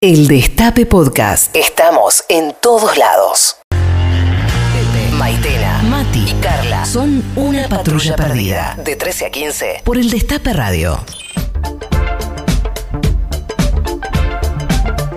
El 0.00 0.28
Destape 0.28 0.86
Podcast. 0.86 1.56
Estamos 1.56 2.22
en 2.28 2.54
todos 2.62 2.96
lados. 2.96 3.56
Pepe, 3.70 5.16
Maitena, 5.16 5.82
Mati 5.82 6.20
y 6.20 6.32
Carla 6.34 6.86
son 6.86 7.20
una 7.34 7.68
patrulla 7.68 8.14
perdida. 8.14 8.76
De 8.84 8.94
13 8.94 9.26
a 9.26 9.30
15 9.30 9.82
por 9.82 9.98
el 9.98 10.08
Destape 10.08 10.52
Radio. 10.52 11.00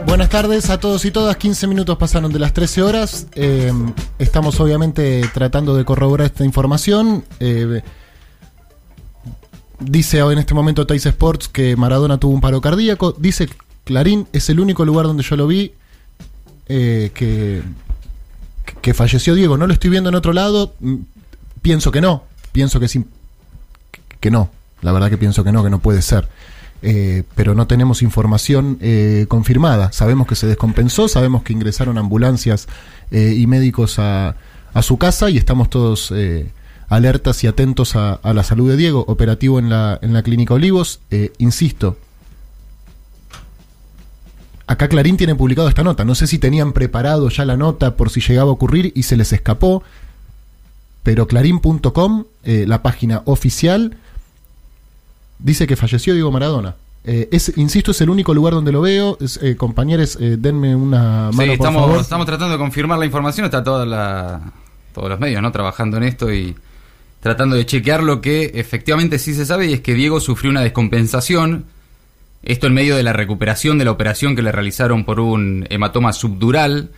Buenas 0.08 0.30
tardes 0.30 0.72
a 0.72 0.80
todos 0.80 1.06
y 1.06 1.12
todas. 1.12 1.38
15 1.38 1.68
minutos 1.68 1.96
pasaron 2.00 2.34
de 2.34 2.40
las 2.40 2.52
13 2.52 2.82
horas. 2.82 3.28
Eh, 3.36 3.72
estamos 4.18 4.60
obviamente 4.60 5.22
tratando 5.32 5.76
de 5.76 5.86
corroborar 5.86 6.26
esta 6.26 6.44
información. 6.44 7.24
Eh, 7.40 7.84
dice 9.80 10.18
en 10.18 10.40
este 10.40 10.56
momento 10.56 10.88
Tais 10.88 11.06
Sports 11.06 11.50
que 11.50 11.76
Maradona 11.76 12.20
tuvo 12.20 12.34
un 12.34 12.42
paro 12.42 12.62
cardíaco. 12.62 13.12
Dice 13.12 13.48
Clarín, 13.84 14.28
es 14.34 14.50
el 14.50 14.60
único 14.60 14.86
lugar 14.86 15.06
donde 15.06 15.24
yo 15.24 15.36
lo 15.36 15.48
vi 15.48 15.74
eh, 16.68 17.12
que, 17.14 17.62
que 18.82 18.94
falleció 18.94 19.36
Diego. 19.36 19.58
No 19.58 19.68
lo 19.68 19.74
estoy 19.74 19.90
viendo 19.90 20.10
en 20.10 20.16
otro 20.16 20.34
lado. 20.34 20.74
Mm, 20.80 20.98
Pienso 21.62 21.92
que 21.92 22.02
no. 22.02 22.24
Pienso 22.52 22.80
que 22.80 22.88
sí. 22.88 23.06
Que 24.20 24.32
no. 24.32 24.50
La 24.82 24.92
verdad 24.92 25.10
que 25.10 25.18
pienso 25.18 25.44
que 25.44 25.52
no, 25.52 25.64
que 25.64 25.70
no 25.70 25.80
puede 25.80 26.02
ser. 26.02 26.28
Eh, 26.82 27.24
pero 27.36 27.54
no 27.54 27.68
tenemos 27.68 28.02
información 28.02 28.78
eh, 28.82 29.26
confirmada. 29.28 29.92
Sabemos 29.92 30.28
que 30.28 30.36
se 30.36 30.48
descompensó, 30.48 31.08
sabemos 31.08 31.44
que 31.44 31.54
ingresaron 31.54 32.00
ambulancias 32.00 32.68
eh, 33.12 33.36
y 33.38 33.46
médicos 33.46 34.00
a, 34.00 34.36
a, 34.74 34.82
su 34.82 34.98
casa 34.98 35.30
y 35.30 35.38
estamos 35.38 35.70
todos 35.70 36.12
eh, 36.16 36.50
alertas 36.90 37.44
y 37.44 37.48
atentos 37.48 37.96
a, 37.96 38.14
a, 38.14 38.34
la 38.34 38.44
salud 38.44 38.68
de 38.68 38.78
Diego, 38.78 39.06
operativo 39.08 39.60
en 39.60 39.70
la, 39.70 40.00
en 40.02 40.14
la 40.14 40.24
Clínica 40.24 40.56
Olivos. 40.56 41.02
Insisto, 41.38 41.98
acá 44.72 44.88
Clarín 44.88 45.18
tiene 45.18 45.36
publicado 45.36 45.68
esta 45.68 45.84
nota. 45.84 46.06
No 46.06 46.16
sé 46.16 46.28
si 46.28 46.40
tenían 46.40 46.74
preparado 46.74 47.30
ya 47.30 47.46
la 47.46 47.58
nota 47.58 47.96
por 47.96 48.10
si 48.10 48.22
llegaba 48.22 48.50
a 48.50 48.54
ocurrir 48.54 48.92
y 48.96 49.04
se 49.04 49.18
les 49.18 49.34
escapó, 49.34 49.84
pero 51.04 51.28
clarín.com, 51.28 52.26
eh, 52.44 52.66
la 52.68 52.82
página 52.82 53.22
oficial, 53.26 53.98
dice 55.40 55.68
que 55.68 55.76
falleció 55.76 56.14
Diego 56.14 56.32
Maradona. 56.32 56.76
Eh, 57.04 57.30
es, 57.32 57.58
insisto, 57.58 57.92
es 57.92 58.02
el 58.02 58.10
único 58.10 58.34
lugar 58.34 58.54
donde 58.54 58.72
lo 58.72 58.82
veo. 58.82 59.18
Es, 59.20 59.40
eh, 59.42 59.56
compañeros, 59.56 60.18
eh, 60.20 60.38
denme 60.38 60.76
una 60.76 61.32
mano, 61.32 61.32
sí, 61.32 61.38
por 61.38 61.50
estamos, 61.50 61.82
favor. 61.82 62.02
estamos 62.02 62.26
tratando 62.26 62.54
de 62.54 62.60
confirmar 62.60 63.00
la 63.00 63.06
información. 63.06 63.46
Está 63.46 63.64
toda 63.64 63.86
la, 63.86 64.54
todos 64.94 65.10
los 65.10 65.20
medios 65.20 65.42
¿no? 65.42 65.52
trabajando 65.52 65.98
en 65.98 66.04
esto 66.04 66.32
y 66.32 66.56
tratando 67.20 67.56
de 67.56 67.66
chequear 67.66 68.04
lo 68.04 68.22
que 68.22 68.52
efectivamente 68.56 69.20
sí 69.20 69.34
se 69.34 69.46
sabe 69.46 69.68
y 69.68 69.74
es 69.74 69.82
que 69.82 69.94
Diego 69.94 70.20
sufrió 70.20 70.52
una 70.52 70.62
descompensación. 70.62 71.66
Esto 72.44 72.68
en 72.68 72.74
medio 72.74 72.96
de 72.96 73.04
la 73.04 73.14
recuperación 73.14 73.78
de 73.78 73.86
la 73.86 73.92
operación 73.92 74.36
que 74.36 74.42
le 74.42 74.52
realizaron 74.52 75.06
por 75.06 75.20
un 75.20 75.68
hematoma 75.70 76.14
subdural. 76.14 76.90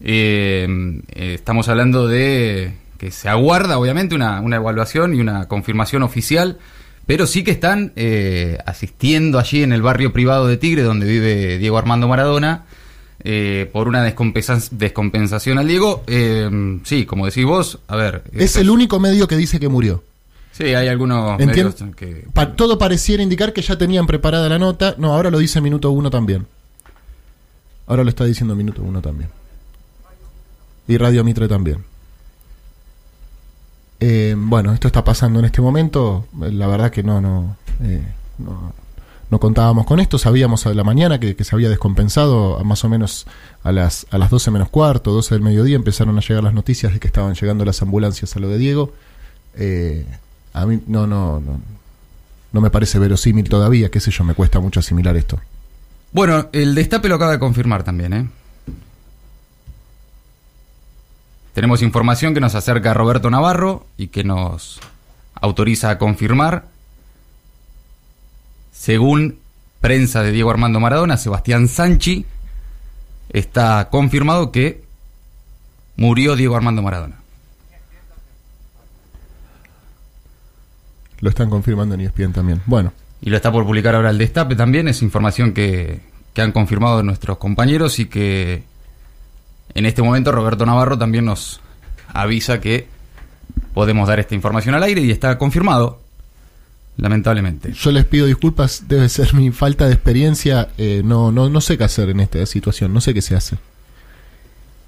Eh, 0.00 1.00
eh, 1.08 1.34
estamos 1.34 1.68
hablando 1.68 2.06
de 2.06 2.72
que 2.98 3.10
se 3.10 3.28
aguarda, 3.28 3.78
obviamente, 3.78 4.14
una, 4.14 4.40
una 4.40 4.56
evaluación 4.56 5.14
y 5.14 5.20
una 5.20 5.46
confirmación 5.46 6.02
oficial 6.02 6.58
pero 7.08 7.26
sí 7.26 7.42
que 7.42 7.52
están 7.52 7.94
eh, 7.96 8.58
asistiendo 8.66 9.38
allí 9.38 9.62
en 9.62 9.72
el 9.72 9.80
barrio 9.80 10.12
privado 10.12 10.46
de 10.46 10.58
Tigre, 10.58 10.82
donde 10.82 11.06
vive 11.06 11.56
Diego 11.56 11.78
Armando 11.78 12.06
Maradona, 12.06 12.66
eh, 13.24 13.66
por 13.72 13.88
una 13.88 14.02
descompensa 14.02 14.58
descompensación 14.72 15.56
al 15.56 15.66
Diego. 15.66 16.04
Eh, 16.06 16.78
sí, 16.84 17.06
como 17.06 17.24
decís 17.24 17.46
vos, 17.46 17.78
a 17.88 17.96
ver. 17.96 18.24
Es 18.34 18.56
el 18.56 18.68
único 18.68 19.00
medio 19.00 19.26
que 19.26 19.38
dice 19.38 19.58
que 19.58 19.70
murió. 19.70 20.04
Sí, 20.58 20.74
hay 20.74 20.88
algunos 20.88 21.38
medios 21.38 21.76
que... 21.94 22.26
Pa 22.32 22.56
todo 22.56 22.78
pareciera 22.78 23.22
indicar 23.22 23.52
que 23.52 23.62
ya 23.62 23.78
tenían 23.78 24.08
preparada 24.08 24.48
la 24.48 24.58
nota. 24.58 24.96
No, 24.98 25.14
ahora 25.14 25.30
lo 25.30 25.38
dice 25.38 25.60
Minuto 25.60 25.92
Uno 25.92 26.10
también. 26.10 26.48
Ahora 27.86 28.02
lo 28.02 28.08
está 28.08 28.24
diciendo 28.24 28.56
Minuto 28.56 28.82
Uno 28.82 29.00
también. 29.00 29.30
Y 30.88 30.96
Radio 30.96 31.22
Mitre 31.22 31.46
también. 31.46 31.84
Eh, 34.00 34.34
bueno, 34.36 34.72
esto 34.72 34.88
está 34.88 35.04
pasando 35.04 35.38
en 35.38 35.44
este 35.44 35.62
momento. 35.62 36.26
La 36.36 36.66
verdad 36.66 36.90
que 36.90 37.04
no, 37.04 37.20
no, 37.20 37.56
eh, 37.80 38.02
no, 38.38 38.72
no, 39.30 39.38
contábamos 39.38 39.86
con 39.86 40.00
esto. 40.00 40.18
Sabíamos 40.18 40.66
a 40.66 40.74
la 40.74 40.82
mañana 40.82 41.20
que, 41.20 41.36
que, 41.36 41.44
se 41.44 41.54
había 41.54 41.68
descompensado 41.68 42.58
a 42.58 42.64
más 42.64 42.82
o 42.84 42.88
menos 42.88 43.28
a 43.62 43.70
las, 43.70 44.08
a 44.10 44.18
las 44.18 44.28
12 44.28 44.50
menos 44.50 44.70
cuarto, 44.70 45.12
12 45.12 45.36
del 45.36 45.42
mediodía. 45.42 45.76
Empezaron 45.76 46.18
a 46.18 46.20
llegar 46.20 46.42
las 46.42 46.54
noticias 46.54 46.92
de 46.92 46.98
que 46.98 47.06
estaban 47.06 47.34
llegando 47.34 47.64
las 47.64 47.80
ambulancias 47.80 48.34
a 48.34 48.40
lo 48.40 48.48
de 48.48 48.58
Diego. 48.58 48.92
Eh, 49.54 50.04
a 50.60 50.66
mí 50.66 50.80
no, 50.86 51.06
no, 51.06 51.40
no, 51.40 51.60
no 52.52 52.60
me 52.60 52.70
parece 52.70 52.98
verosímil 52.98 53.48
todavía. 53.48 53.90
Qué 53.90 54.00
sé 54.00 54.10
yo, 54.10 54.24
me 54.24 54.34
cuesta 54.34 54.60
mucho 54.60 54.80
asimilar 54.80 55.16
esto. 55.16 55.40
Bueno, 56.12 56.48
el 56.52 56.74
destape 56.74 57.08
lo 57.08 57.16
acaba 57.16 57.32
de 57.32 57.38
confirmar 57.38 57.82
también, 57.82 58.12
¿eh? 58.12 58.28
Tenemos 61.52 61.82
información 61.82 62.34
que 62.34 62.40
nos 62.40 62.54
acerca 62.54 62.94
Roberto 62.94 63.30
Navarro 63.30 63.86
y 63.96 64.08
que 64.08 64.22
nos 64.22 64.80
autoriza 65.34 65.90
a 65.90 65.98
confirmar. 65.98 66.66
Según 68.72 69.38
prensa 69.80 70.22
de 70.22 70.30
Diego 70.30 70.50
Armando 70.50 70.78
Maradona, 70.78 71.16
Sebastián 71.16 71.66
Sanchi, 71.66 72.26
está 73.30 73.88
confirmado 73.90 74.52
que 74.52 74.84
murió 75.96 76.36
Diego 76.36 76.54
Armando 76.56 76.80
Maradona. 76.80 77.17
Lo 81.20 81.30
están 81.30 81.50
confirmando 81.50 81.94
en 81.94 82.02
ESPN 82.02 82.32
también. 82.32 82.62
Bueno. 82.66 82.92
Y 83.20 83.30
lo 83.30 83.36
está 83.36 83.50
por 83.50 83.64
publicar 83.64 83.94
ahora 83.94 84.10
el 84.10 84.18
Destape 84.18 84.54
también. 84.54 84.86
Es 84.86 85.02
información 85.02 85.52
que, 85.52 86.00
que 86.32 86.42
han 86.42 86.52
confirmado 86.52 87.02
nuestros 87.02 87.38
compañeros 87.38 87.98
y 87.98 88.06
que 88.06 88.62
en 89.74 89.86
este 89.86 90.02
momento 90.02 90.32
Roberto 90.32 90.64
Navarro 90.64 90.96
también 90.96 91.24
nos 91.24 91.60
avisa 92.12 92.60
que 92.60 92.86
podemos 93.74 94.08
dar 94.08 94.18
esta 94.20 94.34
información 94.34 94.74
al 94.74 94.82
aire 94.82 95.00
y 95.00 95.10
está 95.10 95.36
confirmado, 95.38 96.00
lamentablemente. 96.96 97.72
Yo 97.72 97.90
les 97.92 98.04
pido 98.04 98.26
disculpas, 98.26 98.84
debe 98.88 99.08
ser 99.08 99.34
mi 99.34 99.50
falta 99.50 99.86
de 99.86 99.94
experiencia. 99.94 100.68
Eh, 100.78 101.02
no, 101.04 101.30
no, 101.32 101.48
no 101.48 101.60
sé 101.60 101.78
qué 101.78 101.84
hacer 101.84 102.10
en 102.10 102.20
esta 102.20 102.44
situación, 102.46 102.92
no 102.92 103.00
sé 103.00 103.14
qué 103.14 103.22
se 103.22 103.36
hace. 103.36 103.56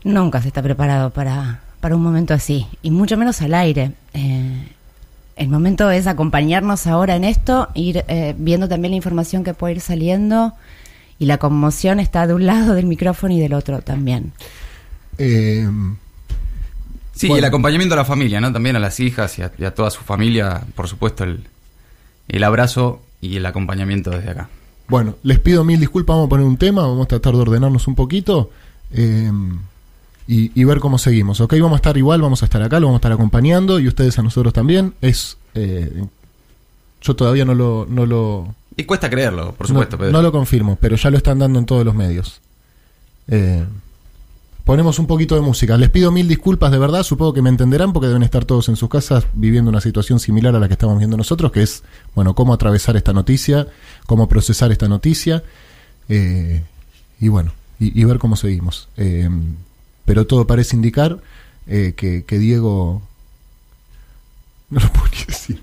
Nunca 0.02 0.40
se 0.40 0.48
está 0.48 0.62
preparado 0.62 1.10
para, 1.10 1.60
para 1.80 1.94
un 1.94 2.02
momento 2.02 2.32
así, 2.32 2.66
y 2.82 2.90
mucho 2.90 3.16
menos 3.16 3.42
al 3.42 3.54
aire. 3.54 3.92
Eh, 4.14 4.72
el 5.40 5.48
momento 5.48 5.90
es 5.90 6.06
acompañarnos 6.06 6.86
ahora 6.86 7.16
en 7.16 7.24
esto, 7.24 7.68
ir 7.72 8.04
eh, 8.08 8.34
viendo 8.36 8.68
también 8.68 8.92
la 8.92 8.96
información 8.96 9.42
que 9.42 9.54
puede 9.54 9.76
ir 9.76 9.80
saliendo, 9.80 10.52
y 11.18 11.24
la 11.24 11.38
conmoción 11.38 11.98
está 11.98 12.26
de 12.26 12.34
un 12.34 12.44
lado 12.44 12.74
del 12.74 12.84
micrófono 12.84 13.32
y 13.32 13.40
del 13.40 13.54
otro 13.54 13.80
también. 13.80 14.32
Eh, 15.16 15.66
sí, 17.14 17.26
bueno. 17.26 17.36
y 17.36 17.38
el 17.38 17.44
acompañamiento 17.46 17.94
a 17.94 17.96
la 17.96 18.04
familia, 18.04 18.38
¿no? 18.38 18.52
También 18.52 18.76
a 18.76 18.78
las 18.80 19.00
hijas 19.00 19.38
y 19.38 19.42
a, 19.42 19.50
y 19.56 19.64
a 19.64 19.74
toda 19.74 19.90
su 19.90 20.02
familia, 20.02 20.62
por 20.74 20.88
supuesto, 20.88 21.24
el, 21.24 21.46
el, 22.28 22.44
abrazo 22.44 23.00
y 23.22 23.38
el 23.38 23.46
acompañamiento 23.46 24.10
desde 24.10 24.32
acá. 24.32 24.50
Bueno, 24.88 25.14
les 25.22 25.38
pido 25.38 25.64
mil 25.64 25.80
disculpas, 25.80 26.16
vamos 26.16 26.26
a 26.26 26.28
poner 26.28 26.44
un 26.44 26.58
tema, 26.58 26.82
vamos 26.82 27.06
a 27.06 27.08
tratar 27.08 27.32
de 27.32 27.40
ordenarnos 27.40 27.88
un 27.88 27.94
poquito 27.94 28.50
eh, 28.92 29.32
y, 30.30 30.52
y, 30.54 30.62
ver 30.62 30.78
cómo 30.78 30.96
seguimos, 30.96 31.40
¿ok? 31.40 31.54
Vamos 31.54 31.72
a 31.72 31.76
estar 31.76 31.96
igual, 31.96 32.22
vamos 32.22 32.42
a 32.42 32.44
estar 32.44 32.62
acá, 32.62 32.78
lo 32.78 32.86
vamos 32.86 32.98
a 32.98 33.00
estar 33.00 33.10
acompañando 33.10 33.80
y 33.80 33.88
ustedes 33.88 34.16
a 34.16 34.22
nosotros 34.22 34.52
también. 34.52 34.94
Es, 35.00 35.36
eh, 35.54 36.04
yo 37.00 37.16
todavía 37.16 37.44
no 37.44 37.52
lo, 37.52 37.84
no 37.90 38.06
lo... 38.06 38.54
Y 38.76 38.84
cuesta 38.84 39.10
creerlo, 39.10 39.52
por 39.54 39.66
supuesto. 39.66 39.96
No, 39.96 40.08
no 40.12 40.22
lo 40.22 40.30
confirmo, 40.30 40.78
pero 40.80 40.94
ya 40.94 41.10
lo 41.10 41.16
están 41.16 41.40
dando 41.40 41.58
en 41.58 41.66
todos 41.66 41.84
los 41.84 41.96
medios. 41.96 42.40
Eh, 43.26 43.64
ponemos 44.62 45.00
un 45.00 45.08
poquito 45.08 45.34
de 45.34 45.40
música. 45.40 45.76
Les 45.76 45.90
pido 45.90 46.12
mil 46.12 46.28
disculpas 46.28 46.70
de 46.70 46.78
verdad, 46.78 47.02
supongo 47.02 47.32
que 47.32 47.42
me 47.42 47.50
entenderán 47.50 47.92
porque 47.92 48.06
deben 48.06 48.22
estar 48.22 48.44
todos 48.44 48.68
en 48.68 48.76
sus 48.76 48.88
casas 48.88 49.26
viviendo 49.32 49.68
una 49.68 49.80
situación 49.80 50.20
similar 50.20 50.54
a 50.54 50.60
la 50.60 50.68
que 50.68 50.74
estamos 50.74 50.96
viendo 50.98 51.16
nosotros, 51.16 51.50
que 51.50 51.64
es, 51.64 51.82
bueno, 52.14 52.36
cómo 52.36 52.54
atravesar 52.54 52.96
esta 52.96 53.12
noticia, 53.12 53.66
cómo 54.06 54.28
procesar 54.28 54.70
esta 54.70 54.86
noticia 54.86 55.42
eh, 56.08 56.62
y 57.18 57.26
bueno, 57.26 57.52
y, 57.80 58.00
y, 58.00 58.04
ver 58.04 58.20
cómo 58.20 58.36
seguimos. 58.36 58.88
Eh, 58.96 59.28
pero 60.10 60.26
todo 60.26 60.44
parece 60.44 60.74
indicar 60.74 61.18
eh, 61.68 61.94
que, 61.96 62.24
que, 62.24 62.40
Diego... 62.40 63.00
No 64.70 64.80
lo 64.80 64.92
puedo 64.92 65.06
ni 65.06 65.24
decir. 65.24 65.62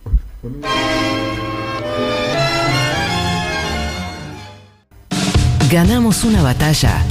Ganamos 5.70 6.24
una 6.24 6.42
batalla 6.42 7.06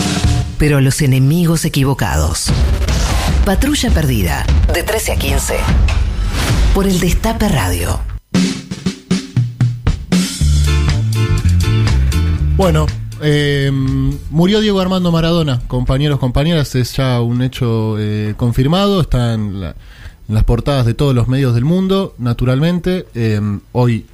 pero 0.57 0.81
los 0.81 1.03
enemigos 1.03 1.67
equivocados. 1.67 2.47
Patrulla 3.45 3.91
Perdida, 3.91 4.47
de 4.73 4.83
13 4.83 5.13
a 5.13 5.17
15, 5.17 5.57
por 6.73 6.87
el 6.87 6.99
Destape 6.99 7.51
Radio. 7.51 8.01
Bueno, 12.57 12.87
eh, 13.23 13.71
murió 14.31 14.61
Diego 14.61 14.81
Armando 14.81 15.11
Maradona, 15.13 15.61
compañeros, 15.67 16.19
compañeras, 16.19 16.75
es 16.75 16.97
ya 16.97 17.21
un 17.21 17.43
hecho 17.43 17.97
eh, 17.99 18.35
confirmado, 18.37 19.01
está 19.01 19.35
en, 19.35 19.61
la, 19.61 19.77
en, 20.29 20.35
las 20.35 20.45
portadas 20.45 20.87
de 20.87 20.95
todos 20.95 21.15
los 21.15 21.29
medios 21.29 21.55
del 21.55 21.65
mundo, 21.65 22.15
naturalmente. 22.19 23.07
Eh, 23.15 23.41
hoy, 23.73 24.07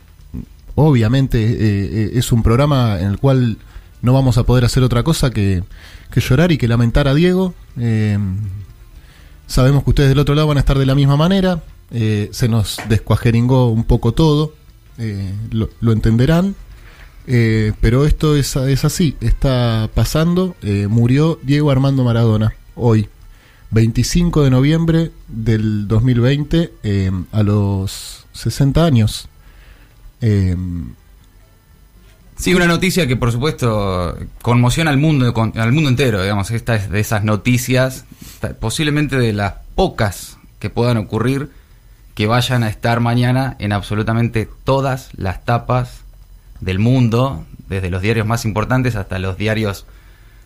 obviamente, 0.75 1.39
eh, 1.43 2.11
es 2.15 2.33
un 2.33 2.43
programa 2.43 3.01
en 3.01 3.09
el 3.09 3.19
cual 3.19 3.59
no 4.03 4.13
vamos 4.13 4.39
a 4.39 4.45
poder 4.45 4.65
hacer 4.65 4.83
otra 4.83 5.03
cosa 5.03 5.31
que, 5.31 5.63
llorar 6.15 6.53
y 6.53 6.59
que 6.59 6.69
lamentar 6.69 7.09
a 7.09 7.15
Diego. 7.15 7.55
Sabemos 9.47 9.85
que 9.85 9.91
ustedes 9.91 10.09
del 10.11 10.19
otro 10.19 10.35
lado 10.35 10.49
van 10.49 10.57
a 10.59 10.61
estar 10.61 10.79
de 10.79 10.87
la 10.87 10.95
misma 10.95 11.17
manera. 11.17 11.63
Se 11.91 12.49
nos 12.49 12.79
descuajeringó 12.89 13.71
un 13.71 13.85
poco 13.85 14.13
todo, 14.13 14.53
lo, 15.51 15.93
entenderán. 15.93 16.55
Eh, 17.27 17.73
pero 17.81 18.05
esto 18.05 18.37
es, 18.37 18.57
es, 18.57 18.85
así, 18.85 19.17
está 19.21 19.89
pasando. 19.95 20.57
murió 20.89 21.39
Diego 21.43 21.71
Armando 21.71 22.05
Maradona 22.05 22.55
hoy, 22.75 23.09
25 23.71 24.45
de 24.45 24.51
noviembre 24.51 25.11
del 25.29 25.89
2020, 25.89 26.73
a 27.33 27.43
los 27.43 28.27
60 28.33 28.85
años. 28.85 29.29
Sí, 32.43 32.55
una 32.55 32.67
noticia 32.67 33.07
que 33.07 33.15
por 33.15 33.31
supuesto 33.31 34.19
conmociona 34.43 34.91
al 34.91 34.97
mundo, 34.97 35.33
al 35.55 35.73
mundo 35.73 35.89
entero, 35.89 36.21
digamos, 36.23 36.51
esta 36.51 36.75
es 36.75 36.91
de 36.91 36.99
esas 36.99 37.23
noticias, 37.23 38.05
posiblemente 38.59 39.17
de 39.17 39.33
las 39.33 39.55
pocas 39.77 40.39
que 40.59 40.69
puedan 40.69 40.97
ocurrir, 40.97 41.51
que 42.17 42.27
vayan 42.27 42.65
a 42.65 42.69
estar 42.69 42.99
mañana 42.99 43.55
en 43.61 43.73
absolutamente 43.73 44.49
todas 44.65 45.11
las 45.15 45.45
tapas 45.45 46.02
del 46.63 46.79
mundo, 46.79 47.45
desde 47.69 47.91
los 47.91 48.01
diarios 48.01 48.27
más 48.27 48.47
importantes 48.47 48.97
hasta 48.97 49.19
los 49.19 49.37
diarios 49.37 49.87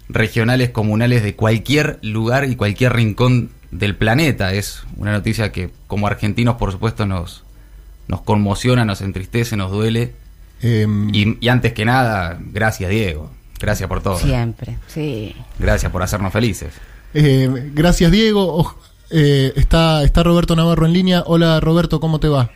regionales, 0.09 0.71
comunales 0.71 1.23
de 1.23 1.37
cualquier 1.37 2.01
lugar 2.03 2.45
y 2.45 2.57
cualquier 2.57 2.95
rincón 2.95 3.51
del 3.71 3.95
planeta. 3.95 4.53
Es 4.53 4.85
una 4.97 5.13
noticia 5.13 5.53
que 5.53 5.71
como 5.87 6.09
argentinos 6.09 6.57
por 6.57 6.73
supuesto 6.73 7.07
nos, 7.07 7.45
nos 8.09 8.23
conmociona, 8.23 8.85
nos 8.85 9.01
entristece, 9.01 9.57
nos 9.57 9.71
duele 9.71 10.15
Em, 10.63 11.11
y, 11.13 11.49
antes 11.49 11.73
que 11.73 11.85
nada, 11.85 12.39
gracias 12.41 12.91
Diego. 12.91 13.31
Gracias 13.59 13.89
por 13.89 14.03
todo. 14.03 14.19
Siempre, 14.19 14.77
sí. 14.87 15.35
Gracias 15.59 15.91
por 15.91 16.03
hacernos 16.03 16.33
felices. 16.33 16.79
Eh, 17.15 17.49
gracias 17.73 18.11
Diego. 18.11 18.75
Eh, 19.11 19.53
está, 19.57 20.03
está 20.03 20.23
Roberto 20.23 20.57
Navarro 20.57 20.87
en 20.87 20.93
línea. 20.93 21.23
Hola 21.27 21.61
Roberto, 21.61 22.01
¿cómo 22.01 22.21
te 22.21 22.29
va? 22.29 22.51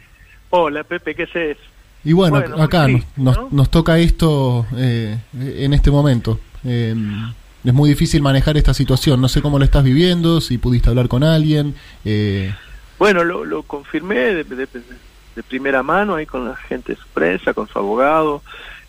Hola 0.51 0.85
Pepe, 0.85 1.15
¿qué 1.15 1.25
haces? 1.25 1.57
Y 2.05 2.13
bueno, 2.13 2.39
acá 2.39 2.87
nos, 3.17 3.53
nos, 3.53 3.71
toca 3.71 3.99
esto 3.99 4.67
eh, 4.77 5.19
en 5.39 5.75
este 5.75 5.91
momento. 5.91 6.41
Em, 6.65 7.33
es 7.63 7.75
muy 7.75 7.91
difícil 7.91 8.23
manejar 8.23 8.57
esta 8.57 8.73
situación. 8.73 9.21
No 9.21 9.29
sé 9.29 9.43
cómo 9.43 9.59
lo 9.59 9.65
estás 9.65 9.85
viviendo, 9.85 10.41
si 10.41 10.59
pudiste 10.59 10.89
hablar 10.89 11.09
con 11.09 11.25
alguien. 11.25 11.75
Bueno, 12.99 13.25
lo, 13.25 13.45
lo 13.45 13.63
confirmé 13.65 14.17
de, 14.17 14.45
de, 14.45 14.67
de 15.37 15.43
primera 15.43 15.83
mano 15.83 16.15
ahí 16.15 16.27
con 16.27 16.47
la 16.47 16.57
gente 16.57 16.95
de 16.95 16.99
su 16.99 17.07
prensa, 17.09 17.55
con 17.55 17.69
su 17.69 17.79
abogado. 17.79 18.43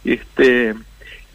Este, 0.03 0.73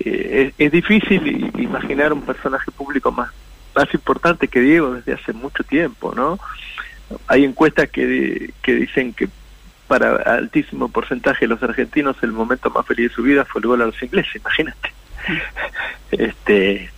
eh, 0.00 0.52
es, 0.58 0.72
difícil 0.72 1.52
imaginar 1.58 2.12
un 2.12 2.22
personaje 2.22 2.70
público 2.70 3.12
más, 3.12 3.30
más 3.74 3.92
importante 3.94 4.48
que 4.48 4.60
Diego 4.60 4.94
desde 4.94 5.14
hace 5.14 5.32
mucho 5.32 5.64
tiempo, 5.64 6.14
¿no? 6.14 6.38
Hay 7.28 7.44
encuestas 7.44 7.88
que, 7.88 8.52
que 8.62 8.74
dicen 8.74 9.12
que 9.12 9.28
para 9.88 10.16
altísimo 10.16 10.88
porcentaje 10.88 11.46
de 11.46 11.48
los 11.48 11.62
argentinos 11.62 12.16
el 12.22 12.32
momento 12.32 12.70
más 12.70 12.86
feliz 12.86 13.10
de 13.10 13.14
su 13.14 13.22
vida 13.22 13.44
fue 13.44 13.60
el 13.60 13.68
gol 13.68 13.82
a 13.82 13.86
los 13.86 14.02
ingleses, 14.02 14.36
imagínate. 14.36 14.92
este 16.10 16.90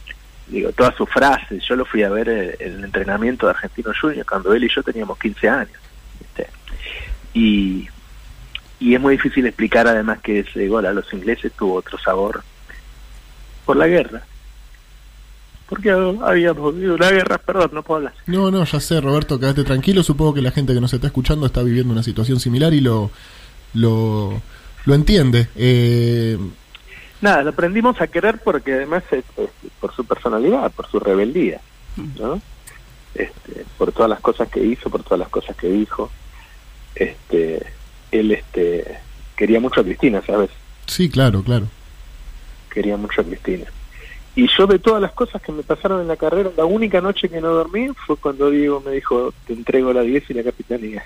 digo, 0.47 0.73
todas 0.73 0.95
sus 0.95 1.09
frases, 1.11 1.63
yo 1.69 1.77
lo 1.77 1.85
fui 1.85 2.03
a 2.03 2.09
ver 2.09 2.29
el, 2.29 2.57
el 2.59 2.85
entrenamiento 2.85 3.47
de 3.47 3.53
Argentino 3.53 3.93
Junior 3.99 4.25
cuando 4.25 4.55
él 4.55 4.65
y 4.65 4.69
yo 4.69 4.83
teníamos 4.83 5.19
15 5.19 5.49
años. 5.49 5.79
Este, 6.21 6.51
y 7.35 7.89
y 8.81 8.95
es 8.95 9.01
muy 9.01 9.17
difícil 9.17 9.47
explicar 9.47 9.89
además 9.89 10.21
que 10.21 10.41
ese 10.41 10.69
gol 10.69 10.87
a 10.87 10.93
los 10.93 11.13
ingleses 11.13 11.53
tuvo 11.53 11.75
otro 11.75 11.99
sabor 11.99 12.43
por 13.65 13.77
la 13.77 13.89
guerra. 13.89 14.23
Porque 15.69 15.93
vivido 15.93 16.95
una 16.95 17.11
guerra, 17.11 17.39
perdón, 17.39 17.71
no 17.75 17.83
puedo 17.83 17.99
hablar. 17.99 18.15
No, 18.27 18.51
no, 18.51 18.65
ya 18.65 18.81
sé, 18.81 19.01
Roberto, 19.01 19.39
quédate 19.39 19.65
tranquilo. 19.65 20.03
Supongo 20.03 20.35
que 20.35 20.43
la 20.43 20.51
gente 20.51 20.73
que 20.73 20.81
nos 20.81 20.93
está 20.95 21.09
escuchando 21.09 21.45
está 21.45 21.63
viviendo 21.63 21.93
una 21.93 22.03
situación 22.03 22.41
similar 22.41 22.73
y 22.73 22.81
lo, 22.81 23.11
lo, 23.75 24.41
lo 24.87 24.95
entiende. 24.95 25.49
Eh... 25.57 26.39
Nada, 27.21 27.43
lo 27.43 27.51
aprendimos 27.51 28.01
a 28.01 28.07
querer 28.07 28.41
porque 28.43 28.75
además 28.75 29.03
es, 29.11 29.25
por 29.81 29.95
su 29.95 30.05
personalidad, 30.07 30.71
por 30.73 30.89
su 30.89 31.01
rebeldía, 31.01 31.61
¿no? 32.19 32.41
Este, 33.15 33.67
por 33.77 33.93
todas 33.93 34.09
las 34.09 34.21
cosas 34.21 34.49
que 34.49 34.65
hizo, 34.65 34.89
por 34.89 35.03
todas 35.03 35.19
las 35.19 35.29
cosas 35.29 35.55
que 35.57 35.69
dijo. 35.69 36.11
Este, 36.95 37.67
él 38.11 38.31
este 38.31 38.99
quería 39.37 39.61
mucho 39.61 39.81
a 39.81 39.85
Cristina, 39.85 40.23
¿sabes? 40.27 40.51
Sí, 40.87 41.11
claro, 41.11 41.43
claro. 41.43 41.67
Quería 42.71 42.97
mucho 42.97 43.21
a 43.21 43.25
Cristina. 43.25 43.67
Y 44.37 44.47
yo 44.57 44.67
de 44.67 44.79
todas 44.79 45.03
las 45.03 45.13
cosas 45.13 45.43
que 45.43 45.53
me 45.53 45.63
pasaron 45.63 46.01
en 46.01 46.09
la 46.09 46.17
carrera, 46.17 46.51
la 46.57 46.65
única 46.65 47.01
noche 47.01 47.29
que 47.29 47.41
no 47.41 47.49
dormí 47.49 47.89
fue 48.07 48.17
cuando 48.17 48.51
Diego 48.51 48.81
me 48.85 48.93
dijo, 48.93 49.33
te 49.47 49.53
entrego 49.53 49.93
la 49.93 50.03
10 50.03 50.31
y 50.31 50.35
la 50.35 50.45
capitanía. 50.45 51.03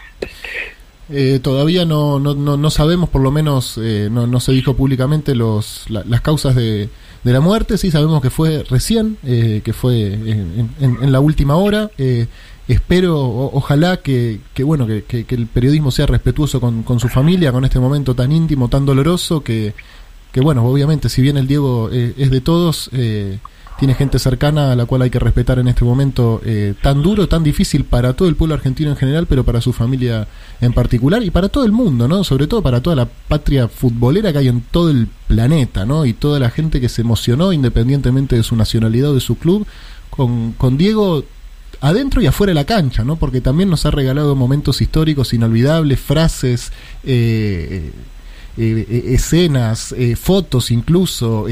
Eh, 1.09 1.41
todavía 1.43 1.85
no, 1.85 2.21
no, 2.21 2.35
no, 2.35 2.71
sabemos, 2.71 3.09
por 3.09 3.23
lo 3.23 3.31
menos 3.31 3.79
eh, 3.83 4.09
no, 4.11 4.27
no 4.27 4.41
se 4.41 4.53
dijo 4.53 4.75
públicamente 4.75 5.35
los, 5.35 5.85
las 5.89 6.21
causas 6.21 6.55
de, 6.55 6.89
de 7.25 7.33
la 7.33 7.41
muerte, 7.41 7.79
sí 7.79 7.91
sabemos 7.91 8.21
que 8.21 8.31
fue 8.31 8.65
recién, 8.69 9.17
eh, 9.25 9.61
que 9.65 9.73
fue 9.73 10.13
en, 10.13 11.13
la 11.13 11.21
última 11.21 11.57
hora. 11.57 11.91
Eh, 11.99 12.27
espero, 12.67 13.21
ojalá 13.21 13.99
que, 13.99 14.41
que 14.55 14.65
bueno, 14.65 14.87
que, 14.87 15.05
que, 15.05 15.35
el 15.35 15.47
periodismo 15.47 15.91
sea 15.91 16.07
respetuoso 16.07 16.61
con, 16.61 16.83
con, 16.83 16.99
su 16.99 17.09
familia, 17.09 17.53
con 17.53 17.65
este 17.65 17.79
momento 17.79 18.15
tan 18.15 18.33
íntimo, 18.33 18.69
tan 18.69 18.85
doloroso, 18.85 19.43
que, 19.43 19.75
que 20.33 20.41
bueno, 20.41 20.65
obviamente, 20.65 21.09
si 21.09 21.23
bien 21.23 21.37
el 21.37 21.47
Diego 21.47 21.91
eh, 21.93 22.15
es 22.17 22.31
de 22.31 22.41
todos, 22.41 22.89
eh, 22.93 23.39
tiene 23.79 23.95
gente 23.95 24.19
cercana 24.19 24.73
a 24.73 24.77
la 24.77 24.87
cual 24.87 25.03
hay 25.03 25.11
que 25.11 25.19
respetar 25.19 25.59
en 25.59 25.69
este 25.69 25.85
momento 25.85 26.41
eh, 26.45 26.75
tan 26.81 27.03
duro, 27.03 27.29
tan 27.29 27.43
difícil 27.43 27.85
para 27.85 28.15
todo 28.15 28.29
el 28.29 28.37
pueblo 28.37 28.55
argentino 28.55 28.91
en 28.91 28.97
general, 28.97 29.27
pero 29.27 29.45
para 29.45 29.61
su 29.61 29.73
familia 29.73 30.29
en 30.61 30.73
particular 30.73 31.23
y 31.23 31.31
para 31.31 31.49
todo 31.49 31.65
el 31.65 31.73
mundo, 31.73 32.09
¿no? 32.09 32.25
Sobre 32.25 32.47
todo 32.47 32.63
para 32.63 32.81
toda 32.81 32.97
la 32.97 33.07
patria 33.07 33.69
futbolera 33.69 34.33
que 34.33 34.39
hay 34.39 34.49
en 34.49 34.63
todo 34.63 34.89
el 34.91 35.09
planeta, 35.27 35.85
¿no? 35.85 36.07
Y 36.07 36.13
toda 36.13 36.39
la 36.39 36.51
gente 36.51 36.81
que 36.81 36.89
se 36.89 37.03
emocionó, 37.03 37.53
independientemente 37.53 38.37
de 38.37 38.43
su 38.43 38.57
nacionalidad 38.57 39.11
o 39.11 39.15
de 39.15 39.21
su 39.21 39.37
club, 39.37 39.67
con, 40.11 40.53
con 40.53 40.79
Diego 40.79 41.25
adentro 41.81 42.23
y 42.23 42.27
afuera 42.27 42.53
de 42.53 42.55
la 42.55 42.65
cancha, 42.65 43.05
¿no? 43.05 43.17
Porque 43.17 43.41
también 43.41 43.69
nos 43.69 43.85
ha 43.85 43.91
regalado 43.91 44.37
momentos 44.37 44.81
históricos 44.81 45.35
inolvidables, 45.35 45.99
frases, 45.99 46.73
eh, 47.05 47.91
escenas, 48.57 49.95
fotos 50.17 50.71
incluso, 50.71 51.47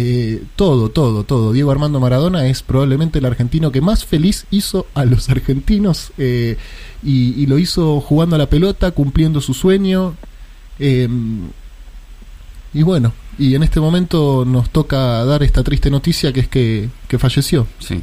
todo, 0.56 0.90
todo, 0.90 1.24
todo. 1.24 1.52
Diego 1.52 1.70
Armando 1.70 2.00
Maradona 2.00 2.46
es 2.46 2.62
probablemente 2.62 3.18
el 3.18 3.26
argentino 3.26 3.72
que 3.72 3.80
más 3.80 4.04
feliz 4.04 4.46
hizo 4.50 4.86
a 4.94 5.04
los 5.04 5.30
argentinos 5.30 6.12
y, 6.18 6.56
y, 7.02 7.46
lo 7.46 7.58
hizo 7.58 8.00
jugando 8.00 8.36
a 8.36 8.38
la 8.38 8.50
pelota, 8.50 8.90
cumpliendo 8.90 9.40
su 9.40 9.54
sueño. 9.54 10.14
Em, 10.78 11.48
y 12.72 12.82
bueno, 12.82 13.12
y 13.38 13.54
en 13.54 13.62
este 13.62 13.80
momento 13.80 14.44
nos 14.46 14.70
toca 14.70 15.24
dar 15.24 15.42
esta 15.42 15.62
triste 15.62 15.90
noticia 15.90 16.32
que 16.32 16.40
es 16.40 16.48
que, 16.48 16.88
que 17.08 17.18
falleció. 17.18 17.66
Sí. 17.78 18.02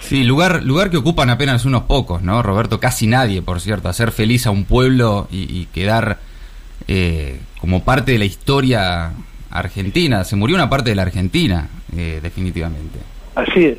Sí, 0.00 0.22
lugar, 0.22 0.62
lugar 0.64 0.90
que 0.90 0.98
ocupan 0.98 1.30
apenas 1.30 1.64
unos 1.64 1.84
pocos, 1.84 2.22
¿no, 2.22 2.42
Roberto? 2.42 2.78
Casi 2.78 3.06
nadie, 3.06 3.40
por 3.40 3.60
cierto. 3.60 3.88
Hacer 3.88 4.12
feliz 4.12 4.46
a 4.46 4.50
un 4.50 4.64
pueblo 4.64 5.28
y, 5.30 5.66
quedar 5.66 6.20
eh, 6.88 7.38
como 7.60 7.84
parte 7.84 8.12
de 8.12 8.18
la 8.18 8.24
historia 8.24 9.12
argentina. 9.50 10.24
Se 10.24 10.36
murió 10.36 10.56
una 10.56 10.68
parte 10.68 10.90
de 10.90 10.96
la 10.96 11.02
Argentina, 11.02 11.68
eh, 11.96 12.20
definitivamente. 12.22 12.98
Así 13.34 13.64
es, 13.64 13.78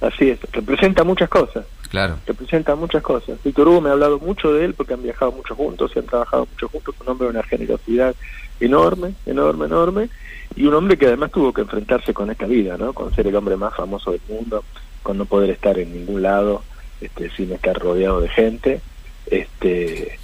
así 0.00 0.30
es. 0.30 0.38
Representa 0.52 1.04
muchas 1.04 1.28
cosas. 1.28 1.66
Claro. 1.90 2.18
Representa 2.26 2.74
muchas 2.74 3.02
cosas. 3.02 3.38
Víctor 3.42 3.68
Hugo 3.68 3.80
me 3.80 3.88
ha 3.88 3.92
hablado 3.92 4.18
mucho 4.18 4.52
de 4.52 4.64
él 4.64 4.74
porque 4.74 4.94
han 4.94 5.02
viajado 5.02 5.32
mucho 5.32 5.54
juntos, 5.54 5.90
se 5.92 6.00
han 6.00 6.06
trabajado 6.06 6.46
mucho 6.50 6.68
juntos. 6.68 6.94
Un 7.00 7.08
hombre 7.08 7.26
de 7.26 7.30
una 7.32 7.42
generosidad 7.42 8.14
enorme, 8.60 9.14
enorme, 9.26 9.66
enorme. 9.66 10.08
Y 10.56 10.66
un 10.66 10.74
hombre 10.74 10.96
que 10.96 11.06
además 11.06 11.30
tuvo 11.30 11.52
que 11.52 11.62
enfrentarse 11.62 12.12
con 12.12 12.30
esta 12.30 12.46
vida, 12.46 12.76
¿no? 12.76 12.92
Con 12.92 13.14
ser 13.14 13.26
el 13.26 13.36
hombre 13.36 13.56
más 13.56 13.74
famoso 13.74 14.12
del 14.12 14.20
mundo 14.28 14.64
con 15.02 15.16
no 15.16 15.24
poder 15.24 15.50
estar 15.50 15.78
en 15.78 15.92
ningún 15.92 16.22
lado 16.22 16.62
este, 17.00 17.30
sin 17.30 17.52
estar 17.52 17.78
rodeado 17.78 18.20
de 18.20 18.28
gente. 18.28 18.80
Este, 19.26 20.18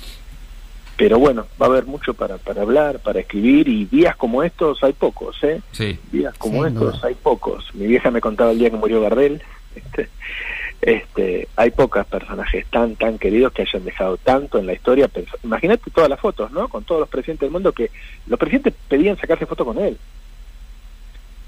pero 0.96 1.18
bueno, 1.18 1.46
va 1.60 1.66
a 1.66 1.68
haber 1.68 1.86
mucho 1.86 2.14
para, 2.14 2.38
para 2.38 2.62
hablar, 2.62 3.00
para 3.00 3.20
escribir 3.20 3.68
y 3.68 3.84
días 3.86 4.16
como 4.16 4.42
estos 4.42 4.82
hay 4.82 4.92
pocos, 4.92 5.42
¿eh? 5.42 5.60
Sí. 5.72 5.98
Días 6.12 6.34
como 6.38 6.64
estos 6.64 7.02
hay 7.04 7.14
pocos. 7.14 7.74
Mi 7.74 7.86
vieja 7.86 8.10
me 8.10 8.20
contaba 8.20 8.52
el 8.52 8.58
día 8.58 8.70
que 8.70 8.76
murió 8.76 9.00
Gardel. 9.00 9.42
Este, 9.74 10.08
este, 10.82 11.48
hay 11.56 11.70
pocos 11.72 12.06
personajes 12.06 12.66
tan 12.66 12.94
tan 12.94 13.18
queridos 13.18 13.52
que 13.52 13.62
hayan 13.62 13.84
dejado 13.84 14.16
tanto 14.18 14.58
en 14.58 14.66
la 14.66 14.72
historia. 14.72 15.10
Imagínate 15.42 15.90
todas 15.90 16.10
las 16.10 16.20
fotos, 16.20 16.52
¿no? 16.52 16.68
Con 16.68 16.84
todos 16.84 17.00
los 17.00 17.08
presidentes 17.08 17.46
del 17.46 17.52
mundo 17.52 17.72
que 17.72 17.90
los 18.26 18.38
presidentes 18.38 18.74
pedían 18.88 19.16
sacarse 19.16 19.46
fotos 19.46 19.66
con 19.66 19.78
él, 19.78 19.98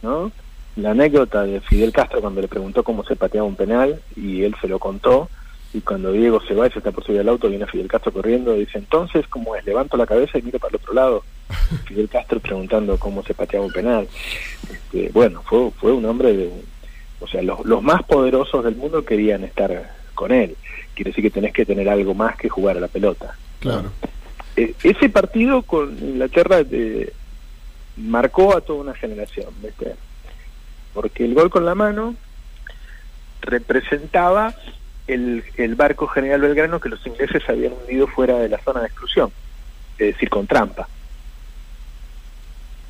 ¿no? 0.02 0.32
la 0.76 0.90
anécdota 0.90 1.42
de 1.42 1.60
Fidel 1.60 1.92
Castro 1.92 2.20
cuando 2.20 2.40
le 2.42 2.48
preguntó 2.48 2.84
cómo 2.84 3.02
se 3.04 3.16
pateaba 3.16 3.48
un 3.48 3.56
penal 3.56 4.00
y 4.14 4.42
él 4.42 4.54
se 4.60 4.68
lo 4.68 4.78
contó, 4.78 5.28
y 5.76 5.82
cuando 5.82 6.10
Diego 6.10 6.40
se 6.40 6.54
va 6.54 6.66
y 6.66 6.70
se 6.70 6.78
está 6.78 6.90
por 6.90 7.04
subir 7.04 7.20
al 7.20 7.28
auto, 7.28 7.50
viene 7.50 7.66
Fidel 7.66 7.86
Castro 7.86 8.10
corriendo 8.10 8.56
y 8.56 8.60
dice, 8.60 8.78
entonces, 8.78 9.28
¿cómo 9.28 9.54
es? 9.56 9.66
Levanto 9.66 9.98
la 9.98 10.06
cabeza 10.06 10.38
y 10.38 10.42
miro 10.42 10.58
para 10.58 10.70
el 10.70 10.76
otro 10.76 10.94
lado. 10.94 11.22
Fidel 11.84 12.08
Castro 12.08 12.40
preguntando 12.40 12.98
cómo 12.98 13.22
se 13.22 13.34
pateaba 13.34 13.66
un 13.66 13.72
penal. 13.72 14.08
Este, 14.72 15.10
bueno, 15.12 15.42
fue, 15.42 15.70
fue 15.72 15.92
un 15.92 16.06
hombre 16.06 16.34
de... 16.34 16.50
O 17.20 17.28
sea, 17.28 17.42
los, 17.42 17.62
los 17.66 17.82
más 17.82 18.02
poderosos 18.04 18.64
del 18.64 18.74
mundo 18.76 19.04
querían 19.04 19.44
estar 19.44 19.94
con 20.14 20.32
él. 20.32 20.56
Quiere 20.94 21.10
decir 21.10 21.24
que 21.24 21.30
tenés 21.30 21.52
que 21.52 21.66
tener 21.66 21.90
algo 21.90 22.14
más 22.14 22.36
que 22.36 22.48
jugar 22.48 22.78
a 22.78 22.80
la 22.80 22.88
pelota. 22.88 23.36
Claro. 23.60 23.92
Eh, 24.56 24.72
ese 24.82 25.10
partido 25.10 25.60
con 25.60 25.90
Inglaterra 25.98 26.64
de, 26.64 27.12
marcó 27.98 28.56
a 28.56 28.62
toda 28.62 28.80
una 28.80 28.94
generación, 28.94 29.48
¿viste? 29.62 29.94
Porque 30.94 31.26
el 31.26 31.34
gol 31.34 31.50
con 31.50 31.66
la 31.66 31.74
mano 31.74 32.14
representaba 33.42 34.54
el, 35.06 35.44
el 35.56 35.74
barco 35.74 36.06
General 36.08 36.40
Belgrano 36.40 36.80
que 36.80 36.88
los 36.88 37.04
ingleses 37.06 37.42
habían 37.48 37.72
hundido 37.72 38.06
fuera 38.06 38.38
de 38.38 38.48
la 38.48 38.58
zona 38.58 38.80
de 38.80 38.86
exclusión, 38.86 39.30
es 39.98 40.14
decir, 40.14 40.28
con 40.28 40.46
trampa. 40.46 40.88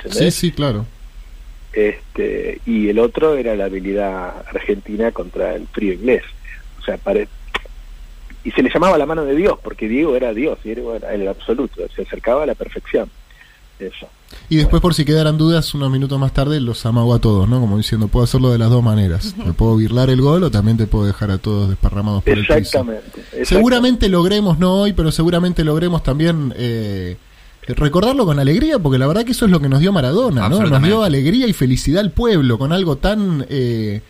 Sí, 0.02 0.06
¿Entendés? 0.08 0.34
sí, 0.34 0.52
claro. 0.52 0.86
Este, 1.72 2.60
y 2.64 2.88
el 2.88 2.98
otro 2.98 3.34
era 3.36 3.54
la 3.54 3.66
habilidad 3.66 4.46
argentina 4.48 5.12
contra 5.12 5.54
el 5.54 5.66
frío 5.68 5.92
inglés. 5.92 6.22
O 6.80 6.82
sea, 6.84 6.96
pare- 6.96 7.28
y 8.44 8.50
se 8.52 8.62
le 8.62 8.70
llamaba 8.70 8.96
la 8.96 9.06
mano 9.06 9.24
de 9.24 9.34
Dios, 9.34 9.58
porque 9.62 9.88
Diego 9.88 10.16
era 10.16 10.32
Dios, 10.32 10.58
Diego 10.62 10.94
era 10.94 11.12
el 11.12 11.26
absoluto, 11.28 11.86
se 11.94 12.02
acercaba 12.02 12.44
a 12.44 12.46
la 12.46 12.54
perfección. 12.54 13.10
Eso. 13.78 14.08
Y 14.48 14.56
después, 14.56 14.80
por 14.80 14.94
si 14.94 15.04
quedaran 15.04 15.38
dudas, 15.38 15.74
unos 15.74 15.90
minutos 15.90 16.18
más 16.18 16.32
tarde 16.32 16.60
los 16.60 16.84
amagó 16.86 17.14
a 17.14 17.20
todos, 17.20 17.48
¿no? 17.48 17.60
Como 17.60 17.76
diciendo, 17.76 18.08
puedo 18.08 18.24
hacerlo 18.24 18.50
de 18.50 18.58
las 18.58 18.70
dos 18.70 18.82
maneras. 18.82 19.34
Me 19.36 19.52
puedo 19.52 19.76
birlar 19.76 20.10
el 20.10 20.20
gol 20.20 20.44
o 20.44 20.50
también 20.50 20.76
te 20.76 20.86
puedo 20.86 21.04
dejar 21.04 21.30
a 21.30 21.38
todos 21.38 21.68
desparramados 21.68 22.22
por 22.22 22.32
el 22.32 22.40
piso. 22.40 22.54
Exactamente. 22.54 23.06
exactamente. 23.06 23.44
Seguramente 23.44 24.08
logremos, 24.08 24.58
no 24.58 24.74
hoy, 24.82 24.92
pero 24.92 25.12
seguramente 25.12 25.64
logremos 25.64 26.02
también 26.02 26.54
eh, 26.56 27.16
recordarlo 27.74 28.24
con 28.24 28.38
alegría, 28.38 28.78
porque 28.78 28.98
la 28.98 29.06
verdad 29.06 29.24
que 29.24 29.32
eso 29.32 29.44
es 29.44 29.50
lo 29.50 29.60
que 29.60 29.68
nos 29.68 29.80
dio 29.80 29.92
Maradona, 29.92 30.48
¿no? 30.48 30.60
Nos 30.62 30.82
dio 30.82 31.02
alegría 31.02 31.46
y 31.46 31.52
felicidad 31.52 32.00
al 32.00 32.12
pueblo, 32.12 32.58
con 32.58 32.72
algo 32.72 32.96
tan 32.96 33.44
eh, 33.48 34.02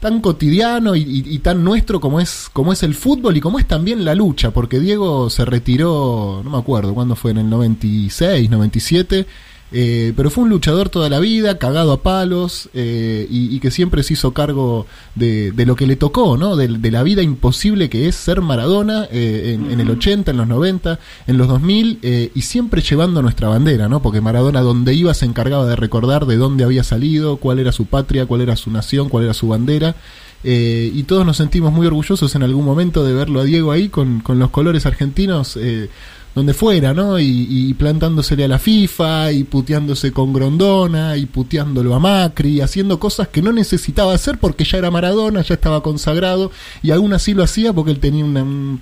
tan 0.00 0.20
cotidiano 0.20 0.94
y, 0.94 1.38
tan 1.38 1.64
nuestro 1.64 2.00
como 2.00 2.20
es 2.20 2.48
como 2.52 2.72
es 2.72 2.82
el 2.82 2.94
fútbol 2.94 3.36
y 3.36 3.40
como 3.40 3.58
es 3.58 3.66
también 3.66 4.04
la 4.04 4.14
lucha, 4.14 4.50
porque 4.50 4.78
Diego 4.78 5.30
se 5.30 5.44
retiró, 5.44 6.42
no 6.44 6.50
me 6.50 6.58
acuerdo 6.58 6.94
cuándo 6.94 7.16
fue, 7.16 7.30
en 7.30 7.38
el 7.38 7.50
96, 7.50 8.50
97. 8.50 9.26
Eh, 9.72 10.12
pero 10.16 10.30
fue 10.30 10.44
un 10.44 10.50
luchador 10.50 10.88
toda 10.88 11.08
la 11.08 11.18
vida, 11.20 11.58
cagado 11.58 11.92
a 11.92 12.02
palos, 12.02 12.68
eh, 12.74 13.26
y, 13.30 13.54
y 13.54 13.60
que 13.60 13.70
siempre 13.70 14.02
se 14.02 14.12
hizo 14.14 14.32
cargo 14.32 14.86
de, 15.14 15.50
de 15.52 15.66
lo 15.66 15.74
que 15.76 15.86
le 15.86 15.96
tocó, 15.96 16.36
¿no? 16.36 16.56
De, 16.56 16.68
de 16.68 16.90
la 16.90 17.02
vida 17.02 17.22
imposible 17.22 17.88
que 17.90 18.06
es 18.08 18.14
ser 18.14 18.40
Maradona 18.40 19.08
eh, 19.10 19.52
en, 19.54 19.70
en 19.70 19.80
el 19.80 19.90
80, 19.90 20.30
en 20.30 20.36
los 20.36 20.46
90, 20.46 20.98
en 21.26 21.38
los 21.38 21.48
2000, 21.48 21.98
eh, 22.02 22.30
y 22.34 22.42
siempre 22.42 22.80
llevando 22.82 23.22
nuestra 23.22 23.48
bandera, 23.48 23.88
¿no? 23.88 24.00
Porque 24.02 24.20
Maradona 24.20 24.60
donde 24.60 24.94
iba 24.94 25.12
se 25.14 25.26
encargaba 25.26 25.66
de 25.66 25.76
recordar 25.76 26.26
de 26.26 26.36
dónde 26.36 26.64
había 26.64 26.84
salido, 26.84 27.36
cuál 27.38 27.58
era 27.58 27.72
su 27.72 27.86
patria, 27.86 28.26
cuál 28.26 28.40
era 28.42 28.56
su 28.56 28.70
nación, 28.70 29.08
cuál 29.08 29.24
era 29.24 29.34
su 29.34 29.48
bandera. 29.48 29.96
eh, 30.44 30.90
y 30.94 31.02
todos 31.04 31.26
nos 31.26 31.38
sentimos 31.38 31.72
muy 31.72 31.86
orgullosos 31.86 32.34
en 32.36 32.42
algún 32.42 32.64
momento 32.64 33.04
de 33.04 33.12
verlo 33.12 33.40
a 33.40 33.44
Diego 33.44 33.72
ahí 33.72 33.88
con, 33.88 34.20
con 34.20 34.38
los 34.38 34.50
colores 34.50 34.86
argentinos 34.86 35.56
eh, 35.60 35.88
donde 36.36 36.54
fuera, 36.54 36.92
¿no? 36.94 37.18
Y, 37.18 37.74
plantándosele 37.78 38.44
a 38.44 38.48
la 38.48 38.58
FIFA, 38.58 39.32
y 39.32 39.42
puteándose 39.44 40.12
con 40.12 40.32
Grondona, 40.32 41.16
y 41.16 41.24
puteándolo 41.26 41.94
a 41.94 41.98
Macri, 41.98 42.50
y 42.50 42.60
haciendo 42.60 43.00
cosas 43.00 43.28
que 43.28 43.40
no 43.42 43.52
necesitaba 43.52 44.12
hacer 44.14 44.38
porque 44.38 44.64
ya 44.64 44.76
era 44.78 44.90
Maradona, 44.90 45.40
ya 45.42 45.54
estaba 45.54 45.82
consagrado, 45.82 46.52
y 46.82 46.90
aún 46.92 47.12
así 47.14 47.32
lo 47.34 47.42
hacía 47.42 47.72
porque 47.72 47.90
él 47.90 47.98
tenía 48.00 48.24
una... 48.24 48.42
un- 48.42 48.80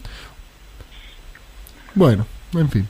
Bueno, 1.94 2.26
en 2.54 2.68
fin. 2.68 2.88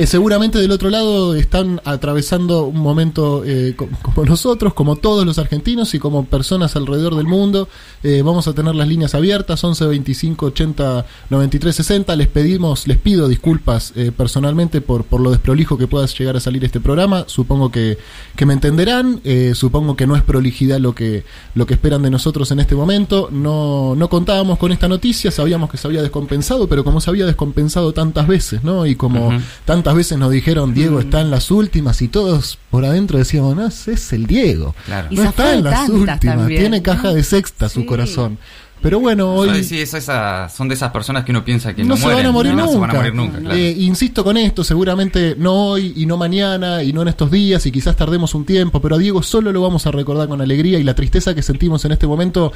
Eh, 0.00 0.06
seguramente 0.06 0.58
del 0.60 0.70
otro 0.70 0.90
lado 0.90 1.34
están 1.34 1.80
atravesando 1.84 2.66
un 2.66 2.78
momento 2.78 3.42
eh, 3.44 3.74
co- 3.76 3.88
como 4.00 4.24
nosotros, 4.26 4.72
como 4.72 4.94
todos 4.94 5.26
los 5.26 5.38
argentinos 5.38 5.92
y 5.92 5.98
como 5.98 6.24
personas 6.24 6.76
alrededor 6.76 7.16
del 7.16 7.26
mundo. 7.26 7.68
Eh, 8.04 8.22
vamos 8.24 8.46
a 8.46 8.52
tener 8.52 8.76
las 8.76 8.86
líneas 8.86 9.16
abiertas, 9.16 9.64
11 9.64 9.86
25 9.86 10.46
80 10.46 11.04
93 11.30 11.74
60. 11.74 12.14
Les 12.14 12.28
pedimos, 12.28 12.86
les 12.86 12.96
pido 12.96 13.26
disculpas 13.26 13.92
personalmente 14.16 14.80
por, 14.80 15.02
por 15.02 15.20
lo 15.20 15.32
desprolijo 15.32 15.76
que 15.76 15.88
pueda 15.88 16.06
llegar 16.06 16.36
a 16.36 16.40
salir 16.40 16.64
este 16.64 16.78
programa. 16.78 17.24
Supongo 17.26 17.72
que, 17.72 17.98
que 18.36 18.46
me 18.46 18.52
entenderán. 18.54 19.20
supongo 19.54 19.96
que 19.96 20.06
no 20.06 20.14
es 20.14 20.22
prolijidad 20.22 20.78
lo 20.78 20.94
que, 20.94 21.24
lo 21.56 21.66
que 21.66 21.74
esperan 21.74 22.02
de 22.02 22.10
nosotros 22.10 22.52
en 22.52 22.60
este 22.60 22.76
momento. 22.76 23.30
No, 23.32 23.96
no 23.96 24.08
contábamos 24.08 24.58
con 24.58 24.70
esta 24.70 24.86
noticia, 24.86 25.32
sabíamos 25.32 25.68
que 25.70 25.76
se 25.76 25.88
había 25.88 26.02
descompensado, 26.02 26.68
pero 26.68 26.84
como 26.84 27.00
se 27.00 27.10
había 27.10 27.26
descompensado 27.26 27.92
tantas 27.92 28.28
veces, 28.28 28.62
¿no? 28.62 28.86
Y 28.86 28.94
como 28.94 29.26
Ujú. 29.30 29.38
tantas 29.64 29.87
veces 29.94 30.18
nos 30.18 30.30
dijeron 30.30 30.74
Diego 30.74 31.00
está 31.00 31.20
en 31.20 31.30
las 31.30 31.50
últimas 31.50 32.00
y 32.02 32.08
todos 32.08 32.58
por 32.70 32.84
adentro 32.84 33.18
decíamos, 33.18 33.56
no, 33.56 33.66
ese 33.66 33.92
es 33.92 34.12
el 34.12 34.26
Diego. 34.26 34.74
Claro. 34.86 35.08
No 35.10 35.22
está 35.24 35.54
en 35.54 35.64
las 35.64 35.88
últimas, 35.88 36.20
también, 36.20 36.60
tiene 36.60 36.76
¿no? 36.78 36.82
caja 36.82 37.12
de 37.12 37.22
sexta 37.22 37.68
su 37.68 37.80
Sí. 37.80 37.86
corazón. 37.86 38.38
Pero 38.80 39.00
bueno, 39.00 39.34
hoy 39.34 39.64
sí, 39.64 39.80
esa- 39.80 40.48
son 40.48 40.68
de 40.68 40.76
esas 40.76 40.92
personas 40.92 41.24
que 41.24 41.32
uno 41.32 41.44
piensa 41.44 41.74
que 41.74 41.82
no, 41.82 41.88
no, 41.88 41.96
se 41.96 42.04
mueren, 42.04 42.18
van 42.18 42.26
a 42.26 42.30
morir 42.32 42.52
no 42.54 42.58
nunca. 42.58 42.72
se 42.74 42.78
van 42.78 42.90
a 42.90 42.94
morir 42.94 43.12
nunca, 43.14 43.38
claro. 43.40 43.56
Eh, 43.56 43.74
insisto 43.76 44.22
con 44.22 44.36
esto, 44.36 44.62
seguramente 44.62 45.34
no 45.36 45.70
hoy 45.70 45.94
y 45.96 46.06
no 46.06 46.16
mañana 46.16 46.84
y 46.84 46.92
no 46.92 47.02
en 47.02 47.08
estos 47.08 47.28
días 47.32 47.66
y 47.66 47.72
quizás 47.72 47.96
tardemos 47.96 48.36
un 48.36 48.44
tiempo, 48.44 48.80
pero 48.80 48.94
a 48.94 48.98
Diego 48.98 49.20
solo 49.24 49.50
lo 49.50 49.62
vamos 49.62 49.88
a 49.88 49.90
recordar 49.90 50.28
con 50.28 50.40
alegría 50.40 50.78
y 50.78 50.84
la 50.84 50.94
tristeza 50.94 51.34
que 51.34 51.42
sentimos 51.42 51.84
en 51.86 51.90
este 51.90 52.06
momento 52.06 52.52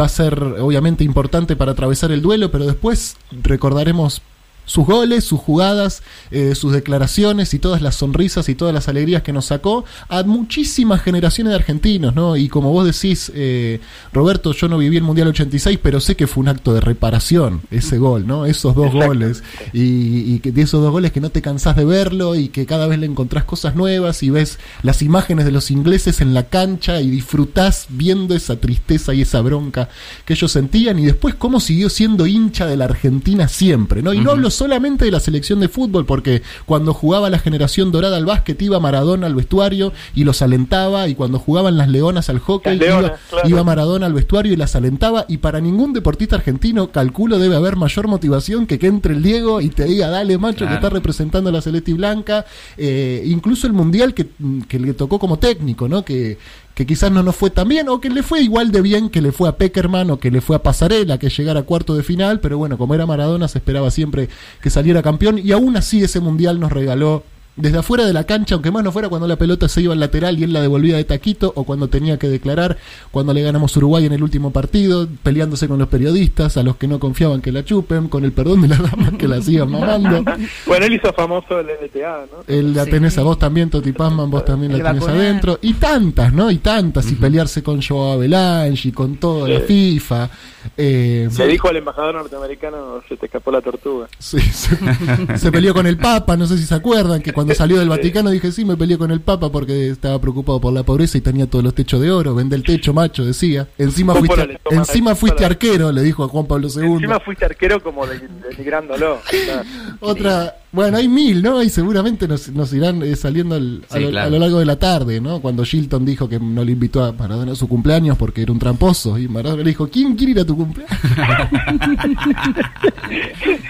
va 0.00 0.06
a 0.06 0.08
ser 0.08 0.42
obviamente 0.42 1.04
importante 1.04 1.56
para 1.56 1.72
atravesar 1.72 2.10
el 2.10 2.22
duelo, 2.22 2.50
pero 2.50 2.64
después 2.64 3.16
recordaremos 3.42 4.22
sus 4.66 4.84
goles, 4.84 5.24
sus 5.24 5.40
jugadas, 5.40 6.02
eh, 6.30 6.54
sus 6.54 6.72
declaraciones 6.72 7.54
y 7.54 7.58
todas 7.58 7.80
las 7.80 7.94
sonrisas 7.94 8.48
y 8.48 8.54
todas 8.54 8.74
las 8.74 8.88
alegrías 8.88 9.22
que 9.22 9.32
nos 9.32 9.46
sacó 9.46 9.84
a 10.08 10.22
muchísimas 10.24 11.00
generaciones 11.00 11.52
de 11.52 11.56
argentinos, 11.56 12.14
¿no? 12.14 12.36
Y 12.36 12.48
como 12.48 12.72
vos 12.72 12.84
decís, 12.84 13.32
eh, 13.34 13.80
Roberto, 14.12 14.52
yo 14.52 14.68
no 14.68 14.78
viví 14.78 14.96
el 14.96 15.02
Mundial 15.02 15.28
86, 15.28 15.78
pero 15.82 16.00
sé 16.00 16.16
que 16.16 16.26
fue 16.26 16.42
un 16.42 16.48
acto 16.48 16.74
de 16.74 16.80
reparación 16.80 17.62
ese 17.70 17.98
gol, 17.98 18.26
¿no? 18.26 18.44
Esos 18.44 18.74
dos 18.74 18.92
goles. 18.92 19.42
Y, 19.72 20.34
y 20.34 20.40
que 20.40 20.52
de 20.52 20.62
esos 20.62 20.82
dos 20.82 20.92
goles 20.92 21.12
que 21.12 21.20
no 21.20 21.30
te 21.30 21.42
cansás 21.42 21.76
de 21.76 21.84
verlo 21.84 22.34
y 22.34 22.48
que 22.48 22.66
cada 22.66 22.86
vez 22.86 22.98
le 22.98 23.06
encontrás 23.06 23.44
cosas 23.44 23.76
nuevas 23.76 24.22
y 24.22 24.30
ves 24.30 24.58
las 24.82 25.02
imágenes 25.02 25.44
de 25.44 25.52
los 25.52 25.70
ingleses 25.70 26.20
en 26.20 26.34
la 26.34 26.48
cancha 26.48 27.00
y 27.00 27.08
disfrutás 27.08 27.86
viendo 27.88 28.34
esa 28.34 28.56
tristeza 28.56 29.14
y 29.14 29.22
esa 29.22 29.40
bronca 29.40 29.88
que 30.24 30.34
ellos 30.34 30.52
sentían 30.52 30.98
y 30.98 31.06
después 31.06 31.34
cómo 31.34 31.60
siguió 31.60 31.88
siendo 31.88 32.26
hincha 32.26 32.66
de 32.66 32.76
la 32.76 32.86
Argentina 32.86 33.48
siempre, 33.48 34.02
¿no? 34.02 34.12
Y 34.12 34.20
no 34.20 34.32
hablo 34.32 34.50
solamente 34.56 35.04
de 35.04 35.10
la 35.10 35.20
selección 35.20 35.60
de 35.60 35.68
fútbol, 35.68 36.06
porque 36.06 36.42
cuando 36.64 36.94
jugaba 36.94 37.30
la 37.30 37.38
generación 37.38 37.92
dorada 37.92 38.16
al 38.16 38.26
básquet 38.26 38.60
iba 38.62 38.80
Maradona 38.80 39.26
al 39.26 39.34
vestuario 39.34 39.92
y 40.14 40.24
los 40.24 40.42
alentaba, 40.42 41.08
y 41.08 41.14
cuando 41.14 41.38
jugaban 41.38 41.76
las 41.76 41.88
leonas 41.88 42.28
al 42.28 42.38
hockey 42.38 42.78
leonas, 42.78 43.10
iba, 43.10 43.18
claro. 43.30 43.48
iba 43.48 43.64
Maradona 43.64 44.06
al 44.06 44.14
vestuario 44.14 44.52
y 44.52 44.56
las 44.56 44.76
alentaba, 44.76 45.24
y 45.28 45.38
para 45.38 45.60
ningún 45.60 45.92
deportista 45.92 46.36
argentino, 46.36 46.90
calculo, 46.90 47.38
debe 47.38 47.56
haber 47.56 47.76
mayor 47.76 48.08
motivación 48.08 48.66
que 48.66 48.76
que 48.78 48.86
entre 48.86 49.14
el 49.14 49.22
Diego 49.22 49.60
y 49.60 49.70
te 49.70 49.84
diga, 49.84 50.08
dale 50.08 50.38
macho, 50.38 50.66
que 50.66 50.74
está 50.74 50.90
representando 50.90 51.50
a 51.50 51.52
la 51.52 51.62
Celeste 51.62 51.90
y 51.92 51.94
Blanca, 51.94 52.44
eh, 52.76 53.22
incluso 53.26 53.66
el 53.66 53.72
Mundial 53.72 54.14
que, 54.14 54.28
que 54.68 54.78
le 54.78 54.94
tocó 54.94 55.18
como 55.18 55.38
técnico, 55.38 55.88
¿no? 55.88 56.04
Que, 56.04 56.38
que 56.76 56.84
quizás 56.84 57.10
no 57.10 57.22
nos 57.22 57.34
fue 57.34 57.48
tan 57.48 57.68
bien, 57.68 57.88
o 57.88 58.02
que 58.02 58.10
le 58.10 58.22
fue 58.22 58.42
igual 58.42 58.70
de 58.70 58.82
bien 58.82 59.08
que 59.08 59.22
le 59.22 59.32
fue 59.32 59.48
a 59.48 59.56
Peckerman 59.56 60.10
o 60.10 60.18
que 60.18 60.30
le 60.30 60.42
fue 60.42 60.56
a 60.56 60.62
Pasarela, 60.62 61.16
que 61.16 61.30
llegara 61.30 61.60
a 61.60 61.62
cuarto 61.62 61.96
de 61.96 62.02
final, 62.02 62.38
pero 62.38 62.58
bueno, 62.58 62.76
como 62.76 62.94
era 62.94 63.06
Maradona, 63.06 63.48
se 63.48 63.56
esperaba 63.56 63.90
siempre 63.90 64.28
que 64.60 64.68
saliera 64.68 65.02
campeón, 65.02 65.40
y 65.42 65.52
aún 65.52 65.74
así 65.78 66.04
ese 66.04 66.20
mundial 66.20 66.60
nos 66.60 66.70
regaló 66.70 67.24
desde 67.56 67.78
afuera 67.78 68.04
de 68.04 68.12
la 68.12 68.24
cancha, 68.24 68.54
aunque 68.54 68.70
más 68.70 68.84
no 68.84 68.92
fuera 68.92 69.08
cuando 69.08 69.26
la 69.26 69.36
pelota 69.36 69.68
se 69.68 69.80
iba 69.82 69.92
al 69.94 70.00
lateral 70.00 70.38
y 70.38 70.44
él 70.44 70.52
la 70.52 70.60
devolvía 70.60 70.96
de 70.96 71.04
taquito, 71.04 71.52
o 71.56 71.64
cuando 71.64 71.88
tenía 71.88 72.18
que 72.18 72.28
declarar, 72.28 72.76
cuando 73.10 73.32
le 73.32 73.42
ganamos 73.42 73.74
a 73.74 73.78
Uruguay 73.78 74.04
en 74.06 74.12
el 74.12 74.22
último 74.22 74.50
partido, 74.52 75.08
peleándose 75.22 75.66
con 75.68 75.78
los 75.78 75.88
periodistas, 75.88 76.56
a 76.56 76.62
los 76.62 76.76
que 76.76 76.86
no 76.86 76.98
confiaban 76.98 77.40
que 77.40 77.52
la 77.52 77.64
chupen, 77.64 78.08
con 78.08 78.24
el 78.24 78.32
perdón 78.32 78.62
de 78.62 78.68
las 78.68 78.82
damas 78.82 79.14
que 79.14 79.26
la 79.28 79.40
sigan 79.40 79.70
mamando. 79.70 80.22
Bueno, 80.66 80.86
él 80.86 80.94
hizo 80.94 81.12
famoso 81.12 81.60
el 81.60 81.66
LTA, 81.66 82.26
¿no? 82.30 82.44
El 82.54 82.74
la 82.74 82.84
Sí. 82.84 82.90
tenés 82.90 83.16
a 83.18 83.22
vos 83.22 83.38
también, 83.38 83.70
Toti 83.70 83.92
Pazman, 83.92 84.30
vos 84.30 84.44
también 84.44 84.72
El 84.72 84.78
la 84.78 84.90
tenés 84.90 85.02
vacunar. 85.02 85.24
adentro. 85.26 85.58
Y 85.62 85.74
tantas, 85.74 86.32
¿no? 86.32 86.50
Y 86.50 86.58
tantas. 86.58 87.10
Y 87.10 87.14
pelearse 87.14 87.62
con 87.62 87.80
Joao 87.82 88.22
y 88.24 88.92
con 88.92 89.16
toda 89.16 89.48
la. 89.48 89.60
FIFA. 89.60 90.30
Eh, 90.76 91.28
Le 91.36 91.46
dijo 91.46 91.68
al 91.68 91.76
embajador 91.76 92.14
norteamericano, 92.16 93.00
se 93.08 93.16
te 93.16 93.26
escapó 93.26 93.50
la 93.50 93.60
tortuga. 93.60 94.08
sí, 94.18 94.40
se, 94.40 94.76
se 95.38 95.52
peleó 95.52 95.72
con 95.74 95.86
el 95.86 95.96
Papa, 95.96 96.36
no 96.36 96.46
sé 96.46 96.58
si 96.58 96.64
se 96.64 96.74
acuerdan, 96.74 97.22
que 97.22 97.32
cuando 97.32 97.45
cuando 97.46 97.54
salió 97.58 97.78
del 97.78 97.88
Vaticano 97.88 98.30
dije, 98.30 98.50
sí, 98.52 98.64
me 98.64 98.76
peleé 98.76 98.98
con 98.98 99.10
el 99.10 99.20
Papa 99.20 99.50
porque 99.50 99.88
estaba 99.90 100.20
preocupado 100.20 100.60
por 100.60 100.72
la 100.72 100.82
pobreza 100.82 101.18
y 101.18 101.20
tenía 101.20 101.46
todos 101.46 101.64
los 101.64 101.74
techos 101.74 102.00
de 102.00 102.10
oro. 102.10 102.34
Vende 102.34 102.56
el 102.56 102.62
techo, 102.62 102.92
macho, 102.92 103.24
decía. 103.24 103.68
Encima 103.78 104.14
fuiste, 104.14 104.58
encima 104.70 105.14
fuiste 105.14 105.44
arquero, 105.44 105.92
le 105.92 106.02
dijo 106.02 106.24
a 106.24 106.28
Juan 106.28 106.46
Pablo 106.46 106.68
II. 106.74 106.82
Encima 106.94 107.20
fuiste 107.20 107.44
arquero 107.44 107.82
como 107.82 108.06
de- 108.06 108.20
denigrándolo. 108.50 109.20
Otra, 110.00 110.56
bueno, 110.76 110.96
hay 110.98 111.08
mil, 111.08 111.42
¿no? 111.42 111.60
Y 111.62 111.70
seguramente 111.70 112.28
nos, 112.28 112.48
nos 112.50 112.72
irán 112.72 113.02
eh, 113.02 113.16
saliendo 113.16 113.56
al- 113.56 113.84
a, 113.90 113.98
lo, 113.98 114.10
claro. 114.10 114.26
a 114.28 114.30
lo 114.30 114.38
largo 114.38 114.58
de 114.60 114.66
la 114.66 114.78
tarde, 114.78 115.20
¿no? 115.20 115.40
Cuando 115.40 115.64
Shilton 115.64 116.04
dijo 116.04 116.28
que 116.28 116.38
no 116.38 116.64
le 116.64 116.72
invitó 116.72 117.02
a 117.02 117.12
Maradona 117.12 117.52
a 117.52 117.56
su 117.56 117.66
cumpleaños 117.66 118.16
porque 118.16 118.42
era 118.42 118.52
un 118.52 118.60
tramposo. 118.60 119.18
Y 119.18 119.26
Maradona 119.26 119.64
le 119.64 119.70
dijo, 119.70 119.88
¿quién 119.88 120.14
quiere 120.14 120.32
ir 120.32 120.40
a 120.40 120.44
tu 120.44 120.56
cumpleaños? 120.56 121.00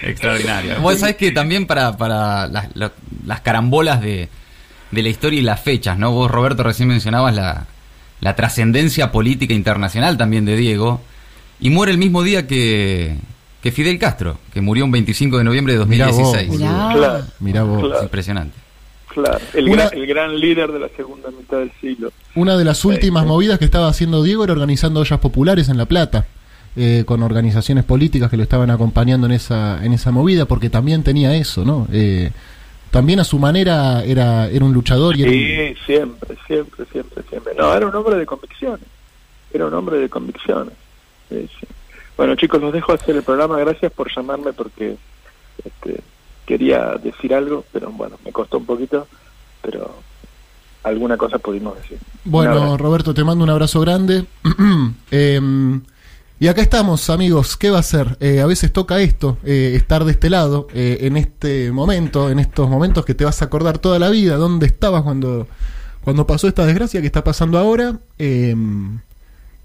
Extraordinario. 0.03 0.79
Vos 0.81 0.99
sabés 0.99 1.15
que 1.15 1.31
también 1.31 1.65
para, 1.65 1.97
para 1.97 2.47
las, 2.47 2.67
la- 2.75 2.91
las 3.25 3.41
carambolas 3.41 4.01
de, 4.01 4.29
de 4.91 5.01
la 5.03 5.09
historia 5.09 5.39
y 5.39 5.43
las 5.43 5.61
fechas, 5.61 5.97
¿no? 5.97 6.11
Vos, 6.11 6.29
Roberto, 6.31 6.63
recién 6.63 6.87
mencionabas 6.89 7.35
la, 7.35 7.65
la 8.21 8.35
trascendencia 8.35 9.11
política 9.11 9.53
internacional 9.53 10.17
también 10.17 10.45
de 10.45 10.55
Diego. 10.55 11.01
Y 11.59 11.69
muere 11.71 11.91
el 11.91 11.97
mismo 11.97 12.21
día 12.23 12.47
que, 12.47 13.17
que 13.67 13.71
Fidel 13.73 13.99
Castro, 13.99 14.37
que 14.53 14.61
murió 14.61 14.85
un 14.85 14.91
25 14.91 15.37
de 15.37 15.43
noviembre 15.43 15.77
de 15.77 15.85
Mirá 15.85 16.07
vos, 16.07 16.17
2016. 16.17 16.47
boludo. 16.49 16.65
Mirá. 16.67 16.93
Claro. 16.93 17.23
Mirá 17.39 17.63
vos. 17.63 17.83
Claro. 17.85 18.03
Impresionante. 18.03 18.57
claro, 19.13 19.39
el, 19.53 19.69
Una- 19.69 19.85
gran, 19.89 19.97
el 19.97 20.07
gran 20.07 20.39
líder 20.39 20.71
de 20.71 20.79
la 20.79 20.89
segunda 20.95 21.29
mitad 21.31 21.57
del 21.57 21.71
siglo. 21.81 22.11
Una 22.35 22.55
de 22.57 22.63
las 22.63 22.85
últimas 22.85 23.25
movidas 23.25 23.59
que 23.59 23.65
estaba 23.65 23.87
haciendo 23.89 24.23
Diego 24.23 24.43
era 24.43 24.53
organizando 24.53 24.99
ollas 25.01 25.19
populares 25.19 25.69
en 25.69 25.77
La 25.77 25.85
Plata, 25.85 26.25
eh, 26.75 27.03
con 27.05 27.23
organizaciones 27.23 27.83
políticas 27.83 28.29
que 28.29 28.37
lo 28.37 28.43
estaban 28.43 28.69
acompañando 28.69 29.25
en 29.27 29.33
esa, 29.33 29.83
en 29.83 29.91
esa 29.93 30.11
movida, 30.11 30.45
porque 30.45 30.69
también 30.69 31.03
tenía 31.03 31.35
eso, 31.35 31.65
¿no? 31.65 31.87
Eh, 31.91 32.31
también 32.91 33.19
a 33.19 33.23
su 33.23 33.37
manera 33.39 34.03
era, 34.05 34.47
era 34.47 34.63
un 34.63 34.71
luchador 34.73 35.17
y 35.17 35.23
era 35.23 35.31
un- 35.31 35.37
Sí, 35.37 35.81
siempre, 35.85 36.37
siempre, 36.47 36.85
siempre, 36.91 37.23
siempre. 37.29 37.53
No, 37.57 37.73
era 37.73 37.85
un 37.87 37.95
hombre 37.95 38.15
de 38.15 38.25
convicciones. 38.25 38.85
Era 39.51 39.65
un 39.65 39.73
hombre 39.73 39.97
de 39.97 40.07
convicciones. 40.09 40.73
Sí, 41.29 41.49
sí. 41.59 41.67
Bueno, 42.17 42.35
chicos, 42.35 42.59
los 42.59 42.73
dejo 42.73 42.93
hacer 42.93 43.15
el 43.15 43.23
programa. 43.23 43.57
Gracias 43.59 43.91
por 43.91 44.13
llamarme 44.13 44.51
porque 44.51 44.97
este, 45.63 46.01
quería 46.45 46.95
decir 47.01 47.33
algo, 47.33 47.63
pero 47.71 47.91
bueno, 47.91 48.17
me 48.25 48.31
costó 48.31 48.57
un 48.57 48.65
poquito, 48.65 49.07
pero 49.61 49.93
alguna 50.83 51.15
cosa 51.15 51.37
pudimos 51.37 51.77
decir. 51.77 51.99
Bueno. 52.25 52.75
Roberto, 52.77 53.13
te 53.13 53.23
mando 53.23 53.43
un 53.43 53.49
abrazo 53.51 53.79
grande. 53.81 54.25
Em, 55.11 55.81
y 56.39 56.47
acá 56.47 56.61
estamos, 56.61 57.09
amigos. 57.09 57.57
¿Qué 57.57 57.69
va 57.69 57.79
a 57.79 57.83
ser? 57.83 58.17
Eh, 58.19 58.41
a 58.41 58.45
veces 58.45 58.71
toca 58.71 58.99
esto, 58.99 59.37
eh, 59.43 59.73
estar 59.75 60.05
de 60.05 60.11
este 60.11 60.29
lado, 60.29 60.67
eh, 60.73 60.99
en 61.01 61.17
este 61.17 61.71
momento, 61.71 62.29
en 62.29 62.39
estos 62.39 62.69
momentos 62.69 63.05
que 63.05 63.15
te 63.15 63.25
vas 63.25 63.41
a 63.41 63.45
acordar 63.45 63.79
toda 63.79 63.97
la 63.99 64.09
vida, 64.09 64.37
dónde 64.37 64.67
estabas 64.67 65.01
cuando, 65.01 65.47
cuando 66.03 66.27
pasó 66.27 66.47
esta 66.47 66.65
desgracia 66.65 67.01
que 67.01 67.07
está 67.07 67.23
pasando 67.23 67.57
ahora. 67.57 67.99
Em, 68.17 68.99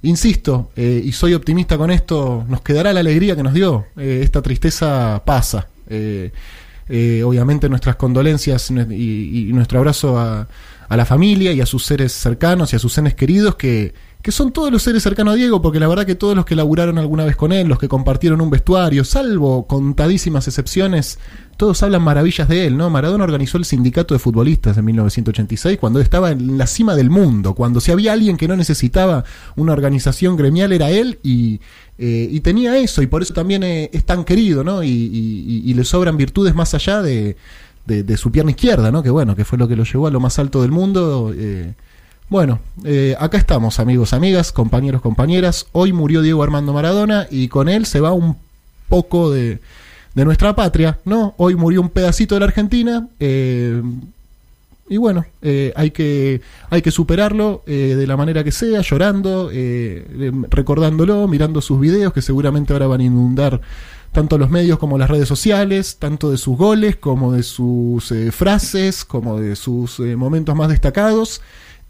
insisto, 0.03 0.71
eh, 0.77 1.03
y 1.05 1.13
soy 1.13 1.35
optimista 1.35 1.79
con 1.79 1.91
esto, 1.91 2.45
nos 2.49 2.61
quedará 2.63 2.93
la 2.93 3.01
alegría 3.01 3.37
que 3.37 3.43
nos 3.43 3.55
dio. 3.55 3.87
Eh, 3.97 4.21
esta 4.23 4.43
tristeza 4.43 5.23
pasa. 5.25 5.69
Eh, 5.89 6.31
obviamente 7.25 7.69
nuestras 7.69 7.97
condolencias 7.97 8.71
y 8.71 9.51
nuestro 9.53 9.79
abrazo 9.79 10.19
a, 10.19 10.47
a 10.89 10.97
la 10.97 11.07
familia 11.07 11.53
y 11.53 11.61
a 11.63 11.67
sus 11.67 11.87
seres 11.87 12.13
cercanos 12.13 12.73
y 12.73 12.77
a 12.77 12.79
sus 12.79 12.93
seres 12.93 13.15
queridos 13.15 13.55
que, 13.55 13.95
que 14.23 14.31
son 14.33 14.53
todos 14.53 14.71
los 14.71 14.83
seres 14.85 15.03
cercanos 15.03 15.33
a 15.35 15.37
Diego, 15.37 15.61
porque 15.61 15.81
la 15.81 15.89
verdad 15.89 16.07
que 16.07 16.15
todos 16.15 16.37
los 16.37 16.45
que 16.45 16.55
laburaron 16.55 16.97
alguna 16.99 17.25
vez 17.25 17.35
con 17.35 17.51
él, 17.53 17.67
los 17.67 17.79
que 17.81 17.89
compartieron 17.89 18.41
un 18.41 18.51
vestuario, 18.51 19.03
salvo 19.05 19.67
contadísimas 19.67 20.47
excepciones, 20.47 21.19
todos 21.57 21.83
hablan 21.83 22.03
maravillas 22.03 22.49
de 22.49 22.67
él, 22.67 22.77
¿no? 22.77 22.89
Maradona 22.89 23.25
organizó 23.25 23.59
el 23.59 23.65
sindicato 23.65 24.15
de 24.15 24.21
futbolistas 24.21 24.79
en 24.79 24.85
1986 24.85 25.77
cuando 25.79 26.01
estaba 26.01 26.31
en 26.31 26.57
la 26.57 26.67
cima 26.69 26.95
del 26.95 27.11
mundo, 27.11 27.55
cuando 27.55 27.81
si 27.81 27.91
había 27.91 28.13
alguien 28.13 28.37
que 28.37 28.47
no 28.47 28.55
necesitaba 28.57 29.25
una 29.57 29.73
organización 29.73 30.37
gremial 30.37 30.73
era 30.73 30.91
él 30.91 31.19
y, 31.25 31.61
eh, 31.99 32.29
y 32.31 32.41
tenía 32.41 32.79
eso 32.79 33.03
y 33.03 33.09
por 33.09 33.23
eso 33.23 33.35
también 33.35 33.63
eh, 33.65 33.91
es 33.93 34.05
tan 34.05 34.25
querido, 34.25 34.63
¿no? 34.63 34.83
Y, 34.85 34.89
y- 34.89 35.45
y- 35.67 35.71
y 35.71 35.75
le 35.75 35.83
sobran 35.85 36.17
virtudes 36.17 36.55
más 36.55 36.75
allá 36.75 37.03
de, 37.03 37.37
de- 37.87 38.03
de 38.05 38.17
su 38.17 38.31
pierna 38.31 38.53
izquierda, 38.53 38.93
¿no? 38.93 39.03
Que 39.03 39.11
bueno, 39.11 39.35
que 39.35 39.45
fue 39.45 39.59
lo 39.59 39.67
que 39.67 39.75
lo 39.77 39.83
llevó 39.85 40.07
a 40.07 40.11
lo 40.13 40.21
más 40.21 40.39
alto 40.39 40.63
del 40.63 40.71
mundo. 40.71 41.33
eh, 41.37 41.75
bueno, 42.33 42.61
eh, 42.83 43.15
acá 43.21 43.37
estamos, 43.37 43.79
amigos, 43.79 44.15
amigas, 44.15 44.53
compañeros, 44.53 45.03
compañeras. 45.03 45.67
Hoy 45.73 45.93
murió 45.93 46.23
Diego 46.23 46.43
Armando 46.43 46.73
Maradona 46.73 47.27
y 47.31 47.49
con 47.49 47.69
él 47.69 47.85
se 47.85 48.01
va 48.01 48.13
un 48.13 48.39
poco 48.89 49.31
de, 49.31 49.59
de 50.15 50.25
nuestra 50.25 50.57
patria, 50.57 50.99
¿no? 51.05 51.35
Hoy 51.37 51.57
murió 51.57 51.83
un 51.83 51.91
pedacito 51.91 52.35
de 52.35 52.41
la 52.41 52.47
Argentina. 52.47 53.07
eh, 53.21 53.83
y 54.89 54.97
bueno, 54.97 55.27
eh, 55.43 55.73
hay, 55.77 55.91
que, 55.91 56.41
hay 56.71 56.81
que 56.81 56.91
superarlo 56.91 57.63
eh, 57.67 57.95
de 57.97 58.07
la 58.07 58.17
manera 58.17 58.45
que 58.45 58.53
sea, 58.53 58.81
llorando, 58.81 59.51
eh, 59.53 60.07
eh, 60.19 60.33
recordándolo, 60.49 61.29
mirando 61.29 61.61
sus 61.61 61.81
videos 61.81 62.15
que 62.15 62.23
seguramente 62.23 62.73
ahora 62.73 62.87
van 62.87 63.01
a 63.01 63.05
inundar 63.05 63.61
tanto 64.11 64.37
los 64.39 64.51
medios 64.51 64.79
como 64.79 64.99
las 64.99 65.09
redes 65.09 65.29
sociales, 65.29 65.97
tanto 65.99 66.31
de 66.31 66.37
sus 66.39 66.57
goles 66.59 66.97
como 66.97 67.33
de 67.33 67.43
sus 67.43 68.13
frases, 68.33 69.05
como 69.07 69.39
de 69.39 69.55
sus 69.57 70.01
momentos 70.01 70.55
más 70.55 70.69
destacados. 70.69 71.41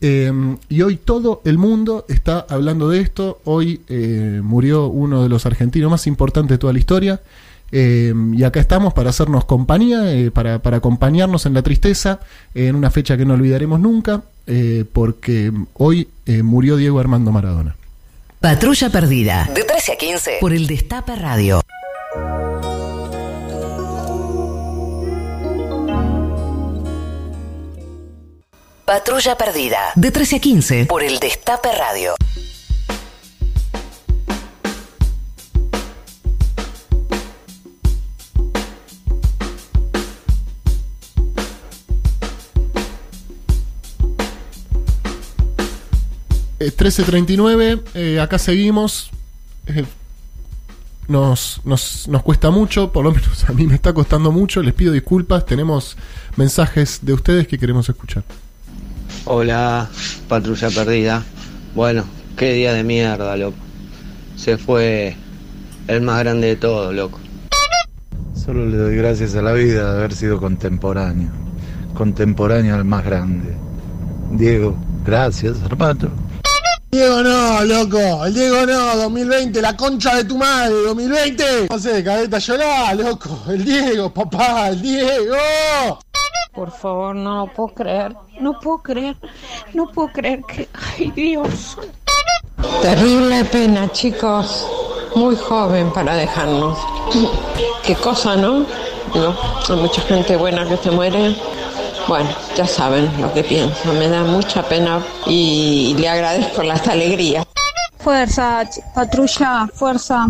Eh, 0.04 0.32
y 0.68 0.82
hoy 0.82 0.96
todo 0.96 1.40
el 1.44 1.58
mundo 1.58 2.04
está 2.08 2.44
hablando 2.48 2.88
de 2.88 3.00
esto. 3.00 3.40
Hoy 3.44 3.80
eh, 3.88 4.40
murió 4.42 4.88
uno 4.88 5.22
de 5.22 5.28
los 5.28 5.46
argentinos 5.46 5.90
más 5.90 6.06
importantes 6.08 6.50
de 6.56 6.58
toda 6.58 6.72
la 6.72 6.80
historia. 6.80 7.20
Eh, 7.74 8.12
y 8.34 8.42
acá 8.42 8.60
estamos 8.60 8.92
para 8.92 9.10
hacernos 9.10 9.46
compañía, 9.46 10.12
eh, 10.12 10.30
para, 10.30 10.58
para 10.60 10.76
acompañarnos 10.76 11.46
en 11.46 11.54
la 11.54 11.62
tristeza, 11.62 12.20
eh, 12.54 12.66
en 12.66 12.76
una 12.76 12.90
fecha 12.90 13.16
que 13.16 13.24
no 13.24 13.32
olvidaremos 13.34 13.80
nunca, 13.80 14.24
eh, 14.46 14.84
porque 14.92 15.50
hoy 15.74 16.08
eh, 16.26 16.42
murió 16.42 16.76
Diego 16.76 17.00
Armando 17.00 17.32
Maradona. 17.32 17.76
Patrulla 18.40 18.90
Perdida. 18.90 19.48
De 19.54 19.64
13 19.64 19.92
a 19.92 19.96
15. 19.96 20.30
Por 20.40 20.52
el 20.52 20.66
Destape 20.66 21.16
Radio. 21.16 21.62
Patrulla 28.92 29.38
Perdida. 29.38 29.92
De 29.94 30.10
13 30.10 30.36
a 30.36 30.38
15. 30.38 30.84
Por 30.84 31.02
el 31.02 31.18
Destape 31.18 31.70
Radio. 31.72 32.14
Eh, 46.60 46.70
13.39, 46.76 47.82
eh, 47.94 48.20
acá 48.20 48.38
seguimos. 48.38 49.10
Eh, 49.68 49.86
nos, 51.08 51.62
nos, 51.64 52.08
nos 52.08 52.22
cuesta 52.22 52.50
mucho, 52.50 52.92
por 52.92 53.04
lo 53.04 53.12
menos 53.12 53.48
a 53.48 53.52
mí 53.54 53.66
me 53.66 53.74
está 53.74 53.94
costando 53.94 54.30
mucho, 54.30 54.62
les 54.62 54.74
pido 54.74 54.92
disculpas, 54.92 55.46
tenemos 55.46 55.96
mensajes 56.36 56.98
de 57.00 57.14
ustedes 57.14 57.48
que 57.48 57.56
queremos 57.58 57.88
escuchar. 57.88 58.22
Hola, 59.24 59.88
patrulla 60.28 60.68
perdida. 60.70 61.22
Bueno, 61.76 62.04
qué 62.36 62.54
día 62.54 62.72
de 62.72 62.82
mierda, 62.82 63.36
loco. 63.36 63.56
Se 64.36 64.58
fue 64.58 65.16
el 65.86 66.02
más 66.02 66.18
grande 66.18 66.48
de 66.48 66.56
todos, 66.56 66.92
loco. 66.92 67.20
Solo 68.34 68.66
le 68.66 68.76
doy 68.76 68.96
gracias 68.96 69.36
a 69.36 69.42
la 69.42 69.52
vida 69.52 69.92
de 69.92 69.98
haber 69.98 70.12
sido 70.12 70.40
contemporáneo. 70.40 71.30
Contemporáneo 71.94 72.74
al 72.74 72.84
más 72.84 73.04
grande. 73.04 73.54
Diego, 74.32 74.76
gracias, 75.04 75.56
hermano. 75.64 76.10
Diego 76.90 77.22
no, 77.22 77.64
loco, 77.64 78.26
el 78.26 78.34
Diego 78.34 78.66
no, 78.66 78.96
2020, 78.96 79.62
la 79.62 79.76
concha 79.76 80.16
de 80.16 80.24
tu 80.24 80.36
madre, 80.36 80.74
2020. 80.86 81.68
No 81.70 81.78
sé, 81.78 82.02
cadeta 82.02 82.38
llorá, 82.38 82.92
loco, 82.94 83.40
el 83.48 83.64
Diego, 83.64 84.12
papá, 84.12 84.68
el 84.68 84.82
Diego. 84.82 85.36
Por 86.54 86.70
favor, 86.70 87.16
no 87.16 87.46
lo 87.46 87.52
puedo 87.52 87.68
creer. 87.70 88.14
No 88.40 88.60
puedo 88.60 88.78
creer. 88.78 89.16
No 89.72 89.90
puedo 89.90 90.12
creer 90.12 90.42
que. 90.44 90.68
Ay, 90.98 91.10
Dios. 91.12 91.78
Terrible 92.82 93.44
pena, 93.46 93.90
chicos. 93.92 94.66
Muy 95.14 95.34
joven 95.36 95.90
para 95.92 96.14
dejarnos. 96.14 96.78
Qué 97.84 97.94
cosa, 97.96 98.36
¿no? 98.36 98.66
No, 99.14 99.36
hay 99.68 99.76
mucha 99.76 100.02
gente 100.02 100.36
buena 100.36 100.66
que 100.66 100.76
se 100.76 100.90
muere. 100.90 101.36
Bueno, 102.06 102.30
ya 102.56 102.66
saben 102.66 103.10
lo 103.20 103.32
que 103.32 103.44
pienso. 103.44 103.92
Me 103.94 104.08
da 104.08 104.22
mucha 104.22 104.62
pena 104.62 105.02
y 105.26 105.94
le 105.98 106.08
agradezco 106.08 106.62
las 106.62 106.86
alegrías. 106.88 107.46
Fuerza, 107.98 108.68
patrulla, 108.94 109.68
fuerza. 109.74 110.26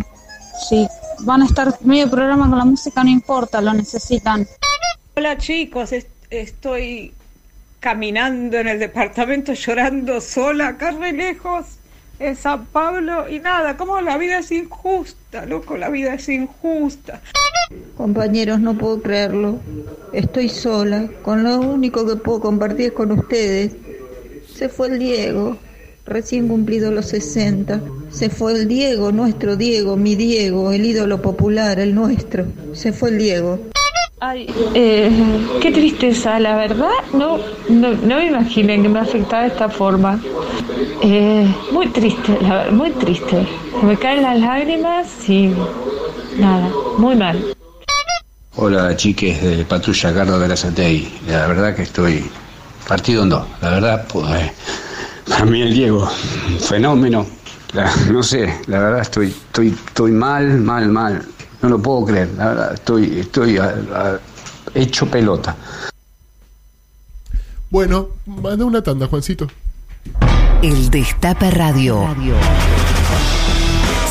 Sí, 0.69 0.87
van 1.21 1.43
a 1.43 1.47
estar 1.47 1.75
medio 1.81 2.11
programa 2.11 2.49
con 2.49 2.59
la 2.59 2.65
música, 2.65 3.03
no 3.03 3.11
importa, 3.11 3.61
lo 3.61 3.73
necesitan. 3.73 4.47
Hola, 5.17 5.37
chicos. 5.37 5.93
Es- 6.33 6.49
estoy 6.49 7.13
caminando 7.81 8.59
en 8.59 8.69
el 8.69 8.79
departamento 8.79 9.53
llorando 9.55 10.21
sola, 10.21 10.69
acá 10.69 10.93
re 10.93 11.13
lejos, 11.13 11.67
en 12.19 12.37
San 12.37 12.67
Pablo. 12.67 13.29
Y 13.29 13.41
nada, 13.41 13.77
como 13.77 14.01
la 14.01 14.17
vida 14.19 14.39
es 14.39 14.53
injusta, 14.53 15.47
loco, 15.47 15.77
la 15.77 15.89
vida 15.89 16.15
es 16.15 16.29
injusta. 16.29 17.21
Compañeros, 17.97 18.61
no 18.61 18.79
puedo 18.79 19.03
creerlo. 19.03 19.59
Estoy 20.13 20.49
sola, 20.49 21.09
con 21.23 21.43
lo 21.43 21.59
único 21.61 22.07
que 22.07 22.17
puedo 22.17 22.41
compartir 22.41 22.87
es 22.87 22.93
con 22.93 23.11
ustedes. 23.13 23.73
Se 24.55 24.69
fue 24.69 24.89
el 24.89 24.99
Diego, 24.99 25.57
recién 26.07 26.49
cumplido 26.49 26.93
los 26.93 27.07
60. 27.07 27.81
Se 28.11 28.29
fue 28.31 28.53
el 28.53 28.69
Diego, 28.69 29.11
nuestro 29.11 29.57
Diego, 29.57 29.97
mi 29.97 30.15
Diego, 30.15 30.71
el 30.73 30.85
ídolo 30.85 31.21
popular, 31.23 31.81
el 31.81 31.95
nuestro. 31.95 32.47
Se 32.75 32.93
fue 32.93 33.11
el 33.11 33.19
Diego. 33.19 33.59
Ay, 34.25 34.47
eh, 34.75 35.11
qué 35.61 35.73
tristeza, 35.73 36.39
la 36.39 36.55
verdad, 36.55 36.93
no, 37.13 37.39
no, 37.69 37.91
no 37.91 38.17
me 38.19 38.27
imaginé 38.27 38.81
que 38.81 38.89
me 38.89 39.01
afectara 39.01 39.43
de 39.43 39.49
esta 39.49 39.69
forma. 39.69 40.21
Eh, 41.03 41.53
muy 41.73 41.89
triste, 41.89 42.39
la 42.41 42.55
verdad, 42.59 42.71
muy 42.71 42.93
triste. 42.93 43.45
Me 43.83 43.99
caen 43.99 44.23
las 44.23 44.39
lágrimas 44.39 45.29
y 45.29 45.53
nada, 46.39 46.71
muy 46.99 47.17
mal. 47.17 47.53
Hola 48.55 48.95
chiques 48.95 49.43
de 49.43 49.65
Patrulla 49.65 50.15
Carlos 50.15 50.41
de 50.41 50.47
la. 50.47 51.13
La 51.27 51.49
verdad 51.49 51.75
que 51.75 51.83
estoy 51.83 52.25
partido 52.87 53.25
en 53.25 53.31
dos. 53.31 53.45
La 53.61 53.71
verdad, 53.71 54.07
pues, 54.07 54.25
eh, 54.37 54.53
para 55.29 55.47
mí 55.47 55.63
el 55.63 55.75
Diego, 55.75 56.09
fenómeno. 56.61 57.27
No 58.09 58.23
sé, 58.23 58.61
la 58.69 58.79
verdad 58.79 59.01
estoy, 59.01 59.29
estoy, 59.31 59.75
estoy 59.85 60.13
mal, 60.13 60.59
mal, 60.59 60.89
mal. 60.91 61.27
No 61.63 61.69
lo 61.69 61.81
puedo 61.81 62.05
creer. 62.07 62.29
La 62.37 62.49
verdad, 62.49 62.75
estoy, 62.75 63.21
estoy 63.21 63.59
a- 63.59 63.75
a- 63.95 64.19
hecho 64.75 65.07
pelota. 65.07 65.57
Bueno, 67.71 68.09
manda 68.27 68.65
una 68.65 68.83
tanda, 68.83 69.07
Juancito. 69.07 69.47
El 70.63 70.91
Destape 70.91 71.51
Radio. 71.51 72.07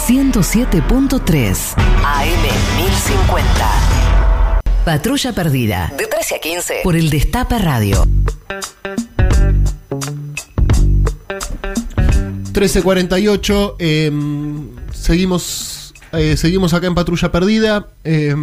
107.3 0.07 1.73
AM 2.03 2.27
1050. 2.77 4.61
Patrulla 4.85 5.31
Perdida. 5.33 5.91
De 5.97 6.07
13 6.07 6.35
a 6.35 6.39
15. 6.39 6.73
Por 6.83 6.95
el 6.95 7.09
Destape 7.09 7.57
Radio. 7.59 8.03
1348, 12.53 13.75
eh, 13.79 14.11
seguimos, 14.93 15.80
eh, 16.13 16.37
seguimos 16.37 16.73
acá 16.73 16.87
en 16.87 16.95
Patrulla 16.95 17.31
Perdida. 17.31 17.87
Eh, 18.03 18.35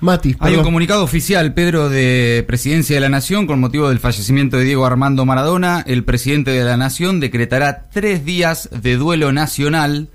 Mati, 0.00 0.30
Hay 0.30 0.34
un 0.34 0.38
perdón. 0.56 0.64
comunicado 0.64 1.02
oficial, 1.04 1.54
Pedro, 1.54 1.88
de 1.88 2.44
Presidencia 2.46 2.94
de 2.96 3.00
la 3.00 3.08
Nación 3.08 3.46
con 3.46 3.60
motivo 3.60 3.88
del 3.88 4.00
fallecimiento 4.00 4.58
de 4.58 4.64
Diego 4.64 4.84
Armando 4.84 5.24
Maradona. 5.24 5.82
El 5.86 6.04
presidente 6.04 6.50
de 6.50 6.64
la 6.64 6.76
Nación 6.76 7.20
decretará 7.20 7.88
tres 7.92 8.24
días 8.24 8.68
de 8.70 8.96
duelo 8.96 9.32
nacional 9.32 10.08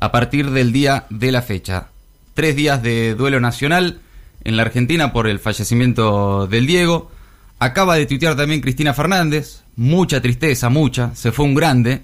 a 0.00 0.12
partir 0.12 0.50
del 0.50 0.72
día 0.72 1.04
de 1.10 1.32
la 1.32 1.42
fecha. 1.42 1.88
Tres 2.34 2.56
días 2.56 2.82
de 2.82 3.14
duelo 3.14 3.38
nacional 3.40 4.00
en 4.44 4.56
la 4.56 4.62
Argentina 4.62 5.12
por 5.12 5.26
el 5.26 5.38
fallecimiento 5.40 6.46
del 6.46 6.66
Diego. 6.66 7.10
Acaba 7.58 7.96
de 7.96 8.06
tuitear 8.06 8.36
también 8.36 8.60
Cristina 8.60 8.94
Fernández. 8.94 9.62
Mucha 9.76 10.20
tristeza, 10.22 10.68
mucha. 10.70 11.14
Se 11.14 11.32
fue 11.32 11.44
un 11.44 11.54
grande. 11.54 12.02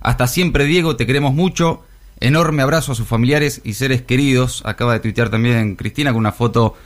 Hasta 0.00 0.26
siempre, 0.26 0.64
Diego, 0.66 0.96
te 0.96 1.06
queremos 1.06 1.32
mucho. 1.34 1.82
Enorme 2.20 2.62
abrazo 2.62 2.92
a 2.92 2.94
sus 2.94 3.06
familiares 3.06 3.60
y 3.64 3.74
seres 3.74 4.02
queridos. 4.02 4.62
Acaba 4.64 4.92
de 4.92 5.00
tuitear 5.00 5.30
también 5.30 5.76
Cristina 5.76 6.12
con 6.12 6.20
una 6.20 6.32
foto 6.32 6.76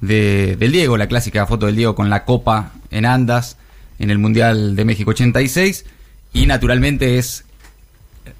de, 0.00 0.56
del 0.56 0.72
Diego, 0.72 0.96
la 0.96 1.06
clásica 1.06 1.46
foto 1.46 1.66
del 1.66 1.76
Diego 1.76 1.94
con 1.94 2.10
la 2.10 2.24
copa 2.24 2.72
en 2.90 3.06
andas 3.06 3.56
en 3.98 4.10
el 4.10 4.18
Mundial 4.18 4.76
de 4.76 4.84
México 4.84 5.10
86. 5.10 5.84
Y 6.32 6.46
naturalmente 6.46 7.18
es 7.18 7.44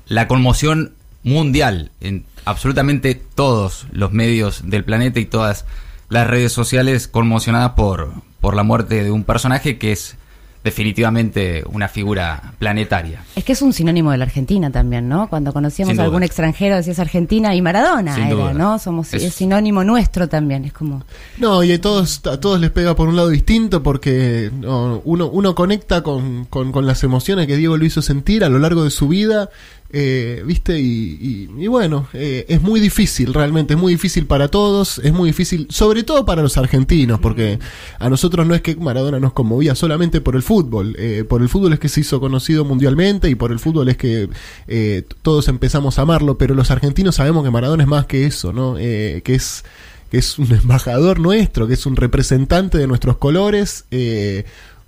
la 0.07 0.29
conmoción 0.29 0.95
mundial 1.23 1.91
en 2.01 2.25
absolutamente 2.45 3.15
todos 3.15 3.87
los 3.93 4.13
medios 4.13 4.69
del 4.69 4.85
planeta 4.85 5.21
y 5.21 5.25
todas 5.25 5.65
las 6.09 6.27
redes 6.27 6.53
sociales 6.53 7.09
conmocionadas 7.09 7.73
por, 7.73 8.13
por 8.41 8.55
la 8.55 8.63
muerte 8.63 9.03
de 9.03 9.11
un 9.11 9.25
personaje 9.25 9.79
que 9.79 9.93
es 9.93 10.17
definitivamente 10.65 11.65
una 11.73 11.89
figura 11.89 12.53
planetaria. 12.59 13.23
Es 13.37 13.45
que 13.45 13.53
es 13.53 13.63
un 13.63 13.73
sinónimo 13.73 14.11
de 14.11 14.19
la 14.19 14.25
Argentina 14.25 14.71
también, 14.71 15.09
¿no? 15.09 15.29
Cuando 15.29 15.53
conocíamos 15.53 15.99
a 15.99 16.03
algún 16.05 16.23
extranjero 16.23 16.77
decías 16.77 16.99
Argentina 16.99 17.55
y 17.55 17.63
Maradona 17.63 18.15
Sin 18.15 18.25
era, 18.27 18.35
duda. 18.35 18.53
¿no? 18.55 18.79
Somos 18.79 19.13
Es- 19.15 19.23
es 19.23 19.35
sinónimo 19.35 19.85
nuestro 19.85 20.29
también, 20.29 20.65
es 20.65 20.73
como 20.73 21.05
No, 21.39 21.63
y 21.65 21.73
a 21.73 21.81
todos, 21.81 22.21
a 22.27 22.39
todos 22.41 22.61
les 22.61 22.71
pega 22.71 22.95
por 22.97 23.09
un 23.09 23.17
lado 23.17 23.29
distinto 23.29 23.83
porque 23.83 24.51
no, 24.53 25.01
uno, 25.05 25.29
uno 25.29 25.55
conecta 25.55 26.03
con, 26.03 26.45
con- 26.47 26.73
con 26.73 26.87
las 26.87 27.03
emociones 27.05 27.47
que 27.47 27.57
Diego 27.57 27.77
lo 27.77 27.85
hizo 27.85 28.03
sentir 28.03 28.45
a 28.45 28.49
lo 28.49 28.59
largo 28.59 28.85
de 28.85 28.91
su 28.91 29.09
vida, 29.09 29.51
eh, 29.93 30.43
¿viste? 30.47 30.79
Y, 30.81 31.19
y- 31.21 31.65
y 31.65 31.67
bueno, 31.67 32.09
eh, 32.15 32.45
es 32.49 32.63
muy 32.63 32.81
difícil, 32.81 33.35
realmente, 33.35 33.75
es 33.75 33.81
muy 33.81 33.93
difícil 33.93 34.27
para 34.27 34.49
todos, 34.49 34.99
es 34.99 35.13
muy 35.13 35.29
difícil, 35.31 35.67
sobre 35.71 36.03
todo 36.03 36.25
para 36.25 36.43
los 36.43 36.57
argentinos, 36.57 37.21
porque 37.21 37.59
a 37.99 38.09
nosotros 38.09 38.47
no 38.47 38.55
es 38.55 38.63
que 38.63 38.75
Maradona 38.77 39.21
nos 39.21 39.33
conmovía 39.33 39.75
solamente 39.75 40.21
por 40.21 40.35
el 40.37 40.43
fútbol, 40.43 40.97
eh, 40.99 41.25
por 41.29 41.43
el 41.43 41.49
fútbol 41.49 41.73
es 41.75 41.79
que 41.79 41.89
se 41.89 42.01
hizo 42.01 42.21
conocido 42.21 42.65
mundialmente 42.65 43.29
y 43.29 43.35
por 43.35 43.53
el 43.53 43.59
fútbol 43.59 43.89
es 43.91 43.97
que 43.97 44.29
eh, 44.67 45.05
todos 45.23 45.49
empezamos 45.49 45.99
a 45.99 46.03
amarlo, 46.03 46.39
pero 46.39 46.55
los 46.55 46.71
argentinos 46.71 47.17
sabemos 47.17 47.45
que 47.45 47.51
Maradona 47.51 47.83
es 47.83 47.89
más 47.89 48.07
que 48.07 48.25
eso, 48.27 48.53
¿no? 48.53 48.75
Que 48.77 49.23
es 49.27 49.65
que 50.11 50.19
es 50.19 50.39
un 50.39 50.53
embajador 50.53 51.19
nuestro, 51.21 51.67
que 51.67 51.73
es 51.75 51.87
un 51.87 51.97
representante 51.97 52.77
de 52.77 52.87
nuestros 52.87 53.17
colores, 53.17 53.87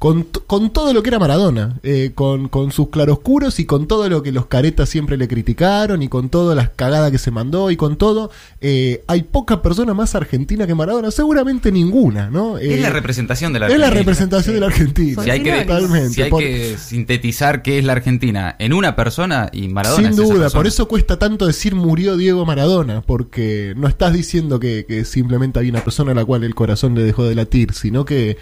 con, 0.04 0.24
con 0.46 0.70
todo 0.70 0.92
lo 0.92 1.02
que 1.02 1.08
era 1.08 1.18
Maradona, 1.18 1.78
eh, 1.82 2.10
con, 2.14 2.50
con 2.50 2.72
sus 2.72 2.90
claroscuros 2.90 3.58
y 3.58 3.64
con 3.64 3.86
todo 3.88 4.06
lo 4.10 4.22
que 4.22 4.32
los 4.32 4.44
caretas 4.44 4.90
siempre 4.90 5.16
le 5.16 5.26
criticaron 5.28 6.02
y 6.02 6.08
con 6.08 6.28
todas 6.28 6.54
las 6.54 6.68
cagadas 6.68 7.10
que 7.10 7.16
se 7.16 7.30
mandó 7.30 7.70
y 7.70 7.76
con 7.76 7.96
todo, 7.96 8.30
eh, 8.60 9.02
hay 9.06 9.22
poca 9.22 9.62
persona 9.62 9.94
más 9.94 10.14
argentina 10.14 10.66
que 10.66 10.74
Maradona, 10.74 11.10
seguramente 11.10 11.72
ninguna, 11.72 12.28
¿no? 12.28 12.58
es 12.58 12.70
Eh, 12.72 12.80
la 12.82 12.90
representación 12.90 13.54
de 13.54 13.60
la 13.60 13.66
es 13.68 13.78
la 13.78 13.86
Argentina. 13.86 13.98
representación 14.00 14.54
de 14.56 14.60
la 14.60 14.66
Argentina. 14.66 15.22
Si 15.22 15.30
hay, 15.30 15.42
que, 15.42 15.52
Totalmente. 15.62 16.10
si 16.10 16.20
hay 16.20 16.30
Por- 16.30 16.40
que 16.42 16.76
sintetizar 16.76 17.62
qué 17.62 17.78
es 17.78 17.84
la 17.86 17.92
Argentina 17.94 18.56
en 18.58 18.74
una 18.74 18.96
persona 18.96 19.48
y 19.54 19.68
Maradona 19.68 20.10
Sin 20.12 20.20
es 20.20 20.28
duda, 20.28 20.50
por 20.50 20.66
eso 20.66 20.86
cuesta 20.86 21.18
tanto 21.18 21.46
decir 21.46 21.74
murió 21.74 22.18
Diego 22.18 22.44
Maradona, 22.44 23.00
porque 23.00 23.72
no 23.78 23.88
estás 23.88 24.12
diciendo 24.12 24.60
que, 24.60 24.84
que 24.86 25.06
simplemente 25.06 25.60
hay 25.60 25.70
una 25.70 25.82
persona 25.82 26.12
a 26.12 26.14
la 26.14 26.26
cual 26.26 26.44
el 26.44 26.54
corazón 26.54 26.94
le 26.94 27.04
dejó 27.04 27.24
de 27.24 27.34
latir, 27.34 27.72
sino 27.72 28.04
que, 28.04 28.36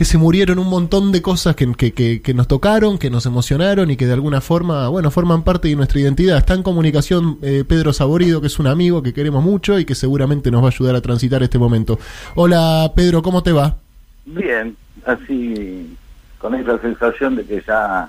que 0.00 0.06
se 0.06 0.16
murieron 0.16 0.58
un 0.58 0.70
montón 0.70 1.12
de 1.12 1.20
cosas 1.20 1.54
que, 1.54 1.70
que, 1.74 2.22
que- 2.22 2.32
nos 2.32 2.48
tocaron, 2.48 2.96
que 2.96 3.10
nos 3.10 3.26
emocionaron 3.26 3.90
y 3.90 3.98
que 3.98 4.06
de 4.06 4.14
alguna 4.14 4.40
forma, 4.40 4.88
bueno, 4.88 5.10
forman 5.10 5.42
parte 5.42 5.68
de 5.68 5.76
nuestra 5.76 6.00
identidad. 6.00 6.38
Está 6.38 6.54
en 6.54 6.62
comunicación 6.62 7.36
eh, 7.42 7.64
Pedro 7.68 7.92
Saborido, 7.92 8.40
que 8.40 8.46
es 8.46 8.58
un 8.58 8.66
amigo 8.66 9.02
que 9.02 9.12
queremos 9.12 9.44
mucho 9.44 9.78
y 9.78 9.84
que 9.84 9.94
seguramente 9.94 10.50
nos 10.50 10.62
va 10.62 10.68
a 10.68 10.70
ayudar 10.70 10.96
a 10.96 11.02
transitar 11.02 11.42
este 11.42 11.58
momento. 11.58 11.98
Hola 12.34 12.90
Pedro, 12.96 13.20
¿cómo 13.20 13.42
te 13.42 13.52
va? 13.52 13.76
Bien, 14.24 14.74
así 15.04 15.94
con 16.38 16.54
esa 16.54 16.80
sensación 16.80 17.36
de 17.36 17.44
que 17.44 17.62
ya 17.68 18.08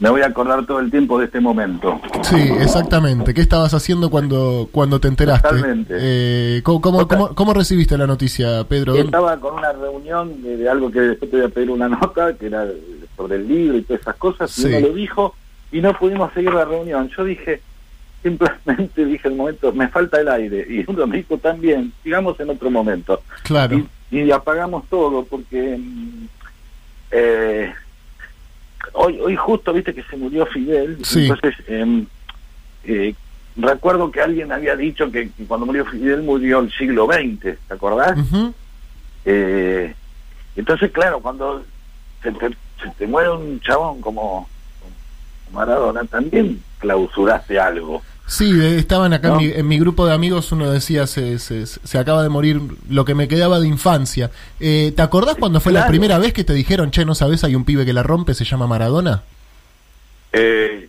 me 0.00 0.10
voy 0.10 0.20
a 0.22 0.26
acordar 0.26 0.66
todo 0.66 0.80
el 0.80 0.90
tiempo 0.90 1.18
de 1.18 1.24
este 1.26 1.40
momento. 1.40 2.00
Sí, 2.22 2.36
exactamente. 2.60 3.32
¿Qué 3.32 3.40
estabas 3.40 3.72
haciendo 3.74 4.10
cuando, 4.10 4.68
cuando 4.70 5.00
te 5.00 5.08
enteraste? 5.08 5.48
Totalmente. 5.48 5.94
Eh, 5.98 6.60
¿cómo, 6.62 6.80
cómo, 6.80 7.08
cómo- 7.08 7.34
cómo 7.34 7.54
recibiste 7.54 7.96
la 7.96 8.06
noticia, 8.06 8.64
Pedro? 8.64 8.94
Estaba 8.96 9.38
con 9.38 9.54
una 9.54 9.72
reunión 9.72 10.42
de, 10.42 10.56
de 10.58 10.68
algo 10.68 10.90
que 10.90 11.00
después 11.00 11.30
te 11.30 11.38
voy 11.38 11.46
a 11.46 11.48
pedir 11.48 11.70
una 11.70 11.88
nota, 11.88 12.34
que 12.34 12.46
era 12.46 12.66
sobre 13.16 13.36
el 13.36 13.48
libro 13.48 13.78
y 13.78 13.82
todas 13.82 14.02
esas 14.02 14.16
cosas, 14.16 14.58
y 14.58 14.62
Sí. 14.62 14.68
uno 14.68 14.80
lo 14.88 14.94
dijo 14.94 15.34
y 15.72 15.80
no 15.80 15.96
pudimos 15.98 16.32
seguir 16.34 16.52
la 16.52 16.64
reunión. 16.66 17.08
Yo 17.16 17.24
dije, 17.24 17.62
simplemente 18.22 19.04
dije 19.06 19.28
el 19.28 19.34
momento, 19.36 19.72
me 19.72 19.88
falta 19.88 20.20
el 20.20 20.28
aire, 20.28 20.66
y 20.68 20.84
uno 20.90 21.06
me 21.06 21.16
dijo 21.18 21.38
también, 21.38 21.92
sigamos 22.02 22.38
en 22.40 22.50
otro 22.50 22.70
momento. 22.70 23.22
Claro. 23.44 23.76
y, 24.10 24.18
y 24.20 24.30
apagamos 24.32 24.84
todo 24.90 25.24
porque 25.24 25.78
mm, 25.78 26.24
eh, 27.12 27.72
hoy 28.92 29.18
hoy 29.20 29.36
justo 29.36 29.72
viste 29.72 29.94
que 29.94 30.02
se 30.04 30.16
murió 30.16 30.46
Fidel 30.46 30.98
Sí. 31.04 31.22
entonces 31.26 31.54
em, 31.68 32.06
eh, 32.84 33.14
recuerdo 33.56 34.10
que 34.10 34.20
alguien 34.20 34.52
había 34.52 34.76
dicho 34.76 35.10
que, 35.10 35.30
que 35.30 35.44
cuando 35.44 35.66
murió 35.66 35.84
Fidel 35.86 36.22
murió 36.22 36.60
el 36.60 36.72
siglo 36.72 37.06
XX 37.06 37.40
¿te 37.40 37.74
acordás? 37.74 38.16
Eh, 39.24 39.94
entonces 40.56 40.90
claro 40.90 41.20
cuando 41.20 41.62
se 42.22 42.32
te, 42.32 42.48
se 42.48 42.90
te 42.98 43.06
muere 43.06 43.30
un 43.30 43.60
chabón 43.60 44.00
como 44.00 44.48
como 44.80 45.58
Maradona 45.58 46.04
también 46.04 46.62
clausuraste 46.78 47.58
algo 47.58 48.02
Sí, 48.32 48.52
de- 48.52 48.78
estaban 48.78 49.12
acá 49.12 49.26
¿No? 49.28 49.40
en, 49.40 49.46
mi, 49.48 49.52
en 49.52 49.66
mi 49.66 49.78
grupo 49.80 50.06
de 50.06 50.14
amigos, 50.14 50.52
uno 50.52 50.70
decía, 50.70 51.08
se, 51.08 51.40
se, 51.40 51.66
se 51.66 51.98
acaba 51.98 52.22
de 52.22 52.28
morir 52.28 52.60
lo 52.88 53.04
que 53.04 53.16
me 53.16 53.26
quedaba 53.26 53.58
de 53.58 53.66
infancia. 53.66 54.30
Eh, 54.60 54.92
¿Te 54.94 55.02
acordás 55.02 55.34
cuando 55.34 55.58
fue 55.60 55.72
la 55.72 55.88
primera 55.88 56.16
vez 56.18 56.32
que 56.32 56.44
te 56.44 56.52
dijeron, 56.54 56.92
che, 56.92 57.04
no 57.04 57.16
sabes, 57.16 57.42
hay 57.42 57.56
un 57.56 57.64
pibe 57.64 57.84
que 57.84 57.92
la 57.92 58.04
rompe, 58.04 58.34
se 58.34 58.44
llama 58.44 58.68
Maradona? 58.68 59.24
Eh, 60.32 60.88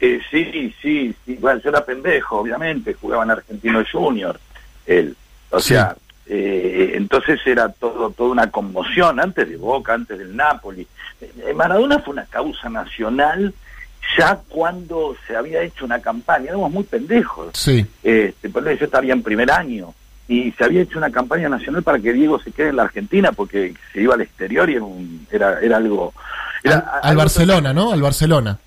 eh, 0.00 0.20
sí, 0.28 0.74
sí, 0.82 1.14
sí. 1.24 1.36
Bueno, 1.40 1.60
yo 1.62 1.70
era 1.70 1.84
pendejo, 1.84 2.40
obviamente, 2.40 2.94
jugaba 2.94 3.22
en 3.22 3.30
Argentino 3.30 3.82
Junior, 3.90 4.40
él. 4.86 5.16
O 5.50 5.60
Sí. 5.60 5.68
sea, 5.74 5.94
eh, 6.26 6.94
entonces 6.96 7.38
era 7.46 7.68
todo 7.68 8.10
toda 8.10 8.30
una 8.30 8.50
conmoción, 8.50 9.20
antes 9.20 9.48
de 9.48 9.56
Boca, 9.56 9.94
antes 9.94 10.18
del 10.18 10.34
Napoli. 10.34 10.84
Eh, 11.20 11.52
Maradona 11.54 12.00
fue 12.00 12.14
una 12.14 12.24
causa 12.24 12.68
nacional 12.68 13.54
ya 14.18 14.40
cuando 14.48 15.14
se 15.26 15.36
había 15.36 15.62
hecho 15.62 15.84
una 15.84 16.00
campaña, 16.00 16.46
éramos 16.50 16.70
muy 16.72 16.84
pendejos. 16.84 17.50
Sí. 17.54 17.86
Este, 18.02 18.48
por 18.50 18.66
eso 18.68 18.80
yo 18.80 18.86
estaría 18.86 19.12
en 19.12 19.22
primer 19.22 19.50
año. 19.50 19.94
y 20.28 20.50
se 20.52 20.64
había 20.64 20.80
hecho 20.82 20.98
una 20.98 21.10
campaña 21.10 21.48
nacional 21.48 21.82
para 21.82 21.98
que 21.98 22.12
Diego 22.12 22.38
se 22.40 22.52
quede 22.52 22.68
en 22.68 22.76
la 22.76 22.84
Argentina 22.84 23.32
porque 23.32 23.74
se 23.92 24.00
iba 24.00 24.14
al 24.14 24.20
exterior 24.22 24.70
y 24.70 24.74
era, 24.76 24.84
un- 24.84 25.26
era, 25.30 25.60
era 25.60 25.76
algo... 25.76 26.14
era 26.62 26.76
Al, 26.76 26.84
al 26.88 27.00
algo- 27.10 27.18
Barcelona, 27.22 27.72
¿no? 27.74 27.92
Al 27.92 28.00
Barcelona. 28.00 28.58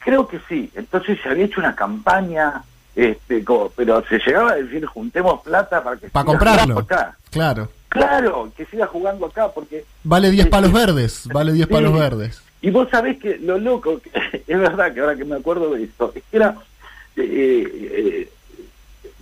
Creo 0.00 0.26
que 0.26 0.40
sí. 0.48 0.70
Entonces 0.74 1.18
se 1.22 1.28
había 1.28 1.44
hecho 1.44 1.60
una 1.60 1.76
campaña, 1.76 2.62
este, 2.96 3.44
como- 3.44 3.68
pero 3.70 4.02
se 4.08 4.18
llegaba 4.18 4.52
a 4.52 4.56
decir 4.56 4.84
juntemos 4.86 5.42
plata 5.42 5.84
para 5.84 5.96
que 5.96 6.08
Para 6.08 6.24
comprarlo. 6.24 6.62
jugando 6.74 6.80
acá. 6.80 7.16
Claro. 7.30 7.68
Claro, 7.88 8.50
que 8.56 8.64
siga 8.66 8.86
jugando 8.86 9.26
acá 9.26 9.48
porque 9.54 9.84
Vale 10.02 10.30
10 10.30 10.44
Sí, 10.46 10.50
palos 10.50 10.72
verdes. 10.72 11.28
Vale 11.32 11.52
10 11.52 11.68
Sí. 11.68 11.72
palos 11.72 11.92
verdes. 11.92 12.42
Y 12.62 12.70
vos 12.70 12.88
sabés 12.90 13.18
que 13.18 13.38
lo 13.38 13.58
loco, 13.58 14.00
que- 14.00 14.42
es 14.46 14.58
verdad 14.58 14.94
que 14.94 15.00
ahora 15.00 15.16
que 15.16 15.24
me 15.24 15.36
acuerdo 15.36 15.70
de 15.74 15.84
esto, 15.84 16.12
es 16.14 16.22
que 16.30 16.36
era 16.36 16.56
eh, 17.16 18.28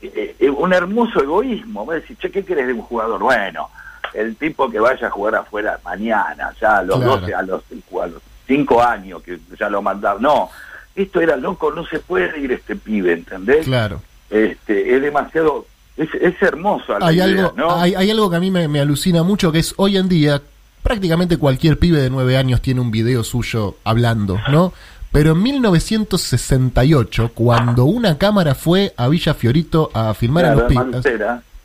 eh, 0.02 0.34
eh, 0.38 0.50
un 0.50 0.72
hermoso 0.72 1.22
egoísmo. 1.22 1.84
Vos 1.84 1.94
decís, 1.96 2.18
che, 2.18 2.30
¿qué 2.30 2.44
querés 2.44 2.66
de 2.66 2.72
un 2.74 2.82
jugador? 2.82 3.20
Bueno, 3.20 3.68
el 4.14 4.36
tipo 4.36 4.70
que 4.70 4.78
vaya 4.80 5.06
a 5.06 5.10
jugar 5.10 5.34
afuera 5.36 5.78
mañana, 5.84 6.52
ya 6.60 6.78
a 6.78 6.82
los 6.82 6.96
Claro. 6.98 7.16
12, 7.20 7.34
a 7.34 7.42
los, 7.42 7.62
a 8.02 8.06
los 8.06 8.22
5 8.46 8.82
años 8.82 9.22
que 9.22 9.38
ya 9.58 9.68
lo 9.68 9.82
mandaron. 9.82 10.22
No, 10.22 10.50
esto 10.94 11.20
era 11.20 11.36
loco, 11.36 11.70
no 11.72 11.84
se 11.86 11.98
puede 12.00 12.38
ir 12.40 12.52
este 12.52 12.76
pibe, 12.76 13.12
¿entendés? 13.12 13.64
Claro. 13.64 14.02
Este, 14.28 14.94
es 14.96 15.02
demasiado, 15.02 15.66
es, 15.96 16.08
es 16.14 16.40
hermoso. 16.42 16.96
Hay 17.00 17.16
idea, 17.16 17.24
algo, 17.24 17.52
¿no? 17.56 17.74
hay, 17.76 17.94
hay 17.94 18.10
algo 18.10 18.28
que 18.30 18.36
a 18.36 18.40
mí 18.40 18.50
me, 18.50 18.68
me 18.68 18.80
alucina 18.80 19.22
mucho, 19.22 19.50
que 19.52 19.58
es 19.60 19.74
hoy 19.76 19.96
en 19.96 20.08
día 20.08 20.40
prácticamente 20.82 21.36
cualquier 21.36 21.78
pibe 21.78 22.00
de 22.00 22.10
9 22.10 22.36
años 22.36 22.60
tiene 22.62 22.80
un 22.80 22.90
video 22.90 23.22
suyo 23.24 23.76
hablando, 23.84 24.38
¿no? 24.50 24.72
Pero 25.12 25.32
en 25.32 25.42
1968, 25.42 27.32
cuando 27.34 27.84
una 27.84 28.16
cámara 28.18 28.54
fue 28.54 28.94
a 28.96 29.08
Villa 29.08 29.34
Fiorito 29.34 29.90
a 29.94 30.14
filmar 30.14 30.44
a 30.44 30.54
Claro, 30.54 30.68
los 30.68 31.02
pibes... 31.02 31.20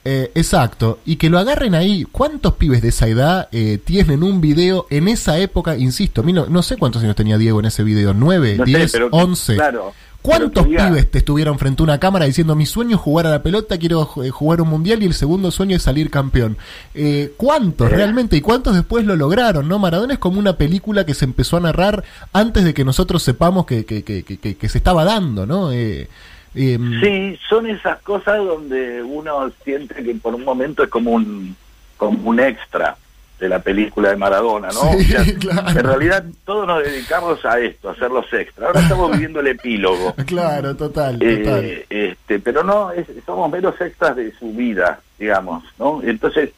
Eh, 0.07 0.31
exacto, 0.35 0.99
y 1.03 1.15
que 1.15 1.31
lo 1.31 1.39
agarren 1.39 1.73
ahí. 1.73 2.05
¿Cuántos 2.11 2.53
pibes 2.53 2.83
de 2.83 2.89
esa 2.89 3.07
edad 3.07 3.49
eh, 3.51 3.79
tienen 3.83 4.21
un 4.21 4.39
video 4.39 4.85
en 4.91 5.07
esa 5.07 5.39
época? 5.39 5.75
Insisto, 5.77 6.21
no, 6.21 6.45
no 6.45 6.61
sé 6.61 6.77
cuántos 6.77 7.01
años 7.01 7.15
tenía 7.15 7.39
Diego 7.39 7.59
en 7.59 7.65
ese 7.65 7.83
video, 7.83 8.13
¿nueve, 8.13 8.53
No 8.55 8.65
sé, 8.65 8.71
diez, 8.71 8.91
pero 8.91 9.09
que- 9.09 9.17
once? 9.17 9.55
Claro. 9.55 9.93
¿Cuántos 10.25 10.65
pibes 10.67 11.11
te 11.11 11.17
estuvieron 11.19 11.59
frente 11.59 11.81
a 11.81 11.85
una 11.85 11.99
cámara 11.99 12.25
diciendo 12.25 12.55
mi 12.55 12.65
sueño 12.65 12.95
es 12.95 13.01
jugar 13.01 13.27
a 13.27 13.29
la 13.31 13.43
pelota, 13.43 13.77
quiero 13.77 14.09
eh, 14.23 14.29
jugar 14.29 14.61
un 14.61 14.69
mundial 14.69 15.01
y 15.03 15.05
el 15.05 15.13
segundo 15.13 15.51
sueño 15.51 15.75
es 15.75 15.83
salir 15.83 16.09
campeón? 16.09 16.57
Eh, 16.93 17.33
¿Cuántos 17.37 17.91
Eh. 17.91 17.95
realmente 17.95 18.35
y 18.37 18.41
cuántos 18.41 18.75
después 18.75 19.05
lo 19.05 19.15
lograron? 19.15 19.67
¿no? 19.67 19.79
Maradona 19.79 20.13
es 20.13 20.19
como 20.19 20.39
una 20.39 20.57
película 20.57 21.05
que 21.05 21.13
se 21.13 21.25
empezó 21.25 21.57
a 21.57 21.61
narrar 21.61 22.03
antes 22.33 22.63
de 22.63 22.73
que 22.73 22.83
nosotros 22.85 23.23
sepamos 23.23 23.65
que, 23.65 23.85
que, 23.85 24.03
que, 24.03 24.23
que- 24.23 24.55
que- 24.55 24.69
se 24.69 24.77
estaba 24.77 25.03
dando, 25.05 25.45
¿no? 25.45 25.71
Eh, 25.71 26.09
eh, 26.55 26.79
Sí, 27.03 27.39
son 27.49 27.67
esas 27.67 28.01
cosas 28.01 28.37
donde 28.37 29.03
uno 29.03 29.51
siente 29.63 29.95
que 30.03 30.15
por 30.15 30.33
un 30.35 30.43
momento 30.43 30.83
es 30.83 30.89
como 30.89 31.11
un 31.11 31.55
como 31.97 32.29
un 32.29 32.39
extra 32.39 32.97
de 33.39 33.49
la 33.49 33.59
película 33.59 34.09
de 34.09 34.15
Maradona, 34.15 34.69
¿no? 34.69 34.73
Sí, 34.93 35.13
O 35.15 35.23
sea, 35.23 35.23
claro. 35.39 35.69
En 35.79 35.85
realidad 35.85 36.23
todos 36.45 36.65
nos 36.67 36.83
dedicamos 36.83 37.43
a 37.45 37.59
esto, 37.59 37.89
a 37.89 37.91
hacer 37.91 38.09
los 38.09 38.31
extras. 38.33 38.67
Ahora 38.67 38.79
estamos 38.79 39.11
viviendo 39.11 39.39
el 39.41 39.47
epílogo. 39.47 40.15
Claro, 40.25 40.75
total, 40.75 41.21
Eh, 41.21 41.37
total. 41.43 41.85
este, 41.89 42.39
pero 42.39 42.63
no, 42.63 42.91
es- 42.91 43.07
somos 43.25 43.51
meros 43.51 43.79
extras 43.81 44.15
de 44.15 44.31
su 44.39 44.53
vida, 44.53 44.99
digamos, 45.19 45.63
¿no? 45.77 46.01
Entonces, 46.03 46.49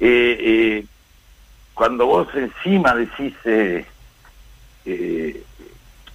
eh, 0.00 0.36
eh, 0.40 0.84
cuando 1.74 2.06
vos 2.06 2.28
encima 2.34 2.94
decís 2.94 3.34
eh, 3.44 3.84
eh, 4.84 5.42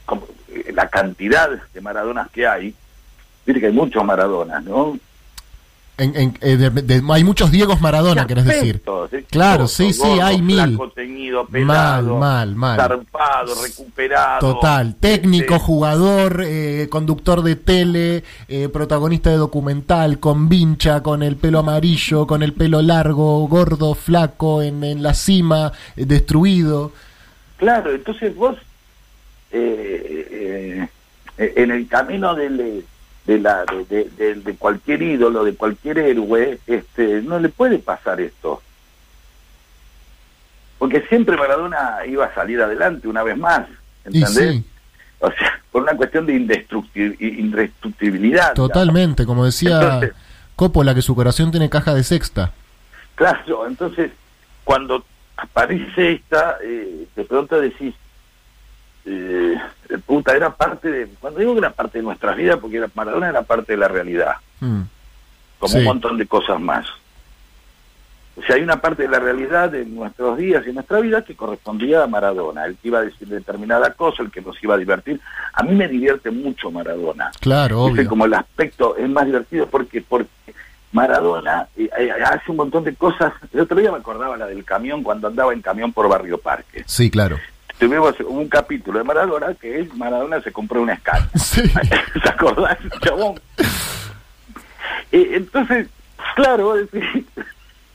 como, 0.06 0.28
la 0.74 0.90
cantidad 0.90 1.50
de 1.74 1.82
Maradonas 1.82 2.30
que 2.32 2.48
hay, 2.48 2.74
viste 3.46 3.60
que 3.60 3.68
hay 3.68 3.74
muchos 3.74 4.04
Maradonas, 4.04 4.64
¿no? 4.64 4.98
En- 6.00 6.16
en- 6.16 6.38
eh, 6.42 6.58
de- 6.58 6.70
de- 6.70 7.02
hay 7.12 7.24
muchos 7.24 7.50
Diegos 7.50 7.82
Maradona, 7.82 8.28
querés 8.28 8.46
decir. 8.46 8.82
Claro, 9.32 9.68
sí, 9.68 9.94
sí, 9.94 10.00
gordo, 10.00 10.24
hay 10.24 10.42
mil. 10.44 10.80
pelado, 11.52 12.18
mal, 12.18 12.56
mal. 12.56 12.78
zarpado, 12.78 13.56
recuperado. 13.64 14.54
Total, 14.54 14.96
técnico, 14.96 15.56
este, 15.56 15.66
jugador, 15.66 16.44
eh, 16.46 16.88
conductor 16.92 17.42
de 17.42 17.56
tele, 17.56 18.24
eh, 18.48 18.70
protagonista 18.70 19.32
de 19.32 19.38
documental, 19.38 20.20
con 20.20 20.50
vincha, 20.50 21.02
con 21.02 21.24
el 21.24 21.36
pelo 21.36 21.60
amarillo, 21.60 22.28
con 22.28 22.44
el 22.44 22.54
pelo 22.54 22.84
largo, 22.84 23.48
gordo, 23.48 23.96
flaco, 23.96 24.62
en, 24.62 24.84
en 24.84 25.02
la 25.02 25.16
cima, 25.16 25.72
eh, 25.96 26.06
destruido. 26.06 26.92
Claro, 27.58 27.92
entonces 27.92 28.36
vos, 28.36 28.56
eh, 29.52 30.88
eh, 31.40 31.54
en 31.56 31.72
el 31.72 31.88
camino 31.88 32.36
del, 32.36 32.86
de, 33.28 33.40
la, 33.40 33.66
de, 33.66 33.86
de- 33.86 34.10
de- 34.18 34.36
de 34.36 34.56
cualquier 34.56 35.02
ídolo, 35.04 35.44
de 35.44 35.54
cualquier 35.54 36.00
héroe, 36.00 36.60
este, 36.66 37.22
no 37.22 37.38
le 37.40 37.50
puede 37.50 37.78
pasar 37.78 38.20
esto. 38.22 38.62
Porque 40.80 41.02
siempre 41.10 41.36
Maradona 41.38 42.00
iba 42.08 42.26
a 42.26 42.34
salir 42.34 42.62
adelante 42.62 43.08
una 43.08 43.24
vez 43.24 43.38
más, 43.38 43.68
¿entendés? 44.06 44.32
sí, 44.56 44.66
O 45.20 45.30
sea, 45.32 45.60
por 45.72 45.82
una 45.84 45.96
cuestión 45.98 46.26
de 46.28 46.34
indestructi- 46.36 47.18
indestructibilidad. 47.20 48.54
totalmente, 48.54 49.26
como 49.26 49.46
decía 49.46 49.82
Entonces- 49.82 50.12
Coppola, 50.56 50.96
que 50.96 51.02
su 51.04 51.14
corazón 51.16 51.52
tiene 51.52 51.70
caja 51.70 51.94
de 51.94 52.04
sexta. 52.04 52.52
Claro, 53.16 53.68
entonces 53.68 54.12
cuando 54.64 55.04
aparece 55.36 56.14
esta, 56.14 56.58
eh, 56.64 57.08
de 57.16 57.24
pronto 57.26 57.60
decís, 57.60 57.94
eh, 59.10 59.58
puta, 60.06 60.36
era 60.36 60.50
parte 60.56 60.90
de, 60.92 61.08
cuando 61.20 61.40
digo 61.40 61.54
que 61.54 61.60
era 61.60 61.72
parte 61.72 61.98
de 62.00 62.04
nuestras 62.04 62.36
vidas, 62.36 62.58
porque 62.60 62.78
era, 62.78 62.90
Maradona 62.94 63.30
era 63.30 63.42
parte 63.44 63.74
de 63.74 63.78
la 63.78 63.88
realidad, 63.88 64.36
Mm. 64.60 64.82
como 65.60 65.72
Sí. 65.72 65.78
un 65.80 65.84
montón 65.86 66.18
de 66.18 66.28
cosas 66.28 66.60
más. 66.60 66.86
O 68.36 68.42
sea, 68.44 68.56
hay 68.56 68.62
una 68.62 68.80
parte 68.80 69.02
de 69.04 69.10
la 69.10 69.18
realidad 69.20 69.72
de 69.72 69.84
nuestros 69.86 70.38
días 70.38 70.64
y 70.68 70.72
nuestra 70.72 71.00
vida 71.00 71.24
que 71.24 71.36
correspondía 71.36 72.04
a 72.04 72.08
Maradona, 72.08 72.66
el 72.66 72.76
que 72.78 72.90
iba 72.90 73.00
a 73.00 73.02
decir 73.02 73.28
determinada 73.28 73.94
cosa, 73.94 74.22
el 74.22 74.30
que 74.30 74.42
nos 74.42 74.62
iba 74.64 74.76
a 74.76 74.78
divertir. 74.78 75.20
A 75.54 75.64
mí 75.64 75.74
me 75.74 75.88
divierte 75.88 76.30
mucho 76.30 76.70
Maradona. 76.70 77.32
Claro, 77.40 77.88
Ese 77.88 77.94
obvio. 78.02 78.10
como 78.10 78.26
el 78.26 78.36
aspecto 78.36 78.96
es 78.96 79.10
más 79.10 79.26
divertido 79.26 79.66
porque 79.68 80.02
porque 80.02 80.30
Maradona 80.92 81.68
eh, 81.76 81.90
eh, 81.98 82.12
hace 82.24 82.52
un 82.52 82.58
montón 82.58 82.84
de 82.84 82.94
cosas. 82.96 83.34
El 83.52 83.62
otro 83.62 83.76
día 83.78 83.92
me 83.92 83.98
acordaba 83.98 84.38
la 84.38 84.46
del 84.46 84.64
camión 84.64 85.02
cuando 85.02 85.28
andaba 85.28 85.52
en 85.54 85.62
camión 85.64 85.92
por 85.92 86.08
Barrio 86.08 86.38
Parque. 86.38 86.84
Sí, 86.86 87.10
claro. 87.10 87.40
Tuvimos 87.80 88.20
un 88.22 88.48
capítulo 88.48 88.98
de 88.98 89.04
Maradona 89.04 89.54
que 89.54 89.82
es 89.82 89.94
Maradona 89.96 90.42
se 90.42 90.52
compró 90.52 90.82
una 90.82 90.94
escala. 90.94 91.30
Sí. 91.38 91.62
¿Te 92.24 92.30
acordás, 92.30 92.78
chabón? 93.02 93.40
Eh, 95.12 95.32
entonces, 95.34 95.88
claro, 96.36 96.76
decís, 96.76 97.26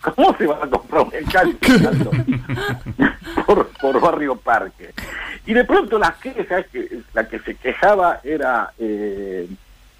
¿cómo 0.00 0.36
se 0.36 0.46
va 0.46 0.58
a 0.62 0.68
comprar 0.68 1.02
una 1.02 1.18
escala 1.18 1.52
por, 3.46 3.68
por 3.68 4.00
Barrio 4.00 4.36
Parque? 4.36 4.92
Y 5.46 5.52
de 5.52 5.64
pronto 5.64 5.98
las 5.98 6.14
quejas, 6.16 6.64
que 6.72 7.00
la 7.12 7.28
que 7.28 7.38
se 7.40 7.54
quejaba 7.56 8.20
era, 8.22 8.72
eh, 8.78 9.48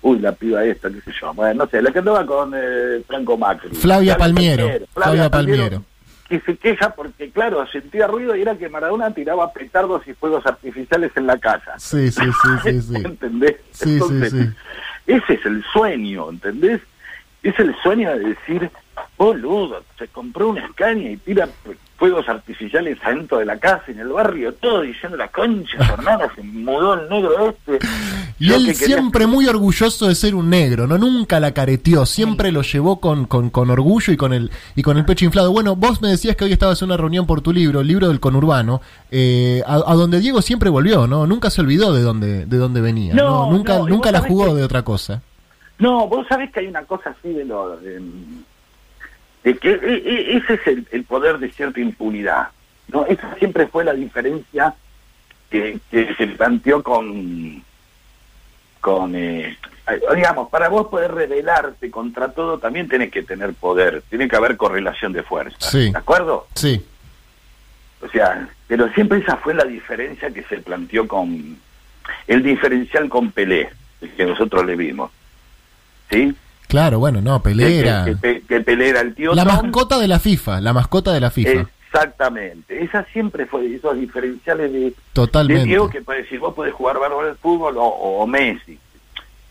uy, 0.01 0.19
la 0.21 0.33
piba 0.33 0.65
esta, 0.65 0.89
qué 0.89 1.01
sé 1.01 1.13
yo, 1.21 1.35
bueno, 1.35 1.65
no 1.65 1.71
sé, 1.71 1.83
la 1.83 1.91
que 1.91 1.99
andaba 1.99 2.25
con 2.25 2.53
eh, 2.55 3.03
Franco 3.07 3.37
Macri. 3.37 3.71
Flavia 3.71 4.17
Palmiero. 4.17 4.65
Flavia 4.65 4.87
Flavia 4.93 5.31
Palmiero 5.31 5.63
Palmiero. 5.63 5.92
Que 6.33 6.41
se 6.41 6.57
queja 6.57 6.95
porque, 6.95 7.31
claro, 7.31 7.67
sentía 7.67 8.07
ruido 8.07 8.35
y 8.35 8.41
era 8.41 8.57
que 8.57 8.71
Maradona 8.71 9.13
tiraba 9.13 9.53
petardos 9.53 10.09
y 10.09 10.15
fuegos 10.15 10.47
artificiales 10.47 11.13
en 11.15 11.27
la 11.27 11.37
casa. 11.37 11.79
Sí, 11.79 12.11
sí, 12.11 12.23
sí, 12.25 12.49
sí, 12.63 12.81
sí. 12.81 12.97
¿Entendés? 13.05 13.57
Sí, 13.71 13.85
sí, 13.85 13.93
Entonces, 13.93 14.33
sí. 14.33 14.49
ese 15.09 15.35
es 15.35 15.45
el 15.45 15.63
sueño, 15.75 16.31
¿entendés? 16.31 16.81
Es 17.43 17.59
el 17.61 17.77
sueño 17.83 18.17
de 18.17 18.31
decir, 18.31 18.71
boludo, 19.25 19.83
se 19.99 20.09
compró 20.09 20.49
una 20.51 20.69
Scania 20.69 21.11
y 21.13 21.17
tira 21.17 21.49
fuegos 21.97 22.29
artificiales 22.29 22.99
adentro 23.05 23.39
de 23.39 23.45
la 23.45 23.59
casa, 23.59 23.85
en 23.89 24.01
el 24.01 24.09
barrio, 24.09 24.53
todo 24.55 24.81
diciendo 24.81 25.17
la 25.17 25.29
concha, 25.29 25.79
hermano 25.93 26.25
se 26.35 26.43
mudó 26.43 26.95
el 26.95 27.09
negro 27.09 27.51
este. 27.51 27.79
Y 28.41 28.49
Yo 28.49 28.57
él 28.57 28.67
que 28.67 28.75
siempre 28.75 29.27
muy 29.29 29.47
orgulloso 29.47 30.09
de 30.09 30.17
ser 30.17 30.35
un 30.35 30.51
negro, 30.51 30.89
no 30.89 30.99
nunca 30.99 31.39
la 31.39 31.53
careteó, 31.53 32.05
siempre 32.05 32.51
lo 32.51 32.63
llevó 32.63 32.99
con, 32.99 33.27
con, 33.27 33.51
con 33.51 33.71
orgullo 33.71 34.13
y 34.13 34.17
con 34.17 34.33
el 34.33 34.51
y 34.75 34.83
con 34.83 34.97
el 34.99 35.05
pecho 35.05 35.25
inflado. 35.27 35.53
Bueno, 35.53 35.77
vos 35.77 36.03
me 36.03 36.09
decías 36.09 36.35
que 36.35 36.45
hoy 36.45 36.53
estabas 36.53 36.83
en 36.83 36.87
una 36.87 36.97
reunión 36.97 37.25
por 37.25 37.41
tu 37.41 37.53
libro, 37.53 37.81
el 37.83 37.87
libro 37.87 38.09
del 38.09 38.19
conurbano, 38.19 38.81
eh, 39.13 39.63
a, 39.65 39.75
a 39.75 39.95
donde 39.95 40.19
Diego 40.19 40.43
siempre 40.43 40.71
volvió, 40.71 41.07
¿no? 41.07 41.25
Nunca 41.29 41.51
se 41.51 41.61
olvidó 41.61 41.93
de 41.95 42.03
dónde 42.03 42.47
de 42.47 42.57
dónde 42.57 42.81
venía, 42.81 43.15
¿no? 43.15 43.23
No, 43.47 43.53
nunca 43.53 43.79
no, 43.79 43.87
nunca 43.87 44.11
la 44.11 44.21
jugó 44.23 44.47
que- 44.47 44.55
de 44.55 44.65
otra 44.65 44.83
cosa. 44.83 45.23
No, 45.79 46.09
vos 46.09 46.27
sabés 46.29 46.51
que 46.53 46.61
hay 46.61 46.67
una 46.67 46.83
cosa 46.85 47.11
así 47.11 47.33
de 47.33 47.45
lo... 47.45 47.77
De, 47.77 48.01
de 49.45 49.57
que 49.59 49.71
e- 49.71 50.03
e- 50.05 50.37
ese 50.37 50.55
es 50.55 50.67
el, 50.67 50.87
el 50.93 51.05
poder 51.05 51.39
de 51.39 51.51
cierta 51.51 51.81
impunidad. 51.81 52.49
¿no? 52.89 53.07
Esa 53.07 53.35
siempre 53.37 53.67
fue 53.67 53.85
la 53.85 53.93
diferencia 53.95 54.75
que, 55.51 55.79
que 55.91 56.15
se 56.15 56.27
planteó 56.29 56.83
con... 56.83 57.63
con 58.81 59.15
eh, 59.15 59.57
digamos, 60.15 60.49
para 60.49 60.69
vos 60.69 60.87
poder 60.89 61.13
rebelarte 61.13 61.91
contra 61.91 62.33
todo 62.33 62.59
también 62.59 62.89
tenés 62.89 63.11
que 63.11 63.23
tener 63.23 63.53
poder, 63.55 64.03
tiene 64.09 64.29
que 64.29 64.37
haber 64.37 64.57
correlación 64.57 65.13
de 65.13 65.23
fuerza. 65.23 65.57
Sí. 65.59 65.91
¿De 65.91 65.99
acuerdo? 65.99 66.47
Sí, 66.55 66.85
O 68.01 68.09
sea, 68.09 68.49
pero 68.69 68.89
siempre 68.93 69.19
esa 69.19 69.37
fue 69.37 69.55
la 69.55 69.65
diferencia 69.65 70.31
que 70.31 70.45
se 70.45 70.59
planteó 70.59 71.07
con... 71.09 71.59
El 72.27 72.43
diferencial 72.43 73.09
con 73.09 73.33
Pelé, 73.33 73.71
el 74.01 74.11
que 74.11 74.25
nosotros 74.27 74.65
le 74.65 74.77
vimos. 74.77 75.11
¿Sí? 76.11 76.35
Claro, 76.73 76.99
bueno, 76.99 77.21
no, 77.21 77.43
Pelé 77.43 77.83
Que- 77.83 78.17
que, 78.21 78.21
que- 78.41 78.47
que 78.47 78.61
Pelé 78.63 78.89
era 78.89 79.03
el 79.03 79.15
tío 79.15 79.35
la 79.35 79.45
Tom. 79.45 79.53
mascota 79.63 79.99
de 79.99 80.09
la 80.09 80.19
FIFA, 80.19 80.61
la 80.63 80.73
mascota 80.73 81.13
de 81.13 81.21
la 81.21 81.31
FIFA. 81.31 81.67
Exactamente. 81.87 82.83
Esa 82.83 83.05
siempre 83.13 83.45
fue 83.45 83.75
esos 83.75 83.95
diferenciales 84.01 84.73
de, 84.73 84.95
Totalmente. 85.13 85.61
de 85.63 85.67
Diego 85.69 85.91
que 85.91 86.01
puede 86.01 86.23
decir, 86.23 86.39
vos 86.41 86.55
podés 86.55 86.73
jugar 86.73 86.99
bárbaro 86.99 87.29
al 87.29 87.37
fútbol 87.37 87.77
o, 87.77 87.83
o 87.85 88.27
Messi, 88.27 88.79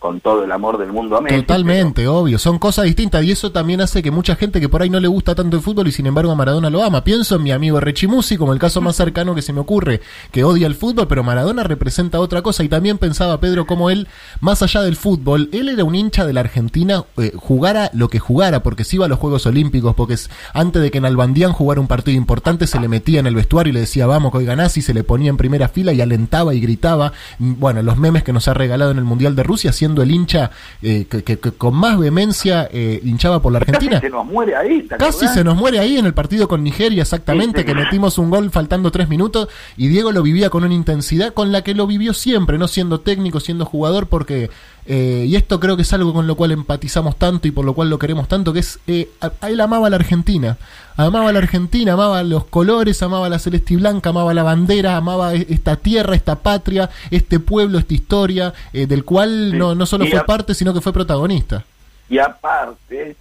con 0.02 0.20
todo 0.20 0.44
el 0.44 0.52
amor 0.52 0.80
del 0.80 0.92
mundo 0.92 1.16
a 1.16 1.22
Messi. 1.22 1.36
Totalmente, 1.42 2.08
obvio, 2.08 2.40
son 2.40 2.58
cosas 2.58 2.86
distintas 2.86 3.24
y 3.24 3.30
eso 3.32 3.52
también 3.52 3.82
hace 3.82 4.02
que 4.02 4.10
mucha 4.10 4.36
gente 4.36 4.60
que 4.60 4.68
por 4.68 4.82
ahí 4.82 4.90
no 4.90 5.00
le 5.00 5.08
gusta 5.08 5.36
tanto 5.36 5.56
el 5.58 5.62
fútbol 5.62 5.88
y 5.88 5.92
sin 5.92 6.08
embargo 6.08 6.32
a 6.32 6.36
Maradona 6.36 6.72
lo 6.72 6.84
ama. 6.84 7.04
Pienso 7.04 7.36
en 7.36 7.44
mi 7.44 7.52
amigo 7.52 7.80
Rechimusi 7.80 8.36
como 8.36 8.52
el 8.52 8.58
caso 8.58 8.82
más 8.82 8.96
cercano 8.96 9.36
que 9.36 9.44
se 9.44 9.54
me 9.54 9.60
ocurre, 9.60 10.02
que 10.32 10.44
odia 10.44 10.66
el 10.66 10.74
fútbol, 10.74 11.08
pero 11.08 11.24
Maradona 11.24 11.64
representa 11.64 12.20
otra 12.20 12.42
cosa 12.42 12.64
y 12.64 12.68
también 12.70 12.98
pensaba 12.98 13.40
Pedro 13.40 13.68
como 13.68 13.92
él, 13.92 14.08
más 14.40 14.64
allá 14.64 14.82
del 14.82 14.96
fútbol, 14.96 15.50
él 15.54 15.70
era 15.70 15.84
un 15.84 15.94
hincha 15.94 16.26
de 16.26 16.34
la 16.34 16.40
Argentina, 16.40 17.04
eh, 17.18 17.32
jugara 17.36 17.92
lo 17.94 18.10
que 18.10 18.18
jugara, 18.18 18.64
porque 18.64 18.84
se 18.84 18.96
iba 18.96 19.06
a 19.06 19.10
los 19.10 19.20
Juegos 19.20 19.46
Olímpicos, 19.46 19.94
porque 19.94 20.16
es- 20.16 20.32
antes 20.56 20.82
de 20.82 20.90
que 20.90 20.98
en 20.98 21.06
Albandián 21.06 21.54
jugara 21.54 21.80
un 21.80 21.88
partido 21.88 22.18
importante 22.18 22.66
se 22.66 22.80
le 22.80 22.88
metía 22.88 23.20
en 23.20 23.28
el 23.28 23.36
vestuario 23.36 23.70
y 23.70 23.74
le 23.76 23.82
decía 23.82 24.08
vamos 24.08 24.32
que 24.32 24.40
hoy 24.40 24.46
ganás 24.46 24.78
y 24.78 24.82
se 24.82 24.96
le 24.96 25.04
ponía 25.04 25.30
en 25.30 25.38
primera 25.38 25.68
fila 25.70 25.94
y 25.94 26.02
alentaba 26.02 26.56
y 26.56 26.60
gritaba. 26.60 27.14
Mm, 27.38 27.54
Bueno, 27.60 27.84
los 27.84 27.98
memes 27.98 28.24
que 28.24 28.34
nos 28.34 28.48
ha 28.48 28.56
regalado 28.56 28.90
en 28.90 28.98
el 28.98 29.04
Mundial 29.04 29.36
de 29.36 29.44
Rusia, 29.44 29.72
siendo 29.72 29.90
el 30.01 30.12
hincha 30.12 30.51
eh, 30.82 31.06
que, 31.10 31.23
que- 31.23 31.39
que 31.39 31.51
con 31.54 31.75
más 31.75 31.97
vehemencia 31.97 32.69
eh, 32.71 32.99
hinchaba 33.04 33.41
por 33.41 33.51
la 33.51 33.58
Argentina. 33.60 33.93
Casi 33.99 34.06
se 34.08 34.10
nos 34.12 34.25
muere 34.25 34.56
ahí. 34.56 34.82
¿te 34.84 34.97
Casi 34.97 35.27
se 35.27 35.43
nos 35.43 35.56
muere 35.58 35.80
ahí 35.80 35.97
en 35.97 36.06
el 36.06 36.13
partido 36.13 36.47
con 36.47 36.63
Nigeria, 36.63 37.01
exactamente, 37.01 37.65
que 37.65 37.73
metimos 37.75 38.17
un 38.17 38.30
gol 38.30 38.51
faltando 38.51 38.91
tres 38.91 39.10
minutos 39.10 39.47
y 39.75 39.88
Diego 39.88 40.12
lo 40.12 40.21
vivía 40.23 40.49
con 40.49 40.63
una 40.63 40.73
intensidad 40.73 41.34
con 41.34 41.51
la 41.51 41.63
que 41.63 41.73
lo 41.73 41.88
vivió 41.88 42.13
siempre, 42.13 42.58
no 42.58 42.67
siendo 42.67 42.99
técnico, 42.99 43.39
siendo 43.39 43.65
jugador, 43.65 44.08
porque, 44.08 44.49
eh, 44.86 45.26
y 45.28 45.36
esto 45.36 45.60
creo 45.60 45.76
que 45.76 45.84
es 45.84 45.94
algo 45.94 46.13
con 46.13 46.28
lo 46.28 46.36
cual 46.36 46.52
empatizamos 46.52 47.15
tanto 47.17 47.48
y 47.48 47.52
por 47.52 47.65
lo 47.65 47.74
cual 47.74 47.89
lo 47.89 48.00
queremos 48.00 48.28
tanto, 48.28 48.52
que 48.54 48.60
es, 48.60 48.80
eh, 48.88 49.10
a- 49.22 49.32
él 49.48 49.60
amaba 49.62 49.88
a 49.88 49.89
la 49.89 49.96
Argentina, 49.98 50.58
amaba 50.98 51.30
a 51.30 51.32
la 51.34 51.39
Argentina, 51.39 51.94
amaba 51.94 52.24
los 52.24 52.46
colores, 52.46 53.02
amaba 53.04 53.30
la 53.30 53.39
celeste 53.39 53.74
y 53.76 53.78
blanca, 53.78 54.10
amaba 54.10 54.34
la 54.34 54.44
bandera, 54.44 54.98
amaba 54.98 55.34
e- 55.36 55.46
esta 55.50 55.76
tierra, 55.76 56.15
esta 56.15 56.36
patria, 56.39 56.89
este 57.12 57.39
pueblo, 57.39 57.78
esta 57.80 57.94
historia, 57.94 58.54
eh, 58.74 58.88
del 58.88 59.04
cual 59.06 59.58
no, 59.58 59.76
no 59.76 59.86
solo 59.86 60.06
Y 60.06 60.10
fue 60.10 60.20
a- 60.20 60.26
parte, 60.26 60.54
sino 60.56 60.74
que 60.74 60.82
fue 60.82 60.94
protagonista. 60.94 61.63
Y 62.10 62.17
aparte, 62.20 63.15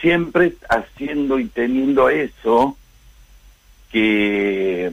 siempre 0.00 0.54
haciendo 0.68 1.38
y 1.38 1.46
teniendo 1.46 2.08
eso, 2.08 2.76
que, 3.90 4.92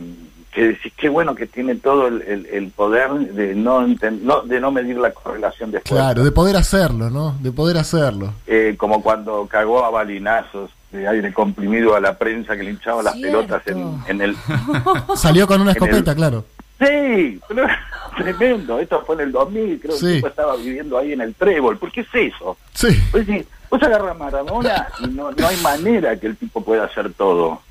que 0.55 0.69
decís 0.69 0.93
que 0.95 1.09
bueno 1.09 1.35
que 1.35 1.45
tiene 1.47 1.75
todo 1.75 2.07
el, 2.07 2.21
el- 2.21 2.45
el 2.47 2.69
poder 2.71 3.09
de 3.11 3.53
no, 3.53 3.85
no 4.21 4.41
de 4.43 4.59
no 4.61 4.71
medir 4.71 4.97
la 4.97 5.11
correlación 5.11 5.69
de 5.71 5.81
fuerza. 5.81 5.95
Claro, 5.95 6.23
de 6.23 6.31
poder 6.31 6.55
hacerlo, 6.55 7.09
¿no? 7.09 7.35
De 7.41 7.51
poder 7.51 7.77
hacerlo. 7.77 8.33
Eh, 8.47 8.75
como 8.77 9.03
cuando 9.03 9.45
cagó 9.47 9.83
a 9.83 9.89
balinazos 9.89 10.71
de 10.91 11.07
aire 11.07 11.33
comprimido 11.33 11.93
a 11.95 11.99
la 11.99 12.17
prensa 12.17 12.55
que 12.55 12.63
le 12.63 12.71
hinchaba 12.71 13.03
las 13.03 13.15
pelotas 13.17 13.61
en, 13.67 13.99
en 14.07 14.21
el... 14.21 14.35
Salió 15.15 15.45
con 15.45 15.59
una 15.59 15.71
el- 15.71 15.77
escopeta, 15.77 16.15
claro. 16.15 16.45
Sí, 16.79 17.39
pero 17.49 17.67
tremendo. 18.17 18.79
Esto 18.79 19.03
fue 19.05 19.15
en 19.15 19.21
el 19.21 19.31
2000, 19.33 19.79
creo 19.81 19.95
Sí. 19.95 19.99
que 19.99 20.07
el 20.07 20.15
tipo 20.15 20.27
estaba 20.29 20.55
viviendo 20.55 20.97
ahí 20.97 21.11
en 21.13 21.21
el 21.21 21.35
Trébol. 21.35 21.77
¿Por 21.77 21.91
qué 21.91 22.01
es 22.01 22.07
eso? 22.13 22.57
Sí. 22.73 22.87
Pues 23.11 23.25
sí, 23.25 23.45
vos 23.69 23.83
agarras 23.83 24.11
a 24.11 24.13
Maradona 24.13 24.87
y 24.99 25.07
no, 25.07 25.31
no 25.31 25.47
hay 25.47 25.57
manera 25.57 26.17
que 26.17 26.27
el 26.27 26.37
tipo 26.37 26.63
pueda 26.63 26.85
hacer 26.85 27.11
todo. 27.13 27.61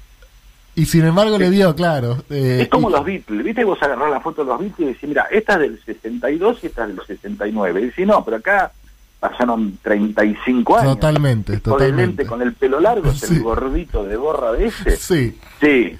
Y 0.76 0.87
sin 0.87 1.04
embargo 1.04 1.38
le 1.38 1.50
dio, 1.50 1.74
claro. 1.74 2.18
eh, 2.30 2.58
es 2.62 2.68
como 2.68 2.88
y- 2.90 2.92
los 2.92 3.04
Beatles, 3.04 3.44
¿viste? 3.44 3.64
Vos 3.64 3.80
agarrás 3.82 4.10
la 4.10 4.20
foto 4.20 4.42
de 4.42 4.48
los 4.50 4.58
Beatles 4.60 4.80
y 4.80 4.92
decís, 4.92 5.08
mira, 5.08 5.26
esta 5.30 5.54
es 5.54 5.60
del 5.60 5.80
62 5.84 6.58
y 6.62 6.66
esta 6.66 6.82
es 6.82 6.96
del 6.96 7.06
69. 7.06 7.80
Y 7.80 7.84
decís, 7.87 8.06
no, 8.06 8.24
pero 8.24 8.38
acá 8.38 8.72
pasaron 9.20 9.78
35 9.82 10.76
años. 10.78 10.94
Totalmente, 10.94 11.58
totalmente. 11.60 12.26
con 12.26 12.42
el 12.42 12.52
pelo 12.54 12.80
largo, 12.80 13.10
es 13.10 13.22
el 13.30 13.42
gordito 13.42 14.04
de 14.04 14.16
gorra 14.16 14.52
de 14.52 14.66
ese. 14.66 14.96
Sí. 14.96 15.38
Sí, 15.60 15.96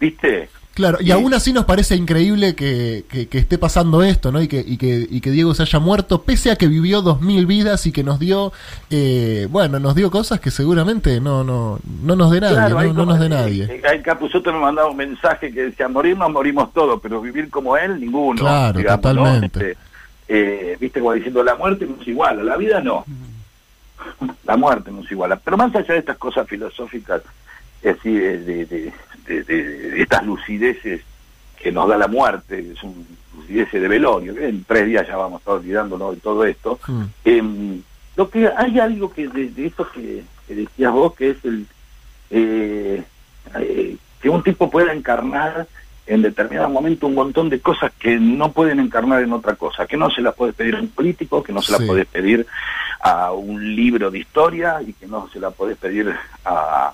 ¿viste? 0.00 0.48
Claro, 0.74 0.98
y 1.00 1.12
aún 1.12 1.32
así 1.34 1.52
nos 1.52 1.66
parece 1.66 1.94
increíble 1.94 2.56
que, 2.56 3.04
que- 3.08 3.28
que 3.28 3.38
esté 3.38 3.58
pasando 3.58 4.02
esto, 4.02 4.32
¿no? 4.32 4.42
Y 4.42 4.48
que, 4.48 4.58
y, 4.66 4.76
que, 4.76 5.06
y 5.08 5.20
que 5.20 5.30
Diego 5.30 5.54
se 5.54 5.62
haya 5.62 5.78
muerto, 5.78 6.22
pese 6.22 6.50
a 6.50 6.56
que 6.56 6.66
vivió 6.66 7.00
dos 7.00 7.20
mil 7.20 7.46
vidas 7.46 7.86
y 7.86 7.92
que 7.92 8.02
nos 8.02 8.18
dio, 8.18 8.52
eh, 8.90 9.46
bueno, 9.50 9.78
nos 9.78 9.94
dio 9.94 10.10
cosas 10.10 10.40
que 10.40 10.50
seguramente 10.50 11.20
no, 11.20 11.44
no, 11.44 11.78
no 12.02 12.16
nos 12.16 12.32
dé 12.32 12.40
nadie, 12.40 12.56
Claro, 12.56 12.82
¿no? 12.82 12.92
No 12.92 13.06
nos 13.06 13.20
dé 13.20 13.28
nadie. 13.28 13.64
eh, 13.64 13.80
El 13.84 14.02
Capusotto 14.02 14.52
me 14.52 14.58
mandaba 14.58 14.90
un 14.90 14.96
mensaje 14.96 15.52
que 15.52 15.66
decía, 15.66 15.86
morirnos 15.86 16.30
morimos 16.32 16.72
todos, 16.72 16.98
pero 17.00 17.20
vivir 17.20 17.50
como 17.50 17.76
él, 17.76 18.00
ninguno. 18.00 18.40
Claro, 18.40 18.76
digamos, 18.78 19.04
¿no? 19.04 19.22
totalmente. 19.22 19.70
Este, 19.70 19.78
eh, 20.26 20.76
Viste, 20.80 20.98
como 20.98 21.12
diciendo, 21.12 21.44
la 21.44 21.54
muerte 21.54 21.86
no 21.86 22.02
es 22.02 22.08
igual, 22.08 22.40
a 22.40 22.42
la 22.42 22.56
vida 22.56 22.80
no. 22.80 23.04
La 24.44 24.56
muerte 24.56 24.90
no 24.90 25.02
es 25.02 25.10
igual. 25.10 25.38
Pero 25.44 25.56
más 25.56 25.74
allá 25.74 25.94
de 25.94 26.00
estas 26.00 26.18
cosas 26.18 26.46
filosóficas, 26.48 27.22
es 27.82 27.94
decir, 27.96 28.20
de, 28.20 28.38
de- 28.38 28.66
de- 28.66 28.92
de- 29.26 29.42
de 29.44 30.02
estas 30.02 30.24
lucideces 30.24 31.02
que 31.60 31.72
nos 31.72 31.88
da 31.88 31.96
la 31.96 32.08
muerte, 32.08 32.62
que 32.62 32.72
es 32.72 32.82
un 32.82 33.06
lucideces 33.36 33.80
de 33.80 33.88
velorio, 33.88 34.34
que 34.34 34.48
en 34.48 34.64
tres 34.64 34.86
días 34.86 35.06
ya 35.08 35.16
vamos 35.16 35.36
a 35.36 35.40
estar 35.40 35.54
olvidándonos 35.54 36.14
de 36.14 36.20
todo 36.20 36.44
esto, 36.44 36.78
Mm. 36.86 37.02
Em, 37.24 37.82
lo 38.16 38.30
que 38.30 38.48
hay 38.56 38.78
algo 38.78 39.12
que 39.12 39.26
de, 39.28 39.48
de 39.48 39.66
eso 39.66 39.86
que, 39.90 40.22
que 40.46 40.54
decías 40.54 40.92
vos 40.92 41.14
que 41.14 41.30
es 41.30 41.44
el 41.44 41.66
eh, 42.30 43.02
eh, 43.58 43.96
que 44.20 44.28
un 44.28 44.42
tipo 44.42 44.70
pueda 44.70 44.92
encarnar 44.92 45.66
en 46.06 46.22
determinado 46.22 46.68
momento 46.68 47.06
un 47.06 47.14
montón 47.14 47.48
de 47.48 47.60
cosas 47.60 47.90
que 47.98 48.18
no 48.18 48.52
pueden 48.52 48.78
encarnar 48.78 49.22
en 49.22 49.32
otra 49.32 49.54
cosa, 49.56 49.86
que 49.86 49.96
no 49.96 50.10
se 50.10 50.20
las 50.22 50.34
puedes 50.34 50.54
pedir 50.54 50.76
a 50.76 50.80
un 50.80 50.88
político, 50.88 51.42
que 51.42 51.52
no 51.52 51.62
se 51.62 51.72
las 51.72 51.80
Sí. 51.80 51.86
puedes 51.86 52.06
pedir 52.06 52.46
a 53.00 53.32
un 53.32 53.74
libro 53.74 54.10
de 54.10 54.18
historia 54.18 54.80
y 54.86 54.92
que 54.92 55.06
no 55.06 55.28
se 55.32 55.40
la 55.40 55.50
puedes 55.50 55.76
pedir 55.78 56.14
a, 56.44 56.92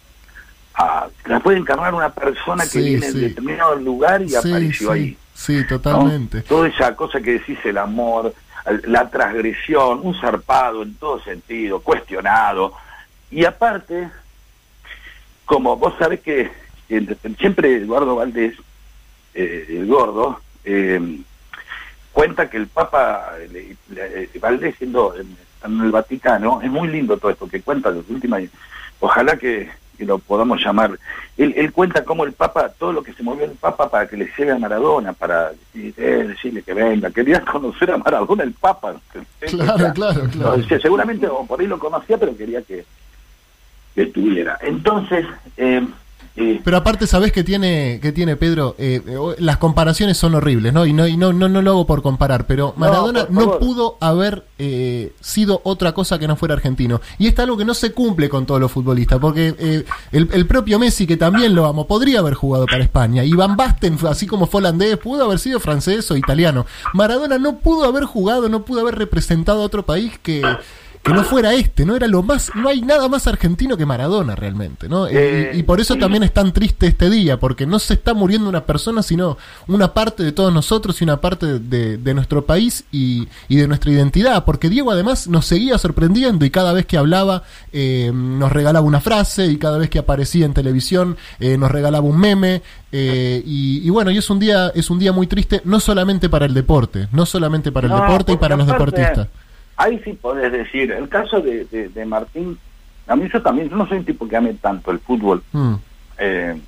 a 0.74 1.08
la 1.26 1.40
puede 1.40 1.58
encarnar 1.58 1.94
una 1.94 2.10
persona 2.10 2.66
que 2.66 2.78
viene 2.80 3.06
sí. 3.10 3.18
de 3.18 3.28
determinado 3.28 3.74
lugar 3.76 4.22
y 4.22 4.28
Sí, 4.30 4.36
apareció 4.36 4.92
ahí. 4.92 5.16
sí, 5.34 5.56
¿no? 5.58 5.66
totalmente. 5.66 6.42
Toda 6.42 6.68
esa 6.68 6.94
cosa 6.96 7.20
que 7.20 7.32
decís, 7.34 7.58
el 7.64 7.78
amor, 7.78 8.34
la 8.84 9.08
transgresión, 9.10 10.00
un 10.02 10.14
zarpado 10.20 10.82
en 10.82 10.94
todo 10.94 11.20
sentido, 11.22 11.80
cuestionado. 11.80 12.72
Y 13.30 13.44
aparte, 13.44 14.08
como 15.44 15.76
vos 15.76 15.94
sabés 15.98 16.20
que 16.20 16.50
que 16.88 17.16
siempre 17.38 17.76
Eduardo 17.76 18.16
Valdés, 18.16 18.54
eh, 19.34 19.66
el 19.68 19.86
gordo, 19.86 20.40
eh, 20.64 21.20
cuenta 22.12 22.50
que 22.50 22.56
el 22.56 22.66
Papa 22.66 23.30
le- 23.52 23.76
le- 23.94 24.28
Valdés 24.40 24.74
siendo 24.76 25.14
en, 25.16 25.36
en 25.64 25.80
el 25.82 25.92
Vaticano, 25.92 26.60
es 26.62 26.68
muy 26.70 26.88
lindo 26.88 27.16
todo 27.16 27.30
esto 27.30 27.48
que 27.48 27.62
cuenta 27.62 27.92
de 27.92 28.02
última 28.08 28.38
ojalá 28.98 29.36
que, 29.36 29.70
que 30.00 30.06
lo 30.06 30.18
podamos 30.18 30.64
llamar. 30.64 30.98
Él, 31.36 31.52
él 31.58 31.72
cuenta 31.72 32.02
cómo 32.04 32.24
el 32.24 32.32
Papa, 32.32 32.70
todo 32.70 32.90
lo 32.90 33.02
que 33.02 33.12
se 33.12 33.22
movió 33.22 33.44
el 33.44 33.50
Papa 33.50 33.90
para 33.90 34.08
que 34.08 34.16
le 34.16 34.30
llegue 34.36 34.50
a 34.50 34.58
Maradona, 34.58 35.12
para 35.12 35.50
decir, 35.50 35.94
eh, 35.98 36.24
decirle 36.26 36.62
que 36.62 36.72
venga, 36.72 37.10
quería 37.10 37.40
conocer 37.52 37.90
a 37.90 37.98
Maradona 37.98 38.42
el 38.42 38.54
Papa. 38.54 38.94
Claro, 39.40 39.92
claro, 39.94 40.28
claro. 40.30 40.56
No, 40.56 40.78
seguramente 40.80 41.28
o 41.28 41.44
por 41.44 41.60
ahí 41.60 41.66
lo 41.66 41.78
conocía, 41.78 42.16
pero 42.16 42.34
quería 42.34 42.62
que, 42.62 42.86
que 43.94 44.02
estuviera. 44.02 44.58
Entonces, 44.62 45.26
eh, 45.58 45.86
Pero 46.34 46.76
aparte, 46.76 47.06
¿sabés 47.06 47.32
que 47.32 47.44
tiene, 47.44 47.98
que 48.00 48.12
tiene 48.12 48.36
Pedro? 48.36 48.74
Eh, 48.78 49.02
eh, 49.06 49.16
las 49.38 49.58
comparaciones 49.58 50.16
son 50.16 50.34
horribles, 50.34 50.72
¿no? 50.72 50.86
Y 50.86 50.92
no, 50.92 51.06
y 51.06 51.16
no, 51.16 51.32
no, 51.32 51.48
no 51.48 51.60
lo 51.60 51.70
hago 51.70 51.86
por 51.86 52.02
comparar, 52.02 52.46
pero 52.46 52.72
Maradona 52.76 53.26
no, 53.30 53.58
pudo 53.58 53.96
haber 54.00 54.44
eh, 54.58 55.12
sido 55.20 55.60
otra 55.64 55.92
cosa 55.92 56.18
que 56.18 56.28
no 56.28 56.36
fuera 56.36 56.54
argentino. 56.54 57.00
Y 57.18 57.26
es 57.26 57.38
algo 57.38 57.56
que 57.56 57.64
no 57.64 57.74
se 57.74 57.92
cumple 57.92 58.28
con 58.28 58.46
todos 58.46 58.60
los 58.60 58.70
futbolistas, 58.70 59.18
porque 59.18 59.54
eh, 59.58 59.84
el, 60.12 60.28
el 60.32 60.46
propio 60.46 60.78
Messi, 60.78 61.06
que 61.06 61.16
también 61.16 61.54
lo 61.54 61.66
amo, 61.66 61.86
podría 61.86 62.20
haber 62.20 62.34
jugado 62.34 62.66
para 62.66 62.84
España. 62.84 63.24
Y 63.24 63.32
Van 63.32 63.56
Basten, 63.56 63.98
así 64.08 64.26
como 64.26 64.46
fue 64.46 64.60
holandés, 64.60 64.96
pudo 64.98 65.24
haber 65.24 65.38
sido 65.38 65.60
francés 65.60 66.10
o 66.10 66.16
italiano. 66.16 66.64
Maradona 66.94 67.38
no 67.38 67.58
pudo 67.58 67.84
haber 67.84 68.04
jugado, 68.04 68.48
no 68.48 68.64
pudo 68.64 68.80
haber 68.80 68.96
representado 68.96 69.62
a 69.62 69.64
otro 69.64 69.84
país 69.84 70.12
que 70.22 70.42
que 71.02 71.12
no 71.14 71.24
fuera 71.24 71.54
este, 71.54 71.86
no 71.86 71.96
era 71.96 72.06
lo 72.06 72.22
más, 72.22 72.50
no 72.54 72.68
hay 72.68 72.82
nada 72.82 73.08
más 73.08 73.26
argentino 73.26 73.76
que 73.78 73.86
Maradona 73.86 74.36
realmente, 74.36 74.86
¿no? 74.88 75.08
Y- 75.10 75.16
Eh, 75.16 75.50
y, 75.54 75.62
por 75.62 75.80
eso 75.80 75.96
también 75.96 76.22
es 76.22 76.32
tan 76.32 76.52
triste 76.52 76.86
este 76.88 77.08
día, 77.08 77.38
porque 77.40 77.64
no 77.66 77.78
se 77.78 77.94
está 77.94 78.12
muriendo 78.12 78.48
una 78.50 78.64
persona, 78.66 79.02
sino 79.02 79.38
una 79.66 79.94
parte 79.94 80.22
de 80.22 80.32
todos 80.32 80.52
nosotros 80.52 81.00
y 81.00 81.04
una 81.04 81.20
parte 81.20 81.58
de, 81.58 81.96
de 81.96 82.14
nuestro 82.14 82.44
país 82.44 82.84
y, 82.92 83.28
y 83.48 83.56
de 83.56 83.66
nuestra 83.66 83.90
identidad, 83.90 84.44
porque 84.44 84.68
Diego 84.68 84.90
además 84.90 85.26
nos 85.26 85.46
seguía 85.46 85.78
sorprendiendo 85.78 86.44
y 86.44 86.50
cada 86.50 86.72
vez 86.74 86.84
que 86.84 86.98
hablaba 86.98 87.44
eh, 87.72 88.10
nos 88.14 88.52
regalaba 88.52 88.84
una 88.86 89.00
frase 89.00 89.46
y 89.46 89.56
cada 89.56 89.78
vez 89.78 89.88
que 89.88 89.98
aparecía 90.00 90.44
en 90.44 90.52
televisión 90.52 91.16
eh, 91.38 91.56
nos 91.56 91.70
regalaba 91.70 92.04
un 92.06 92.18
meme 92.20 92.62
eh, 92.92 93.42
y, 93.46 93.80
y 93.86 93.88
bueno, 93.90 94.10
y 94.10 94.18
es 94.18 94.28
un 94.30 94.38
día 94.38 94.70
es 94.74 94.90
un 94.90 94.98
día 94.98 95.12
muy 95.12 95.26
triste 95.26 95.62
no 95.64 95.80
solamente 95.80 96.28
para 96.28 96.44
el 96.46 96.52
deporte, 96.54 97.08
no 97.12 97.24
solamente 97.24 97.72
para 97.72 97.86
el 97.86 97.92
No, 97.94 98.02
deporte 98.02 98.32
y 98.32 98.36
para 98.36 98.56
los 98.56 98.66
deportistas. 98.66 99.28
Ahí 99.82 99.98
sí 100.04 100.12
podés 100.12 100.52
decir, 100.52 100.92
el 100.92 101.08
caso 101.08 101.40
de, 101.40 101.64
de, 101.64 101.88
de 101.88 102.04
Martín, 102.04 102.58
a 103.06 103.16
mí 103.16 103.28
yo 103.32 103.40
también, 103.40 103.70
yo 103.70 103.76
no 103.76 103.88
soy 103.88 103.98
un 103.98 104.04
tipo 104.04 104.28
que 104.28 104.36
ame 104.36 104.52
tanto 104.54 104.90
el 104.90 104.98
fútbol, 104.98 105.42
Mm. 105.52 105.74
eh, 106.18 106.60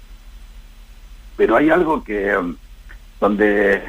pero 1.37 1.57
hay 1.57 1.69
algo 1.69 2.03
que, 2.03 2.35
um, 2.35 2.57
donde, 3.21 3.83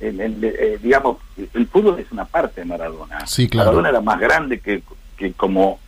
en- 0.00 0.38
eh, 0.42 0.78
digamos, 0.82 1.16
el, 1.38 1.48
el 1.54 1.66
fútbol 1.66 1.98
es 1.98 2.12
una 2.12 2.26
parte 2.26 2.60
de 2.60 2.66
Maradona. 2.66 3.26
Sí, 3.26 3.48
claro. 3.48 3.70
Maradona 3.70 3.88
era 3.88 4.00
más 4.02 4.20
grande 4.20 4.60
que 4.60 4.82
que 5.16 5.32
como 5.32 5.78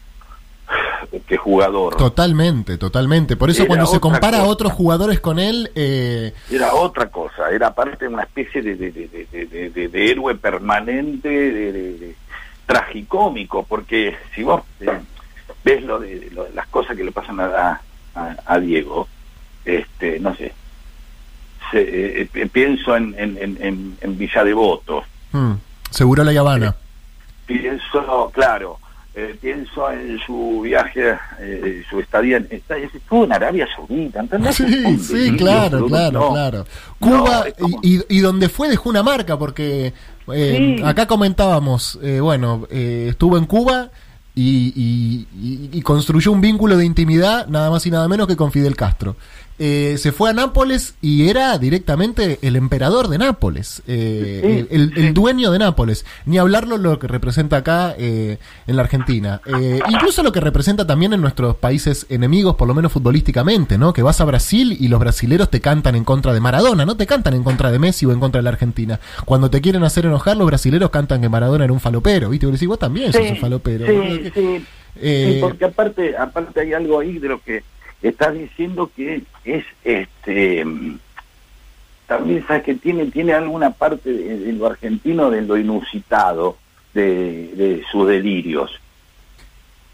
que 1.27 1.37
jugador. 1.37 1.97
Totalmente, 1.97 2.79
totalmente. 2.79 3.37
Por 3.37 3.51
eso 3.51 3.63
Era 3.63 3.69
cuando 3.69 3.87
se 3.87 4.01
compara 4.01 4.41
a 4.41 4.45
otros 4.45 4.73
jugadores 4.73 5.21
con 5.21 5.39
él, 5.39 5.71
eh, 5.75 6.33
Era 6.51 6.75
otra 6.75 7.09
cosa, 7.09 7.51
era 7.51 7.69
aparte 7.69 8.07
una 8.09 8.23
especie 8.23 8.63
de, 8.63 9.93
héroe 9.95 10.35
permanente, 10.35 11.29
de, 11.29 12.15
tragicómico, 12.67 13.65
porque 13.65 14.17
si 14.35 14.43
vos 14.43 14.63
eh, 14.81 14.91
ves 15.65 15.83
lo 15.85 15.99
de, 16.01 16.29
lo 16.33 16.49
las 16.55 16.67
cosas 16.69 16.97
que 16.97 17.05
le 17.05 17.13
pasan 17.13 17.39
a, 17.41 17.81
a, 18.15 18.37
a 18.45 18.59
Diego, 18.59 19.07
este, 19.65 20.19
no 20.21 20.35
sé, 20.35 20.53
se- 21.71 22.21
eh, 22.23 22.29
eh, 22.35 22.49
pienso 22.53 22.97
en, 22.97 23.15
en, 23.19 23.39
en, 23.39 23.59
en, 23.61 23.97
en 24.01 24.19
Villa 24.19 24.43
Devoto, 24.45 25.05
mm, 25.33 25.53
seguro 25.91 26.25
la 26.25 26.39
Habana. 26.39 26.75
pienso, 27.47 28.31
claro, 28.35 28.79
eh, 29.19 29.35
pienso 29.41 29.91
en 29.91 30.19
su 30.27 30.61
viaje, 30.63 31.15
eh, 31.41 31.83
su 31.89 31.99
estadía, 32.01 32.37
en, 32.37 32.47
está- 32.51 32.77
estuvo 32.77 33.25
en 33.25 33.33
Arabia 33.33 33.67
Saudita, 33.75 34.21
¿entendés? 34.21 34.55
Sí, 34.57 34.99
sí, 34.99 35.37
claro, 35.37 35.87
claro, 35.87 36.21
No, 36.21 36.33
claro. 36.33 36.67
Cuba, 36.99 37.39
no, 37.41 37.45
es 37.47 37.55
como- 37.55 37.81
y, 37.83 38.01
y- 38.11 38.19
donde 38.21 38.49
fue 38.51 38.69
dejó 38.69 38.91
una 38.91 39.03
marca, 39.03 39.39
porque 39.39 39.95
eh, 40.33 40.75
Sí. 40.79 40.83
acá 40.85 41.07
comentábamos, 41.07 41.99
eh, 42.03 42.21
bueno, 42.21 42.67
eh, 42.71 43.07
estuvo 43.11 43.39
en 43.39 43.47
Cuba 43.47 43.91
y- 44.35 44.73
y- 44.77 45.71
y 45.73 45.81
construyó 45.83 46.31
un 46.33 46.43
vínculo 46.43 46.77
de 46.77 46.85
intimidad, 46.85 47.47
nada 47.47 47.71
más 47.71 47.87
y 47.87 47.91
nada 47.91 48.07
menos 48.09 48.27
que 48.27 48.37
con 48.37 48.53
Fidel 48.53 48.77
Castro. 48.77 49.17
Eh, 49.59 49.97
se 49.99 50.13
fue 50.13 50.31
a 50.31 50.33
Nápoles 50.35 50.97
y 51.01 51.29
era 51.31 51.57
directamente 51.59 52.39
el 52.43 52.57
emperador 52.57 53.09
de 53.09 53.17
Nápoles, 53.19 53.83
eh, 53.87 54.67
el, 54.71 54.93
el- 54.93 55.05
el 55.07 55.15
dueño 55.15 55.51
de 55.51 55.59
Nápoles. 55.59 56.05
Ni 56.27 56.37
hablarlo 56.39 56.77
lo 56.77 56.99
que 56.99 57.07
representa 57.07 57.57
acá 57.59 57.95
eh, 57.99 58.39
en 58.67 58.77
la 58.77 58.83
Argentina. 58.83 59.41
Eh, 59.47 59.81
incluso 59.89 60.23
lo 60.23 60.31
que 60.33 60.41
representa 60.41 60.87
también 60.87 61.13
en 61.15 61.21
nuestros 61.23 61.57
países 61.57 62.07
enemigos, 62.11 62.57
por 62.57 62.69
lo 62.69 62.75
menos 62.75 62.93
futbolísticamente, 62.93 63.79
¿no? 63.79 63.93
Que 63.93 64.03
vas 64.03 64.21
a 64.21 64.25
Brasil 64.27 64.77
y 64.79 64.89
los 64.89 65.01
brasileros 65.01 65.51
te 65.51 65.61
cantan 65.61 65.95
en 65.95 66.05
contra 66.05 66.35
de 66.35 66.41
Maradona, 66.41 66.85
no 66.85 66.97
te 66.97 67.07
cantan 67.07 67.35
en 67.35 67.43
contra 67.43 67.71
de 67.73 67.79
Messi 67.79 68.05
o 68.05 68.13
en 68.13 68.21
contra 68.21 68.41
de 68.41 68.43
la 68.45 68.51
Argentina. 68.51 69.01
Cuando 69.25 69.51
te 69.51 69.61
quieren 69.63 69.85
hacer 69.85 70.05
enojar, 70.07 70.37
los 70.37 70.47
brasileros 70.47 70.91
cantan 70.91 71.21
que 71.23 71.29
Maradona 71.31 71.65
era 71.65 71.73
un 71.73 71.81
falopero, 71.81 72.29
¿viste? 72.31 72.47
Y 72.47 72.51
decís, 72.51 72.69
vos 72.69 72.79
también 72.79 73.13
sos 73.13 73.23
un 73.31 73.37
falopero. 73.39 73.87
Sí, 73.87 74.31
sí. 74.35 74.65
Eh, 74.99 75.33
Sí, 75.35 75.39
porque 75.41 75.65
aparte, 75.67 76.17
aparte 76.17 76.61
hay 76.61 76.73
algo 76.73 77.01
ahí 77.01 77.19
de 77.19 77.29
lo 77.29 77.41
que 77.43 77.63
estás 78.03 78.35
diciendo 78.35 78.91
que 78.95 79.23
es 79.45 79.65
este 79.85 80.65
también 82.07 82.45
sabes 82.47 82.63
que 82.63 82.75
tiene 82.75 83.07
tiene 83.07 83.33
alguna 83.33 83.71
parte 83.71 84.13
de, 84.13 84.39
de 84.39 84.53
lo 84.53 84.67
argentino 84.67 85.31
de 85.31 85.43
lo 85.43 85.57
inusitado 85.57 86.57
de, 86.95 87.49
de 87.55 87.85
sus 87.91 88.07
delirios 88.07 88.71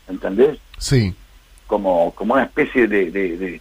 ¿entendés? 0.08 0.58
Sí. 0.78 1.14
como 1.66 2.12
como 2.14 2.34
una 2.34 2.42
especie 2.44 2.86
de 2.86 3.10
de, 3.10 3.36
de 3.36 3.60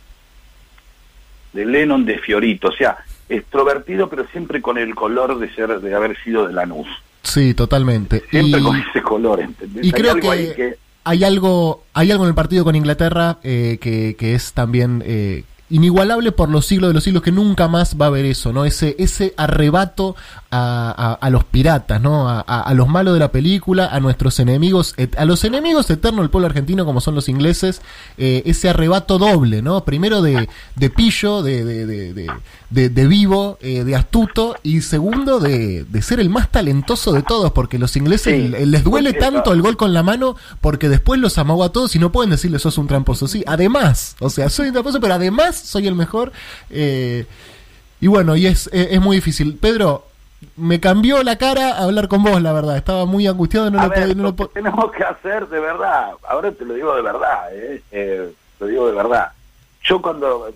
de 1.53 1.65
Lennon 1.65 2.05
de 2.05 2.17
Fiorito 2.19 2.69
o 2.69 2.73
sea 2.73 2.97
extrovertido 3.29 4.09
pero 4.09 4.25
siempre 4.31 4.61
con 4.61 4.77
el 4.77 4.95
color 4.95 5.39
de 5.39 5.53
ser 5.53 5.79
de 5.79 5.95
haber 5.95 6.21
sido 6.23 6.47
de 6.47 6.53
Lanús 6.53 6.87
Sí, 7.23 7.53
totalmente. 7.53 8.23
siempre 8.31 8.59
Y- 8.59 8.63
con 8.63 8.75
ese 8.77 9.01
color 9.03 9.39
¿entendés? 9.41 9.85
Y 9.85 9.87
Hay 9.89 9.91
creo 9.93 10.11
algo 10.13 10.31
ahí 10.31 10.47
que, 10.49 10.55
que 10.55 10.77
hay 11.03 11.23
algo 11.23 11.83
hay 11.93 12.11
algo 12.11 12.23
en 12.23 12.29
el 12.29 12.35
partido 12.35 12.63
con 12.63 12.75
Inglaterra 12.75 13.39
eh, 13.43 13.77
que, 13.81 14.15
que 14.17 14.35
es 14.35 14.53
también 14.53 15.03
eh, 15.05 15.43
inigualable 15.71 16.31
por 16.31 16.49
los 16.49 16.65
siglos 16.65 16.89
de 16.89 16.93
los 16.93 17.03
siglos 17.03 17.23
que 17.23 17.31
nunca 17.31 17.67
más 17.67 17.95
va 17.99 18.05
a 18.05 18.07
haber 18.09 18.25
eso, 18.25 18.53
¿no? 18.53 18.65
Ese, 18.65 18.95
ese 18.99 19.33
arrebato 19.37 20.15
a, 20.51 20.93
a- 20.97 21.25
a 21.25 21.29
los 21.29 21.43
piratas, 21.45 22.01
¿no? 22.01 22.29
A, 22.29 22.41
a- 22.41 22.73
los 22.73 22.87
malos 22.87 23.13
de 23.13 23.19
la 23.19 23.31
película, 23.31 23.87
a 23.87 23.99
nuestros 23.99 24.39
enemigos, 24.39 24.95
a 25.17 25.25
los 25.25 25.43
enemigos 25.43 25.89
eternos 25.89 26.21
del 26.23 26.29
pueblo 26.29 26.47
argentino 26.47 26.85
como 26.85 27.01
son 27.01 27.15
los 27.15 27.29
ingleses, 27.29 27.81
eh, 28.17 28.43
ese 28.45 28.69
arrebato 28.69 29.17
doble, 29.17 29.61
¿no? 29.61 29.83
Primero 29.85 30.21
de, 30.21 30.47
de 30.75 30.89
pillo, 30.89 31.41
de, 31.41 31.63
de, 31.65 31.85
de, 31.85 32.13
de- 32.13 32.31
de- 32.69 32.89
de 32.89 33.07
vivo, 33.07 33.57
eh, 33.61 33.83
de 33.83 33.95
astuto, 33.95 34.55
y 34.63 34.81
segundo 34.81 35.39
de, 35.39 35.83
de 35.83 36.01
ser 36.01 36.19
el 36.19 36.29
más 36.29 36.49
talentoso 36.51 37.11
de 37.13 37.21
todos, 37.23 37.51
porque 37.51 37.77
los 37.79 37.95
ingleses 37.97 38.21
Sí. 38.21 38.65
les 38.65 38.83
duele 38.83 39.13
tanto 39.13 39.51
el 39.53 39.61
gol 39.61 39.77
con 39.77 39.93
la 39.93 40.03
mano 40.03 40.35
porque 40.61 40.87
después 40.89 41.19
los 41.19 41.37
amagó 41.37 41.63
a 41.63 41.71
todos 41.71 41.95
y 41.95 41.99
no 41.99 42.11
pueden 42.11 42.29
decirle 42.29 42.59
sos 42.59 42.77
un 42.77 42.87
tramposo. 42.87 43.27
Sí, 43.27 43.43
además, 43.47 44.15
o 44.19 44.29
sea, 44.29 44.49
soy 44.49 44.67
un 44.67 44.73
tramposo, 44.73 44.99
pero 44.99 45.15
además 45.15 45.60
soy 45.61 45.87
el 45.87 45.95
mejor. 45.95 46.31
eh, 46.69 47.25
y 47.99 48.07
bueno, 48.07 48.35
y 48.35 48.47
es, 48.47 48.67
es, 48.73 48.87
es 48.91 49.01
muy 49.01 49.17
difícil. 49.17 49.57
Pedro, 49.57 50.05
me 50.55 50.79
cambió 50.79 51.21
la 51.23 51.37
cara 51.37 51.77
hablar 51.77 52.07
con 52.07 52.23
vos, 52.23 52.41
la 52.41 52.51
verdad. 52.51 52.75
Estaba 52.77 53.05
muy 53.05 53.27
angustiado, 53.27 53.69
no 53.69 53.79
A 53.79 53.83
lo 53.83 53.89
ver, 53.89 53.99
podía- 54.01 54.15
no 54.15 54.23
lo 54.23 54.29
lo 54.29 54.35
po- 54.35 54.47
que 54.47 54.53
tenemos 54.55 54.91
que 54.91 55.03
hacer 55.03 55.47
de 55.49 55.59
verdad, 55.59 56.11
ahora 56.27 56.51
te 56.51 56.65
lo 56.65 56.73
digo 56.73 56.95
de 56.95 57.01
verdad, 57.03 57.53
¿eh? 57.55 57.81
Eh, 57.91 58.31
te 58.57 58.65
lo 58.65 58.71
digo 58.71 58.87
de 58.87 58.93
verdad. 58.95 59.31
Yo 59.83 60.01
cuando 60.01 60.51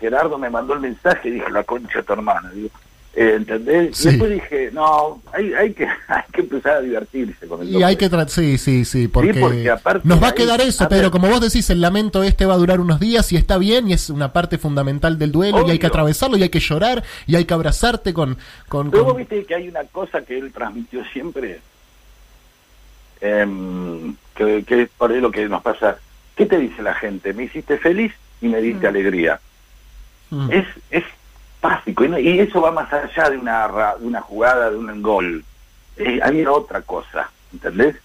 Gerardo 0.00 0.38
me 0.38 0.50
mandó 0.50 0.74
el 0.74 0.80
mensaje 0.80 1.30
dije 1.30 1.50
la 1.50 1.64
concha 1.64 1.98
de 1.98 2.04
tu 2.04 2.12
hermana, 2.14 2.50
digo, 2.50 2.68
¿entendés? 3.16 3.96
Sí. 3.96 4.08
Y 4.08 4.10
después 4.12 4.30
dije, 4.30 4.70
no, 4.72 5.22
hay, 5.32 5.52
hay, 5.54 5.72
que, 5.72 5.84
hay 6.08 6.22
que 6.32 6.42
empezar 6.42 6.76
a 6.76 6.80
divertirse 6.80 7.46
con 7.48 7.62
el 7.62 7.70
Y 7.70 7.82
hay 7.82 7.96
que 7.96 8.10
sí, 8.28 8.58
sí, 8.58 8.84
sí, 8.84 9.08
porque, 9.08 9.40
porque 9.40 9.70
aparte 9.70 10.06
nos 10.06 10.22
va 10.22 10.26
a 10.26 10.30
ahí- 10.30 10.36
quedar 10.36 10.60
eso, 10.60 10.86
Pedro. 10.88 11.10
Como 11.10 11.28
vos 11.28 11.40
decís, 11.40 11.68
el 11.70 11.80
lamento 11.80 12.22
este 12.22 12.44
va 12.44 12.54
a 12.54 12.58
durar 12.58 12.78
unos 12.78 13.00
días 13.00 13.32
y 13.32 13.36
está 13.36 13.56
bien 13.56 13.88
y 13.88 13.94
es 13.94 14.10
una 14.10 14.32
parte 14.34 14.58
fundamental 14.58 15.18
del 15.18 15.32
duelo 15.32 15.66
y 15.66 15.70
hay 15.70 15.78
que 15.78 15.86
atravesarlo 15.86 16.36
y 16.36 16.42
hay 16.42 16.50
que 16.50 16.60
llorar 16.60 17.02
y 17.26 17.36
hay 17.36 17.46
que 17.46 17.54
abrazarte 17.54 18.12
con... 18.12 18.36
con, 18.68 18.90
Luego 18.90 19.08
con- 19.08 19.16
viste 19.16 19.44
que 19.46 19.54
hay 19.54 19.68
una 19.68 19.84
cosa 19.84 20.20
que 20.22 20.38
él 20.38 20.52
transmitió 20.52 21.02
siempre, 21.12 21.60
em, 23.20 24.14
que, 24.34 24.62
que 24.64 24.82
es 24.82 24.88
por 24.90 25.10
ahí 25.10 25.20
lo 25.20 25.30
que 25.30 25.48
nos 25.48 25.62
pasa. 25.62 25.98
¿Qué 26.36 26.44
te 26.46 26.58
dice 26.58 26.82
la 26.82 26.94
gente? 26.94 27.32
Me 27.32 27.44
hiciste 27.44 27.78
feliz 27.78 28.12
y 28.42 28.48
me 28.48 28.60
diste 28.60 28.86
alegría. 28.86 29.40
Mm. 30.30 30.50
Es, 30.52 30.66
es 30.90 31.04
básico 31.62 32.04
y, 32.04 32.08
no- 32.08 32.18
y 32.18 32.38
eso 32.40 32.60
va 32.60 32.70
más 32.70 32.92
allá 32.92 33.30
de 33.30 33.38
una, 33.38 33.66
ra- 33.68 33.96
de 33.98 34.06
una 34.06 34.20
jugada, 34.20 34.70
de 34.70 34.76
un 34.76 35.02
gol. 35.02 35.44
Eh, 35.96 36.20
había 36.22 36.50
otra 36.52 36.82
cosa, 36.82 37.30
¿entendés? 37.52 37.96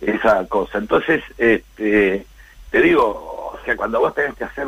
Esa 0.00 0.44
cosa. 0.46 0.78
Entonces, 0.78 1.22
este, 1.38 2.26
te 2.70 2.80
digo, 2.82 3.04
o 3.54 3.58
sea, 3.64 3.76
cuando 3.76 4.00
vos 4.00 4.14
tenés 4.14 4.34
que 4.36 4.44
hacer 4.44 4.66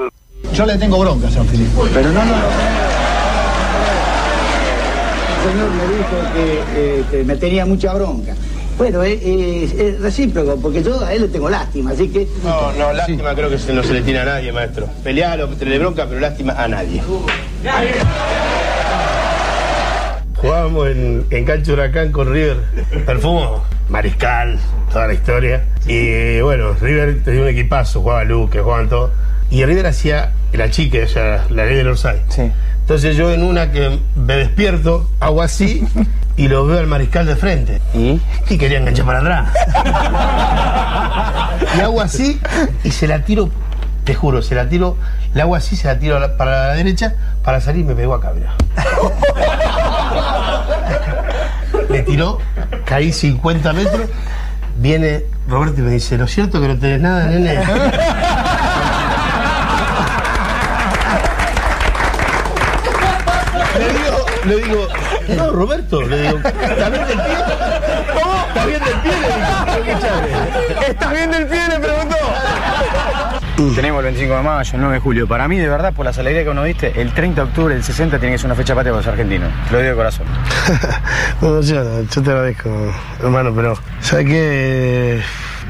Yo 0.53 0.67
le 0.67 0.79
tengo 0.79 0.99
bronca 0.99 1.29
a 1.29 1.31
San 1.31 1.47
Filipe. 1.47 1.71
Pero 1.95 2.09
no, 2.11 2.25
no. 2.25 2.35
El 5.37 5.51
señor 5.53 5.71
me 5.71 5.87
dijo 5.97 6.17
que, 6.35 6.63
eh, 6.77 7.05
que 7.11 7.25
me 7.25 7.37
tenía 7.37 7.65
mucha 7.67 7.95
bronca. 7.95 8.35
Bueno, 8.81 9.03
es, 9.03 9.21
es- 9.23 9.73
es 9.75 10.01
recíproco, 10.01 10.57
porque 10.57 10.83
yo 10.83 11.05
a 11.05 11.13
él 11.13 11.21
le 11.21 11.29
tengo 11.29 11.51
lástima, 11.51 11.91
así 11.91 12.09
que... 12.09 12.27
No, 12.43 12.73
no, 12.73 12.95
lástima 12.95 13.35
creo 13.35 13.51
que 13.51 13.59
se- 13.59 13.75
no 13.75 13.83
se 13.83 13.93
le 13.93 14.01
tiene 14.01 14.21
a 14.21 14.25
nadie, 14.25 14.53
maestro. 14.53 14.89
Pelealo, 15.05 15.49
tenerle 15.49 15.81
bronca, 15.81 16.07
pero 16.09 16.19
lástima 16.19 16.55
a 16.55 16.67
nadie. 16.67 17.03
Jugábamos 20.37 20.89
en, 20.89 21.27
en 21.31 21.45
Cancho 21.45 21.75
Huracán 21.75 22.11
con 22.11 22.33
River. 22.33 22.57
Perfumo, 23.05 23.63
Mariscal, 23.91 24.59
toda 24.91 25.09
la 25.09 25.13
historia. 25.13 25.63
Y 25.87 26.41
bueno, 26.41 26.73
River 26.81 27.23
tenía 27.23 27.43
un 27.43 27.49
equipazo, 27.49 28.01
jugaba 28.01 28.25
Luque, 28.25 28.61
jugaban 28.61 28.89
todos. 28.89 29.11
Y 29.51 29.63
River 29.67 29.89
hacía 29.89 30.33
la 30.55 30.71
chica, 30.71 31.01
o 31.05 31.09
sea, 31.09 31.45
la 31.51 31.67
ley 31.67 31.77
del 31.77 31.89
Orsay. 31.89 32.21
Entonces 32.91 33.15
yo 33.15 33.31
en 33.31 33.45
una 33.45 33.71
que 33.71 34.01
me 34.17 34.35
despierto, 34.35 35.09
hago 35.21 35.43
así 35.43 35.87
y 36.37 36.49
lo 36.49 36.67
veo 36.67 36.81
al 36.81 36.89
mariscal 36.89 37.25
de 37.25 37.37
frente. 37.37 37.81
¿Y? 37.95 38.21
Y 38.49 38.59
quería 38.59 38.79
enganchar 38.79 39.07
para 39.07 39.21
atrás. 39.21 39.49
y 41.79 41.81
hago 41.83 42.01
así 42.01 42.41
y 42.83 42.91
se 42.91 43.07
la 43.07 43.23
tiro, 43.23 43.49
te 44.03 44.13
juro, 44.17 44.43
se 44.43 44.57
la 44.57 44.69
tiro, 44.69 44.97
la 45.35 45.45
hago 45.45 45.55
así, 45.55 45.77
se 45.77 45.87
la 45.87 46.01
tiro 46.01 46.19
la- 46.19 46.37
para 46.37 46.67
la 46.67 46.75
derecha 46.75 47.15
para 47.45 47.61
salir 47.61 47.83
y 47.83 47.85
me 47.85 47.95
pegó 47.95 48.15
acá, 48.15 48.33
mirá. 48.35 48.55
Me 51.89 52.01
tiró, 52.03 52.39
caí 52.87 53.13
50 53.13 53.73
metros, 53.73 54.03
viene 54.79 55.27
Roberto 55.49 55.81
y 55.81 55.85
me 55.85 55.93
dice, 55.93 56.19
¿lo 56.19 56.27
cierto 56.27 56.61
que 56.61 56.67
no 56.67 56.77
tenés 56.77 57.01
nada, 57.01 57.27
nene? 57.27 57.55
le 64.47 64.57
digo, 64.57 64.89
no, 65.37 65.51
Roberto, 65.51 66.03
le 66.03 66.23
digo, 66.23 66.39
¿está 66.39 66.91
bien 66.91 67.07
del 67.07 67.19
pie? 67.19 67.37
¿Cómo? 68.15 68.47
¿Está 68.49 68.67
bien 68.67 68.85
del 68.85 68.95
pie? 68.95 69.13
Le 69.21 69.83
digo. 69.85 70.81
¿Estás 70.89 71.13
bien 71.13 71.31
del 71.31 71.47
pie? 71.47 71.69
Le 71.69 71.79
preguntó. 71.79 72.17
Tenemos 73.75 73.99
el 73.99 74.05
25 74.05 74.37
de 74.37 74.43
mayo, 74.43 74.71
el 74.75 74.81
9 74.81 74.95
de 74.95 75.01
julio. 75.01 75.29
Para 75.29 75.47
mí, 75.47 75.59
de 75.59 75.69
verdad, 75.69 75.93
por 75.93 76.07
las 76.07 76.19
alegrías 76.19 76.45
que 76.45 76.51
uno 76.51 76.65
diste, 76.65 76.99
el 76.99 77.13
30 77.13 77.43
de 77.43 77.49
octubre 77.49 77.75
del 77.75 77.85
60 77.85 78.19
tiene 78.19 78.35
que 78.35 78.39
ser 78.39 78.47
una 78.47 78.55
fecha 78.55 78.75
patria 78.75 78.93
para 78.93 79.03
los 79.03 79.07
argentinos. 79.07 79.51
Te 79.69 79.73
lo 79.73 79.79
digo 79.79 79.91
de 79.91 79.97
corazón. 79.97 80.27
Bueno, 81.41 81.63
yo, 81.63 82.03
yo 82.03 82.23
te 82.23 82.31
agradezco, 82.31 82.71
hermano, 83.23 83.53
pero 83.55 83.75
¿sabes 84.01 84.27
qué? 84.27 85.23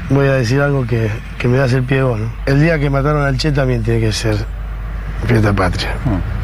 Voy 0.09 0.27
a 0.27 0.33
decir 0.33 0.59
algo 0.59 0.85
que, 0.85 1.09
que 1.37 1.47
me 1.47 1.57
da 1.57 1.65
el 1.65 1.83
pie 1.83 2.03
vos, 2.03 2.19
¿no? 2.19 2.29
El 2.45 2.61
día 2.61 2.77
que 2.77 2.89
mataron 2.89 3.23
al 3.23 3.37
Che 3.37 3.53
también 3.53 3.81
tiene 3.81 4.01
que 4.01 4.11
ser 4.11 4.35
fiesta 5.25 5.53
patria. 5.53 5.95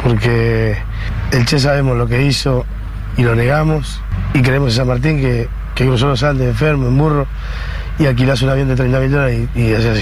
Porque 0.01 0.77
el 1.31 1.45
Che 1.45 1.59
sabemos 1.59 1.97
lo 1.97 2.07
que 2.07 2.23
hizo 2.25 2.65
y 3.17 3.23
lo 3.23 3.35
negamos. 3.35 4.01
Y 4.33 4.41
creemos 4.41 4.71
en 4.73 4.77
San 4.77 4.87
Martín 4.87 5.19
que, 5.19 5.47
que 5.75 5.85
cruzó 5.85 6.07
los 6.07 6.23
Andes 6.23 6.47
enfermo, 6.47 6.87
en 6.87 6.97
burro. 6.97 7.27
y 7.99 8.05
alquilás 8.05 8.41
un 8.41 8.49
avión 8.49 8.67
de 8.67 8.75
30 8.75 8.99
mil 8.99 9.11
dólares 9.11 9.47
y, 9.55 9.61
y 9.61 9.73
así. 9.73 10.01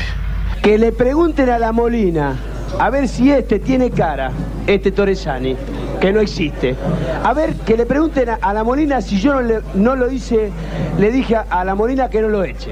Que 0.62 0.78
le 0.78 0.92
pregunten 0.92 1.50
a 1.50 1.60
la 1.60 1.72
Molina 1.72 2.36
a 2.80 2.90
ver 2.90 3.08
si 3.08 3.32
este 3.32 3.60
tiene 3.60 3.92
cara, 3.92 4.32
este 4.68 4.92
Torresani, 4.92 5.56
que 6.02 6.12
no 6.12 6.20
existe. 6.20 6.76
A 7.24 7.34
ver, 7.34 7.54
que 7.56 7.78
le 7.78 7.86
pregunten 7.86 8.30
a, 8.30 8.34
a 8.42 8.54
la 8.54 8.64
Molina 8.64 9.00
si 9.02 9.20
yo 9.22 9.34
no, 9.34 9.42
le- 9.42 9.62
no 9.76 9.96
lo 9.96 10.12
hice, 10.12 10.52
le 11.00 11.12
dije 11.12 11.36
a, 11.36 11.46
a 11.50 11.64
la 11.64 11.76
Molina 11.76 12.10
que 12.10 12.22
no 12.22 12.28
lo 12.30 12.44
eche. 12.44 12.72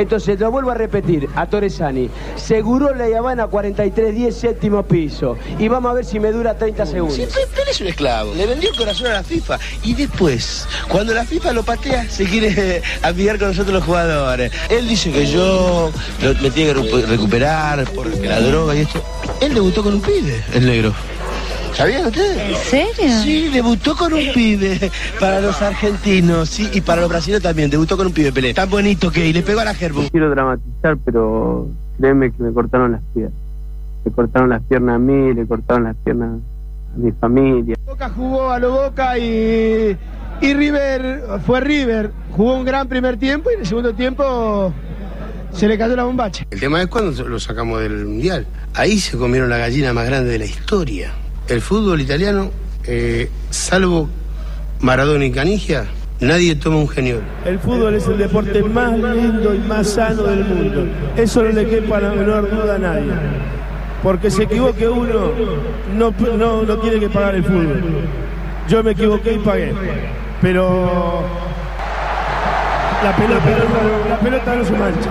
Entonces, 0.00 0.40
lo 0.40 0.50
vuelvo 0.50 0.70
a 0.70 0.74
repetir, 0.74 1.28
a 1.36 1.46
Torresani. 1.46 2.08
Seguro 2.36 2.94
la 2.94 3.04
Habana 3.18 3.46
4310, 3.48 4.34
séptimo 4.34 4.82
piso. 4.82 5.36
Y 5.58 5.68
vamos 5.68 5.90
a 5.90 5.94
ver 5.94 6.04
si 6.04 6.18
me 6.18 6.32
dura 6.32 6.56
30 6.56 6.86
segundos. 6.86 7.16
Sí, 7.16 7.26
Pe- 7.26 7.46
Pelé 7.54 7.70
es 7.70 7.80
un 7.80 7.86
esclavo. 7.88 8.34
Le 8.34 8.46
vendió 8.46 8.70
el 8.70 8.76
corazón 8.76 9.08
a 9.08 9.12
la 9.14 9.22
FIFA. 9.22 9.58
Y 9.84 9.94
después, 9.94 10.66
cuando 10.88 11.12
la 11.12 11.24
FIFA 11.24 11.52
lo 11.52 11.62
patea, 11.62 12.08
se 12.08 12.24
quiere 12.24 12.82
amigar 13.02 13.38
con 13.38 13.48
nosotros 13.48 13.74
los 13.74 13.84
jugadores. 13.84 14.52
Él 14.70 14.88
dice 14.88 15.12
que 15.12 15.26
yo 15.26 15.90
lo- 16.22 16.34
me 16.40 16.50
tiene 16.50 16.72
que 16.72 16.80
recu- 16.80 17.04
recuperar 17.06 17.84
porque 17.94 18.26
la 18.26 18.40
droga 18.40 18.74
y 18.74 18.80
esto. 18.80 19.02
Él 19.40 19.52
debutó 19.54 19.82
con 19.82 19.94
un 19.94 20.00
pibe, 20.00 20.42
el 20.54 20.66
negro. 20.66 20.94
¿Sabían 21.72 22.06
ustedes? 22.06 22.38
¿En 22.38 22.56
serio? 22.56 23.22
Sí, 23.22 23.48
debutó 23.48 23.96
con 23.96 24.12
un 24.12 24.24
pibe 24.34 24.90
para 25.18 25.40
los 25.40 25.60
argentinos, 25.62 26.48
sí, 26.48 26.68
y 26.72 26.80
para 26.80 27.00
los 27.02 27.10
brasileños 27.10 27.42
también. 27.42 27.70
Debutó 27.70 27.96
con 27.96 28.06
un 28.06 28.12
pibe, 28.12 28.32
Pelé. 28.32 28.54
Tan 28.54 28.68
bonito 28.68 29.10
que 29.10 29.26
y 29.26 29.32
le 29.32 29.42
pegó 29.42 29.60
a 29.60 29.64
la 29.64 29.74
Gerbu. 29.74 30.08
quiero 30.10 30.30
dramatizar, 30.30 30.96
pero 31.04 31.68
créeme 31.98 32.32
que 32.32 32.42
me 32.42 32.52
cortaron 32.52 32.92
las 32.92 33.02
piernas. 33.14 33.34
Le 34.04 34.10
cortaron 34.12 34.48
las 34.48 34.62
piernas 34.62 34.96
a 34.96 34.98
mí, 34.98 35.34
le 35.34 35.46
cortaron 35.46 35.84
las 35.84 35.96
piernas 36.04 36.40
a 36.94 36.98
mi 36.98 37.12
familia. 37.12 37.76
Boca 37.86 38.08
jugó 38.10 38.50
a 38.50 38.58
lo 38.58 38.72
Boca 38.72 39.18
y, 39.18 39.96
y 40.40 40.54
River 40.54 41.22
fue 41.46 41.60
River. 41.60 42.10
Jugó 42.32 42.54
un 42.54 42.64
gran 42.64 42.88
primer 42.88 43.16
tiempo 43.16 43.50
y 43.50 43.54
en 43.54 43.60
el 43.60 43.66
segundo 43.66 43.94
tiempo 43.94 44.72
se 45.52 45.68
le 45.68 45.76
cayó 45.76 45.96
la 45.96 46.04
bombacha. 46.04 46.46
El 46.50 46.60
tema 46.60 46.80
es 46.80 46.88
cuando 46.88 47.28
lo 47.28 47.38
sacamos 47.38 47.80
del 47.80 48.06
Mundial. 48.06 48.46
Ahí 48.74 48.98
se 48.98 49.16
comieron 49.18 49.50
la 49.50 49.58
gallina 49.58 49.92
más 49.92 50.06
grande 50.06 50.30
de 50.30 50.38
la 50.38 50.44
historia. 50.46 51.12
El 51.50 51.60
fútbol 51.60 52.00
italiano, 52.00 52.52
eh, 52.84 53.28
salvo 53.50 54.08
Maradona 54.78 55.24
y 55.24 55.32
Canigia, 55.32 55.84
nadie 56.20 56.54
toma 56.54 56.76
un 56.76 56.88
genio. 56.88 57.20
El 57.44 57.58
fútbol 57.58 57.96
es 57.96 58.06
el 58.06 58.18
deporte 58.18 58.62
más 58.62 58.96
lindo 58.96 59.52
y 59.52 59.58
más 59.58 59.88
sano 59.88 60.22
del 60.22 60.44
mundo. 60.44 60.86
Eso 61.16 61.42
no 61.42 61.48
le 61.50 61.66
quepa 61.66 61.98
la 61.98 62.10
menor 62.10 62.48
duda 62.48 62.76
a 62.76 62.78
nadie. 62.78 63.10
Porque 64.00 64.30
se 64.30 64.44
equivoque 64.44 64.86
uno, 64.86 65.32
no, 65.98 66.14
no, 66.36 66.62
no 66.62 66.78
tiene 66.78 67.00
que 67.00 67.08
pagar 67.08 67.34
el 67.34 67.42
fútbol. 67.42 67.82
Yo 68.68 68.84
me 68.84 68.92
equivoqué 68.92 69.32
y 69.32 69.38
pagué. 69.38 69.72
Pero 70.40 71.24
la 73.02 73.16
pelota, 73.16 74.08
la 74.08 74.20
pelota 74.20 74.54
no 74.54 74.64
se 74.64 74.72
mancha. 74.72 75.10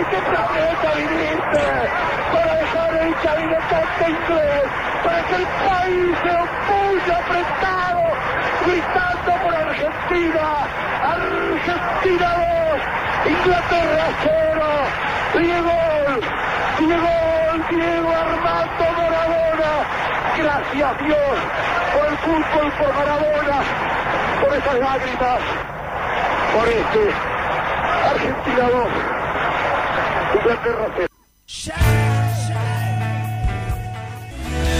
qué 0.11 0.17
planeta 0.17 0.89
viniste? 0.97 1.63
Para 2.33 2.53
dejar 2.55 2.93
el 2.95 3.15
cabinetante 3.23 4.09
inglés, 4.09 4.63
para 5.03 5.21
que 5.23 5.35
el 5.35 5.47
país 5.65 6.11
se 6.21 6.31
opulle 6.45 7.13
apretado, 7.21 8.03
gritando 8.65 9.31
por 9.43 9.55
Argentina. 9.55 10.45
Argentina 11.15 12.29
2, 12.67 13.31
Inglaterra 13.31 14.05
0. 14.23 14.41
Diego, 15.33 15.79
Diego, 16.79 17.13
Diego 17.69 18.11
Armando 18.11 18.85
Maradona. 18.97 19.71
Gracias 20.37 20.93
Dios 21.05 21.35
por 21.93 22.05
el 22.07 22.17
fútbol, 22.17 22.71
por 22.77 22.93
Maradona, 22.95 23.57
por 24.41 24.53
esas 24.57 24.75
lágrimas, 24.75 25.39
por 26.53 26.67
este 26.67 27.03
Argentina 28.11 28.69
2, 28.69 29.10
Inglaterra 30.41 30.87
0. 30.97 31.07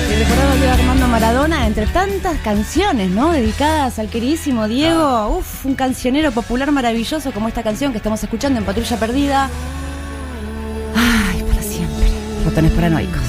Y 0.09 0.15
recordaba 0.15 0.55
Diego 0.55 0.73
Armando 0.73 1.07
Maradona 1.07 1.67
entre 1.67 1.85
tantas 1.87 2.37
canciones, 2.39 3.11
¿no? 3.11 3.31
Dedicadas 3.31 3.99
al 3.99 4.09
queridísimo 4.09 4.67
Diego. 4.67 5.37
Uf, 5.37 5.65
un 5.65 5.75
cancionero 5.75 6.31
popular 6.31 6.71
maravilloso 6.71 7.31
como 7.31 7.47
esta 7.47 7.61
canción 7.63 7.91
que 7.91 7.97
estamos 7.97 8.23
escuchando 8.23 8.59
en 8.59 8.65
Patrulla 8.65 8.97
Perdida. 8.97 9.49
Ay, 10.95 11.43
para 11.43 11.61
siempre. 11.61 12.07
Botones 12.43 12.71
paranoicos. 12.71 13.21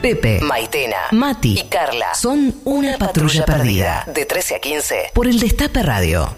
Pepe, 0.00 0.40
Maitena, 0.40 0.96
Mati 1.12 1.60
y 1.60 1.68
Carla 1.68 2.12
son 2.14 2.56
una 2.64 2.98
patrulla 2.98 3.44
perdida. 3.44 4.04
De 4.12 4.24
13 4.26 4.56
a 4.56 4.58
15 4.58 5.10
por 5.14 5.28
el 5.28 5.38
Destape 5.38 5.80
Radio. 5.82 6.34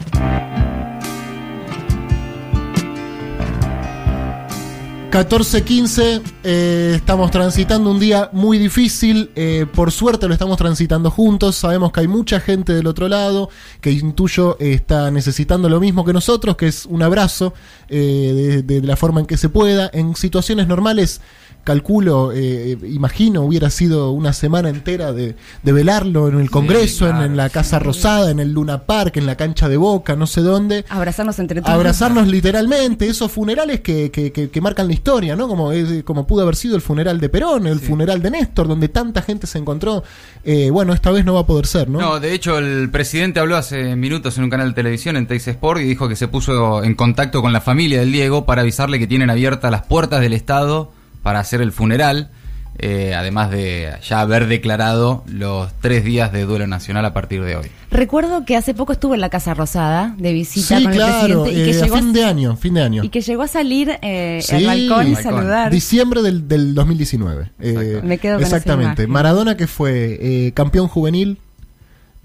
...14-15... 5.14 6.22
eh, 6.42 6.94
estamos 6.96 7.30
transitando 7.30 7.88
un 7.88 8.00
día 8.00 8.30
muy 8.32 8.58
difícil, 8.58 9.30
eh, 9.36 9.64
por 9.72 9.92
suerte 9.92 10.26
lo 10.26 10.32
estamos 10.32 10.56
transitando 10.56 11.08
juntos, 11.08 11.54
sabemos 11.54 11.92
que 11.92 12.00
hay 12.00 12.08
mucha 12.08 12.40
gente 12.40 12.72
del 12.72 12.88
otro 12.88 13.08
lado, 13.08 13.48
que 13.80 13.92
intuyo 13.92 14.56
eh, 14.58 14.72
está 14.72 15.12
necesitando 15.12 15.68
lo 15.68 15.78
mismo 15.78 16.04
que 16.04 16.12
nosotros, 16.12 16.56
que 16.56 16.66
es 16.66 16.84
un 16.86 17.00
abrazo 17.04 17.54
eh, 17.88 18.62
de, 18.66 18.80
de 18.80 18.84
la 18.84 18.96
forma 18.96 19.20
en 19.20 19.26
que 19.26 19.36
se 19.36 19.48
pueda, 19.48 19.88
en 19.92 20.16
situaciones 20.16 20.66
normales 20.66 21.20
calculo, 21.64 22.30
eh, 22.32 22.78
imagino, 22.88 23.42
hubiera 23.42 23.70
sido 23.70 24.10
una 24.12 24.32
semana 24.32 24.68
entera 24.68 25.12
de, 25.12 25.34
de 25.62 25.72
velarlo 25.72 26.28
en 26.28 26.38
el 26.38 26.50
Congreso, 26.50 27.08
en- 27.08 27.16
en, 27.16 27.36
la 27.36 27.48
Casa 27.50 27.78
Rosada, 27.78 28.30
en 28.30 28.38
el 28.40 28.52
Luna 28.52 28.82
Park, 28.84 29.16
en 29.16 29.26
la 29.26 29.36
cancha 29.36 29.68
de 29.68 29.76
Boca, 29.76 30.14
no 30.16 30.26
sé 30.26 30.42
dónde. 30.42 30.84
Abrazarnos 30.88 31.38
entre 31.38 31.60
todos. 31.60 31.74
Abrazarnos 31.74 32.28
literalmente, 32.28 33.08
esos 33.08 33.32
funerales 33.32 33.80
que, 33.80 34.10
que, 34.10 34.30
que- 34.32 34.50
que 34.50 34.60
marcan 34.60 34.86
la 34.86 34.92
historia, 34.92 35.34
¿no? 35.36 35.48
Como, 35.48 35.72
es- 35.72 36.04
como 36.04 36.26
pudo 36.26 36.42
haber 36.42 36.56
sido 36.56 36.76
el 36.76 36.82
funeral 36.82 37.18
de 37.20 37.28
Perón, 37.28 37.66
el 37.66 37.80
funeral 37.80 38.20
de 38.22 38.30
Néstor, 38.30 38.68
donde 38.68 38.88
tanta 38.88 39.22
gente 39.22 39.46
se 39.46 39.58
encontró. 39.58 40.04
Eh, 40.44 40.70
bueno, 40.70 40.92
esta 40.92 41.10
vez 41.10 41.24
no 41.24 41.34
va 41.34 41.40
a 41.40 41.46
poder 41.46 41.66
ser, 41.66 41.88
¿no? 41.88 41.98
¿no? 42.00 42.20
de 42.20 42.34
hecho 42.34 42.58
el 42.58 42.90
presidente 42.90 43.40
habló 43.40 43.56
hace 43.56 43.96
minutos 43.96 44.36
en 44.38 44.44
un 44.44 44.50
canal 44.50 44.68
de 44.68 44.74
televisión 44.74 45.16
en 45.16 45.26
Teis 45.26 45.48
Sport 45.48 45.80
y 45.80 45.84
dijo 45.84 46.08
que 46.08 46.16
se 46.16 46.28
puso 46.28 46.82
en 46.84 46.94
contacto 46.94 47.40
con 47.42 47.52
la 47.52 47.60
familia 47.60 48.00
del 48.00 48.12
Diego 48.12 48.44
para 48.44 48.60
avisarle 48.62 48.98
que 48.98 49.06
tienen 49.06 49.30
abiertas 49.30 49.70
las 49.70 49.82
puertas 49.86 50.20
del 50.20 50.32
Estado 50.34 50.90
para 51.25 51.41
hacer 51.41 51.61
el 51.61 51.72
funeral, 51.72 52.31
eh, 52.79 53.14
además 53.14 53.51
de 53.51 53.93
ya 54.09 54.20
haber 54.20 54.47
declarado 54.49 55.22
los 55.29 55.72
tres 55.81 56.05
días 56.05 56.33
de 56.33 56.45
duelo 56.45 56.66
nacional 56.66 57.05
a 57.05 57.12
partir 57.14 57.43
de 57.45 57.57
hoy. 57.57 57.66
Recuerdo 57.91 58.45
que 58.45 58.57
hace 58.57 58.75
poco 58.75 58.93
estuvo 58.93 59.14
en 59.14 59.20
la 59.20 59.29
Casa 59.31 59.55
Rosada 59.55 60.14
de 60.18 60.33
visita 60.33 60.79
Sí, 60.79 60.85
con 60.85 60.93
claro, 60.93 61.14
el 61.27 61.43
presidente 61.43 61.51
y 61.53 61.55
que, 61.64 61.70
eh, 61.70 61.81
a 61.81 61.85
llegó 61.85 61.97
fin 61.99 62.09
a, 62.09 62.12
de 62.12 62.25
año, 62.25 62.57
fin 62.57 62.75
de 62.75 62.83
año. 62.83 63.05
y 63.05 63.09
que 63.11 63.20
llegó 63.20 63.43
a 63.43 63.49
salir 63.49 63.97
eh, 64.03 64.41
Sí. 64.43 64.55
al 64.57 64.66
balcón 64.66 65.12
y 65.12 65.16
saludar. 65.16 65.70
Diciembre 65.72 66.22
del, 66.22 66.49
del 66.49 66.75
2019. 66.75 67.53
Eh, 67.61 68.01
Me 68.05 68.18
quedo 68.18 68.35
con 68.35 68.43
Exactamente. 68.43 69.07
Maradona 69.07 69.57
que 69.57 69.66
fue 69.68 70.18
eh, 70.20 70.53
campeón 70.53 70.89
juvenil 70.89 71.39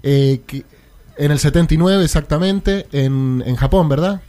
eh, 0.02 0.40
que- 0.46 0.64
en 1.16 1.30
el 1.30 1.38
79 1.38 2.02
exactamente, 2.04 2.86
en, 2.92 3.42
en 3.46 3.54
Japón, 3.56 3.88
¿verdad? 3.88 4.20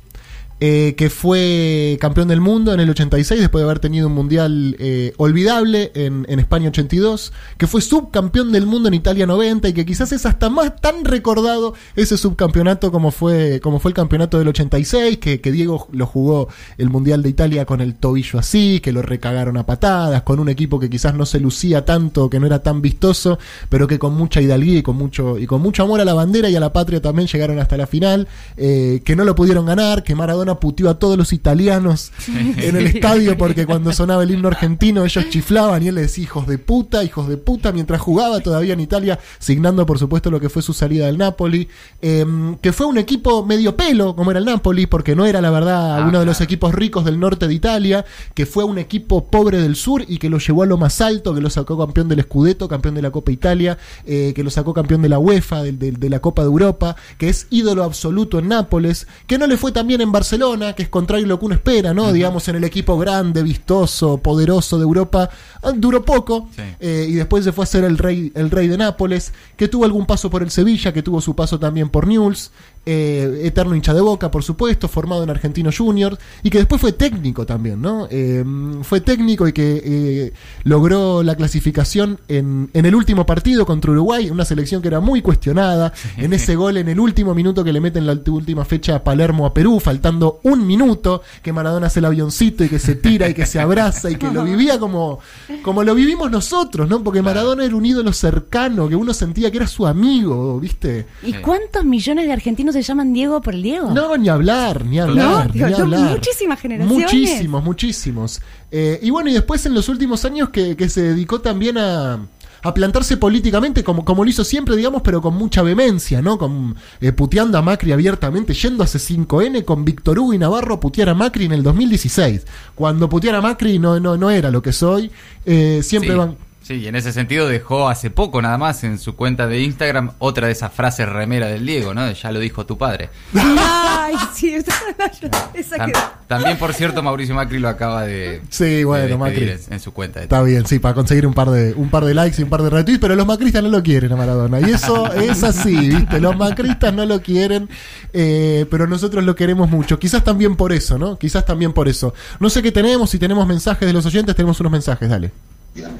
Eh, 0.64 0.94
que 0.96 1.10
fue 1.10 1.98
campeón 2.00 2.28
del 2.28 2.40
mundo 2.40 2.72
en 2.72 2.80
el 2.80 2.88
86 2.92 3.42
después 3.42 3.64
de 3.64 3.66
haber 3.66 3.80
tenido 3.80 4.06
un 4.06 4.14
mundial 4.14 4.76
eh, 4.78 5.12
olvidable 5.18 5.92
en, 5.96 6.24
en 6.30 6.40
España 6.40 6.70
82, 6.70 7.34
que 7.58 7.66
fue 7.66 7.82
subcampeón 7.82 8.52
del 8.52 8.68
mundo 8.68 8.88
en 8.88 8.94
Italia 8.94 9.26
90 9.26 9.70
y 9.70 9.74
que 9.74 9.88
quizás 9.88 10.12
es 10.12 10.28
hasta 10.28 10.52
más 10.52 10.76
tan 10.80 11.04
recordado 11.04 11.74
ese 11.96 12.16
subcampeonato 12.16 12.92
como 12.92 13.10
fue, 13.10 13.60
como 13.60 13.80
fue 13.80 13.90
el 13.90 13.96
campeonato 13.96 14.38
del 14.38 14.50
86, 14.50 15.18
que, 15.18 15.42
que 15.42 15.52
Diego 15.52 15.88
lo 15.94 16.06
jugó 16.06 16.48
el 16.78 16.92
mundial 16.92 17.24
de 17.24 17.30
Italia 17.30 17.66
con 17.66 17.82
el 17.82 17.96
tobillo 17.96 18.38
así, 18.38 18.82
que 18.82 18.92
lo 18.92 19.02
recagaron 19.02 19.58
a 19.58 19.66
patadas, 19.66 20.22
con 20.22 20.40
un 20.40 20.50
equipo 20.50 20.80
que 20.80 20.92
quizás 20.92 21.16
no 21.16 21.26
se 21.26 21.40
lucía 21.40 21.86
tanto, 21.86 22.30
que 22.30 22.40
no 22.40 22.46
era 22.46 22.62
tan 22.62 22.84
vistoso, 22.84 23.40
pero 23.70 23.88
que 23.88 23.98
con 23.98 24.14
mucha 24.14 24.42
hidalguía 24.42 24.78
y 24.78 24.84
con 24.84 24.96
mucho, 24.96 25.40
y 25.40 25.48
con 25.48 25.60
mucho 25.60 25.82
amor 25.82 26.02
a 26.02 26.06
la 26.06 26.14
bandera 26.14 26.52
y 26.52 26.56
a 26.56 26.60
la 26.60 26.72
patria 26.72 27.02
también 27.02 27.28
llegaron 27.28 27.58
hasta 27.58 27.78
la 27.78 27.88
final, 27.88 28.28
eh, 28.58 29.02
que 29.04 29.16
no 29.16 29.24
lo 29.24 29.34
pudieron 29.34 29.66
ganar, 29.66 30.04
que 30.04 30.14
Maradona 30.14 30.51
Maradona 30.52 30.60
puteó 30.60 30.90
a 30.90 31.00
todos 31.00 31.18
los 31.18 31.34
italianos 31.34 32.12
en 32.28 32.76
el 32.76 32.88
estadio 32.88 33.38
porque 33.38 33.66
cuando 33.66 33.92
sonaba 33.94 34.24
el 34.24 34.32
himno 34.32 34.48
argentino 34.48 35.04
ellos 35.06 35.26
chiflaban 35.30 35.84
y 35.84 35.88
él 35.88 35.96
les 35.96 36.04
decía 36.08 36.24
hijos 36.24 36.48
de 36.48 36.58
puta, 36.58 37.04
hijos 37.04 37.28
de 37.28 37.38
puta, 37.38 37.72
mientras 37.72 38.02
jugaba 38.02 38.40
todavía 38.40 38.74
en 38.74 38.80
Italia, 38.80 39.20
signando 39.40 39.86
por 39.86 40.00
supuesto 40.00 40.30
lo 40.32 40.40
que 40.40 40.50
fue 40.50 40.62
su 40.62 40.74
salida 40.74 41.06
del 41.08 41.18
Napoli, 41.18 41.68
eh, 42.02 42.26
que 42.62 42.74
fue 42.74 42.86
un 42.86 42.98
equipo 42.98 43.46
medio 43.46 43.76
pelo, 43.76 44.16
como 44.16 44.32
era 44.32 44.40
el 44.40 44.46
Napoli, 44.46 44.86
porque 44.88 45.16
no 45.16 45.26
era 45.26 45.42
la 45.42 45.50
verdad 45.52 45.72
Ah, 45.82 46.06
uno 46.08 46.20
de 46.20 46.26
los 46.26 46.42
equipos 46.42 46.74
ricos 46.74 47.06
del 47.06 47.20
norte 47.20 47.48
de 47.48 47.54
Italia, 47.54 48.06
que 48.34 48.46
fue 48.46 48.64
un 48.64 48.78
equipo 48.78 49.26
pobre 49.26 49.60
del 49.62 49.76
sur 49.76 50.04
y 50.08 50.18
que 50.18 50.30
lo 50.30 50.38
llevó 50.38 50.64
a 50.64 50.66
lo 50.66 50.78
más 50.78 51.02
alto, 51.02 51.34
que 51.34 51.42
lo 51.42 51.50
sacó 51.50 51.78
campeón 51.78 52.08
del 52.10 52.22
Scudetto, 52.24 52.68
campeón 52.68 52.96
de 52.96 53.02
la 53.02 53.12
Copa 53.12 53.32
Italia, 53.32 53.78
eh, 54.06 54.34
que 54.36 54.44
lo 54.44 54.50
sacó 54.50 54.74
campeón 54.74 55.02
de 55.02 55.10
la 55.10 55.20
UEFA, 55.20 55.64
del- 55.64 55.80
del- 55.80 55.98
de, 56.00 56.10
la 56.10 56.20
Copa 56.20 56.42
de 56.44 56.48
Europa, 56.48 56.96
que 57.18 57.30
es 57.30 57.48
ídolo 57.50 57.84
absoluto 57.84 58.40
en 58.40 58.48
Nápoles, 58.50 59.08
que 59.28 59.38
no 59.38 59.48
le 59.48 59.58
fue 59.58 59.72
tan 59.72 59.88
bien 59.88 60.02
en 60.02 60.12
Barcelona, 60.12 60.41
que 60.76 60.84
es 60.84 60.90
contrario 60.90 61.26
a 61.26 61.28
lo 61.30 61.40
que 61.40 61.46
uno 61.46 61.54
espera, 61.54 61.94
¿no? 61.94 62.12
Digamos, 62.12 62.48
en 62.48 62.56
el 62.56 62.64
equipo 62.64 62.98
grande, 62.98 63.44
vistoso, 63.44 64.18
poderoso 64.18 64.78
de 64.78 64.84
Europa, 64.84 65.30
ah, 65.62 65.72
duró 65.72 66.04
poco, 66.04 66.50
eh, 66.80 67.06
y 67.08 67.14
después 67.14 67.44
se 67.44 67.52
fue 67.52 67.64
a 67.64 67.68
ser 67.68 67.84
el 67.84 67.98
rey, 67.98 68.32
el 68.34 68.50
rey 68.50 68.68
de 68.68 68.76
Nápoles, 68.76 69.34
que 69.56 69.68
tuvo 69.68 69.86
algún 69.86 70.08
paso 70.08 70.32
por 70.32 70.42
el 70.42 70.50
Sevilla, 70.50 70.94
que 70.94 71.04
tuvo 71.04 71.22
su 71.22 71.36
paso 71.36 71.60
también 71.60 71.90
por 71.90 72.08
Newell's, 72.08 72.52
eh, 72.86 73.42
eterno 73.44 73.76
hincha 73.76 73.94
de 73.94 74.02
boca, 74.02 74.32
por 74.32 74.44
supuesto, 74.44 74.88
formado 74.88 75.24
en 75.24 75.30
Argentino 75.30 75.70
Junior, 75.76 76.18
y 76.44 76.50
que 76.50 76.58
después 76.58 76.82
fue 76.82 76.92
técnico 76.94 77.46
también, 77.46 77.82
¿no? 77.82 78.08
Eh, 78.10 78.44
fue 78.82 79.02
técnico 79.02 79.48
y 79.48 79.54
que 79.54 79.82
eh, 79.84 80.34
logró 80.64 81.24
la 81.24 81.36
clasificación 81.36 82.20
en, 82.28 82.70
en 82.74 82.86
el 82.86 82.96
último 82.96 83.26
partido 83.26 83.66
contra 83.66 83.92
Uruguay, 83.92 84.30
una 84.30 84.46
selección 84.46 84.82
que 84.82 84.88
era 84.88 85.00
muy 85.00 85.22
cuestionada, 85.22 85.94
en 86.18 86.34
ese 86.34 86.56
gol 86.56 86.78
en 86.78 86.90
el 86.90 87.00
último 87.00 87.36
minuto 87.36 87.64
que 87.64 87.74
le 87.74 87.80
meten 87.80 88.06
la 88.06 88.18
última 88.28 88.66
fecha 88.66 88.96
a 88.96 89.04
Palermo 89.04 89.46
a 89.46 89.54
Perú, 89.54 89.80
faltando 89.80 90.40
un 90.44 90.66
minuto, 90.66 91.22
que 91.42 91.54
Maradona 91.54 91.88
hace 91.88 92.00
el 92.00 92.06
avioncito 92.06 92.64
y 92.64 92.70
que 92.70 92.80
se 92.80 92.96
tira 92.96 93.30
y 93.30 93.34
que 93.34 93.46
se 93.46 93.60
abraza 93.60 94.10
y 94.10 94.16
que 94.16 94.32
lo 94.32 94.44
vivía 94.44 94.80
como, 94.80 95.20
como 95.62 95.84
lo 95.84 95.94
vivimos 95.94 96.32
nosotros, 96.32 96.90
¿no? 96.90 97.04
Porque 97.04 97.22
Maradona 97.22 97.66
era 97.66 97.76
un 97.76 97.86
ídolo 97.86 98.14
cercano, 98.14 98.90
que 98.90 98.96
uno 98.96 99.14
sentía 99.14 99.52
que 99.52 99.58
era 99.58 99.68
su 99.68 99.86
amigo, 99.86 100.60
¿viste? 100.60 101.06
¿Y 101.24 101.34
cuántos 101.34 101.86
millones 101.86 102.26
de 102.26 102.34
argentinos 102.34 102.71
se 102.72 102.82
llaman 102.82 103.14
Diego 103.14 103.42
por 103.42 103.54
el 103.56 103.64
Diego? 103.64 103.92
No, 103.92 104.16
ni 104.18 104.30
hablar, 104.30 104.86
ni 104.86 104.98
No, 104.98 105.04
hablar, 105.04 105.52
digo, 105.52 105.68
ni 105.68 105.72
yo, 105.74 105.84
hablar. 105.84 106.12
muchísimas 106.12 106.60
generaciones. 106.60 107.04
Muchísimos, 107.04 107.64
muchísimos. 107.64 108.42
Eh, 108.72 109.00
y 109.02 109.10
bueno, 109.10 109.30
y 109.30 109.34
después 109.34 109.66
en 109.66 109.74
los 109.74 109.90
últimos 109.90 110.24
años 110.26 110.50
que, 110.50 110.76
que 110.76 110.90
se 110.90 111.02
dedicó 111.02 111.42
también 111.42 111.78
a, 111.78 112.20
a 112.64 112.74
plantarse 112.74 113.18
políticamente, 113.18 113.84
como, 113.84 114.06
como 114.06 114.24
lo 114.24 114.30
hizo 114.30 114.44
siempre, 114.44 114.76
digamos, 114.76 115.02
pero 115.02 115.22
con 115.22 115.34
mucha 115.36 115.62
vehemencia, 115.64 116.22
¿no? 116.22 116.38
Con, 116.38 116.76
eh, 117.02 117.12
puteando 117.12 117.58
a 117.58 117.62
Macri 117.62 117.92
abiertamente, 117.92 118.54
yendo 118.54 118.84
a 118.84 118.88
C5N 118.88 119.66
con 119.66 119.84
Víctor 119.84 120.20
Hugo 120.20 120.34
y 120.34 120.38
Navarro 120.38 120.76
a 120.76 120.80
putear 120.80 121.10
a 121.10 121.16
Macri 121.16 121.46
en 121.46 121.54
el 121.54 121.64
2016. 121.64 122.46
Cuando 122.76 123.10
putear 123.10 123.36
a 123.36 123.42
Macri 123.42 123.80
no, 123.80 124.00
no, 124.00 124.16
no 124.16 124.30
era 124.30 124.52
lo 124.52 124.62
que 124.62 124.72
soy. 124.74 125.12
Eh, 125.46 125.82
siempre 125.84 126.12
Sí. 126.12 126.18
van... 126.18 126.36
Sí, 126.64 126.76
y 126.76 126.88
en 126.88 126.96
ese 126.96 127.12
sentido 127.12 127.48
dejó 127.48 127.90
hace 127.90 128.12
poco 128.12 128.40
nada 128.40 128.56
más 128.58 128.84
en 128.84 129.00
su 129.00 129.16
cuenta 129.16 129.48
de 129.48 129.62
Instagram 129.62 130.12
otra 130.20 130.46
de 130.46 130.54
esas 130.54 130.72
frases 130.72 131.10
remera 131.10 131.48
del 131.48 131.66
Diego, 131.66 131.94
¿no? 131.96 132.06
De 132.06 132.14
Ya 132.14 132.32
lo 132.32 132.40
dijo 132.40 132.68
tu 132.68 132.78
padre. 132.78 133.10
Ay, 133.36 134.14
sí, 134.36 134.54
esa, 134.54 134.72
Tam- 135.78 135.92
también, 136.28 136.58
por 136.58 136.74
cierto, 136.74 137.02
Mauricio 137.02 137.34
Macri 137.34 137.58
lo 137.60 137.68
acaba 137.68 138.04
de, 138.06 138.42
Sí, 138.50 138.84
bueno, 138.84 139.18
Macri. 139.18 139.50
en, 139.50 139.60
en 139.72 139.80
su 139.80 139.92
cuenta. 139.92 140.20
De 140.20 140.26
Está 140.26 140.42
bien, 140.44 140.66
sí, 140.68 140.78
para 140.78 140.94
conseguir 140.94 141.26
un 141.26 141.34
par 141.34 141.50
de 141.50 141.74
un 141.74 141.90
par 141.90 142.06
de 142.06 142.14
likes 142.14 142.40
y 142.40 142.44
un 142.44 142.50
par 142.50 142.62
de 142.62 142.70
retweets, 142.70 143.00
pero 143.02 143.16
los 143.16 143.26
macristas 143.26 143.64
no 143.64 143.70
lo 143.70 143.82
quieren 143.82 144.12
a 144.14 144.16
Maradona. 144.16 144.60
Y 144.62 144.66
eso 144.72 145.12
es 145.14 145.44
así, 145.44 145.76
¿viste? 145.76 146.22
Los 146.22 146.38
macristas 146.38 146.94
no 146.94 147.06
lo 147.08 147.22
quieren, 147.22 147.70
eh, 148.14 148.66
pero 148.70 148.86
nosotros 148.88 149.24
lo 149.24 149.36
queremos 149.36 149.70
mucho. 149.70 149.98
Quizás 149.98 150.24
también 150.24 150.56
por 150.56 150.72
eso, 150.74 150.98
¿no? 151.00 151.18
Quizás 151.18 151.44
también 151.44 151.74
por 151.74 151.88
eso. 151.90 152.14
No 152.40 152.50
sé 152.52 152.62
qué 152.62 152.72
tenemos, 152.72 153.10
si 153.10 153.18
tenemos 153.18 153.48
mensajes 153.48 153.88
de 153.88 153.94
los 153.94 154.06
oyentes, 154.06 154.36
tenemos 154.36 154.60
unos 154.60 154.72
mensajes, 154.72 155.10
dale. 155.10 155.32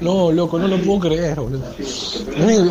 No, 0.00 0.30
loco, 0.30 0.58
no 0.58 0.68
lo 0.68 0.80
puedo 0.82 1.00
creer, 1.00 1.40
boludo. 1.40 1.64
Eh, 2.36 2.70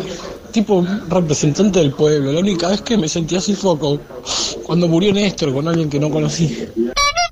Tipo 0.52 0.86
representante 1.08 1.78
del 1.78 1.92
pueblo. 1.92 2.30
La 2.30 2.40
única 2.40 2.68
vez 2.68 2.82
que 2.82 2.98
me 2.98 3.08
sentí 3.08 3.36
así 3.36 3.54
fue 3.54 3.74
cuando 4.64 4.86
murió 4.86 5.10
Néstor 5.10 5.50
con 5.54 5.66
alguien 5.66 5.88
que 5.88 5.98
no 5.98 6.10
conocí. 6.10 6.68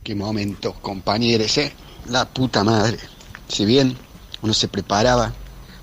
Qué 0.03 0.15
momento, 0.15 0.73
compañeros, 0.81 1.59
¿eh? 1.59 1.71
La 2.09 2.27
puta 2.27 2.65
madre. 2.65 2.99
Si 3.47 3.67
bien 3.67 3.95
uno 4.41 4.55
se 4.55 4.69
preparaba 4.69 5.35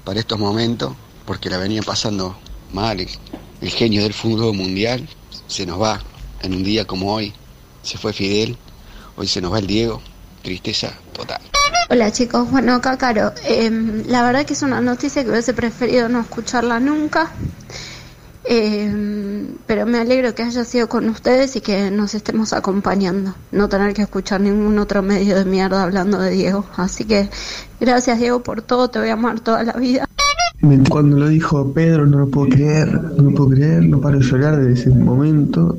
para 0.03 0.19
estos 0.19 0.39
momentos, 0.39 0.93
porque 1.25 1.51
la 1.51 1.57
venía 1.57 1.83
pasando 1.83 2.35
mal, 2.73 2.99
el, 2.99 3.09
el 3.61 3.69
genio 3.69 4.01
del 4.01 4.13
fútbol 4.13 4.55
mundial 4.55 5.07
se 5.45 5.67
nos 5.67 5.79
va 5.79 6.01
en 6.41 6.55
un 6.55 6.63
día 6.63 6.85
como 6.85 7.13
hoy. 7.13 7.33
Se 7.83 7.99
fue 7.99 8.13
Fidel, 8.13 8.57
hoy 9.15 9.27
se 9.27 9.41
nos 9.41 9.53
va 9.53 9.59
el 9.59 9.67
Diego. 9.67 10.01
Tristeza 10.41 10.91
total. 11.13 11.41
Hola 11.89 12.11
chicos, 12.11 12.51
bueno 12.51 12.73
acá 12.73 12.97
Caro, 12.97 13.31
Em, 13.45 14.03
la 14.07 14.21
verdad 14.21 14.45
que 14.45 14.53
es 14.53 14.61
una 14.61 14.81
noticia 14.81 15.23
que 15.23 15.29
hubiese 15.29 15.53
preferido 15.53 16.09
no 16.09 16.19
escucharla 16.19 16.81
nunca, 16.81 17.31
Em, 18.43 19.57
pero 19.65 19.85
me 19.85 19.99
alegro 19.99 20.35
que 20.35 20.43
haya 20.43 20.65
sido 20.65 20.89
con 20.89 21.07
ustedes 21.09 21.55
y 21.55 21.61
que 21.61 21.89
nos 21.91 22.13
estemos 22.13 22.51
acompañando, 22.51 23.35
no 23.51 23.69
tener 23.69 23.93
que 23.93 24.01
escuchar 24.01 24.41
ningún 24.41 24.79
otro 24.79 25.01
medio 25.01 25.35
de 25.37 25.45
mierda 25.45 25.83
hablando 25.83 26.19
de 26.19 26.31
Diego, 26.31 26.65
así 26.75 27.05
que 27.05 27.29
gracias 27.79 28.19
Diego 28.19 28.43
por 28.43 28.61
todo, 28.61 28.89
te 28.89 28.99
voy 28.99 29.09
a 29.09 29.13
amar 29.13 29.39
toda 29.39 29.63
la 29.63 29.73
vida. 29.73 30.07
Cuando 30.89 31.17
lo 31.17 31.27
dijo 31.27 31.71
Pedro, 31.71 32.05
no 32.07 32.19
lo 32.19 32.27
puedo 32.29 32.49
creer, 32.49 32.91
no 32.91 33.29
lo 33.29 33.31
puedo 33.31 33.49
creer, 33.51 33.83
no 33.83 34.01
paro 34.01 34.19
de 34.19 34.25
llorar 34.25 34.57
desde 34.57 34.81
ese 34.81 34.89
momento. 34.89 35.77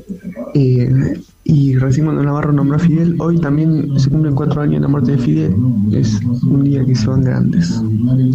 Eh, 0.53 1.19
y 1.43 1.75
recién 1.75 2.05
cuando 2.05 2.23
Navarro 2.23 2.53
nombró 2.53 2.77
a 2.77 2.79
Fidel, 2.79 3.15
hoy 3.19 3.39
también 3.41 3.99
se 3.99 4.09
cumplen 4.09 4.35
cuatro 4.35 4.61
años 4.61 4.75
de 4.75 4.81
la 4.81 4.87
muerte 4.87 5.11
de 5.13 5.17
Fidel. 5.17 5.55
Es 5.93 6.21
un 6.23 6.63
día 6.63 6.85
que 6.85 6.95
se 6.95 7.07
van 7.07 7.23
grandes, 7.23 7.81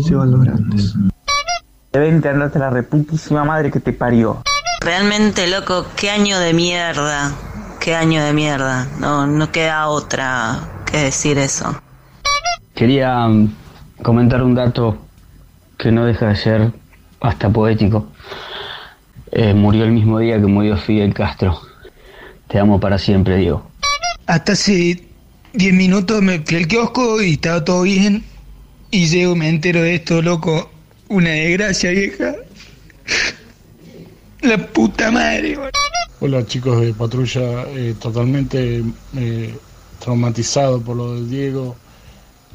se 0.04 0.14
van 0.14 0.30
los 0.32 0.44
grandes. 0.44 0.94
Andate 1.92 2.58
a 2.58 2.60
la 2.60 2.70
reputísima 2.70 3.44
madre 3.44 3.70
que 3.70 3.80
te 3.80 3.92
parió. 3.92 4.42
Realmente, 4.80 5.46
loco, 5.46 5.86
qué 5.96 6.10
año 6.10 6.38
de 6.40 6.52
mierda. 6.52 7.32
Qué 7.80 7.94
año 7.94 8.22
de 8.22 8.32
mierda. 8.32 8.88
No, 8.98 9.26
no 9.26 9.52
queda 9.52 9.88
otra 9.88 10.58
que 10.84 10.98
decir 10.98 11.38
eso. 11.38 11.74
Quería 12.74 13.28
mm, 13.28 13.48
comentar 14.02 14.42
un 14.42 14.54
dato 14.54 14.98
que 15.84 15.92
no 15.92 16.06
deja 16.06 16.28
de 16.28 16.36
ser 16.36 16.72
hasta 17.20 17.50
poético. 17.50 18.08
Eh, 19.30 19.52
murió 19.52 19.84
el 19.84 19.92
mismo 19.92 20.18
día 20.18 20.40
que 20.40 20.46
murió 20.46 20.78
Fidel 20.78 21.12
Castro. 21.12 21.60
Te 22.48 22.58
amo 22.58 22.80
para 22.80 22.98
siempre, 22.98 23.36
Diego. 23.36 23.70
Hasta 24.24 24.52
hace 24.52 25.04
10 25.52 25.74
minutos 25.74 26.22
me 26.22 26.40
fui 26.40 26.56
al 26.56 26.68
kiosco 26.68 27.20
y 27.22 27.34
estaba 27.34 27.62
todo 27.62 27.82
bien. 27.82 28.24
Y 28.90 29.08
llego, 29.08 29.36
me 29.36 29.50
entero 29.50 29.82
de 29.82 29.96
esto, 29.96 30.22
loco. 30.22 30.70
Una 31.08 31.30
desgracia, 31.30 31.90
vieja. 31.90 32.34
La 34.40 34.56
puta 34.56 35.10
madre, 35.10 35.56
boludo. 35.56 35.70
Hola 36.20 36.46
chicos 36.46 36.80
de 36.80 36.94
patrulla, 36.94 37.66
eh, 37.74 37.94
totalmente 38.00 38.82
eh, 39.16 39.54
traumatizado 39.98 40.80
por 40.80 40.96
lo 40.96 41.14
del 41.16 41.28
Diego. 41.28 41.76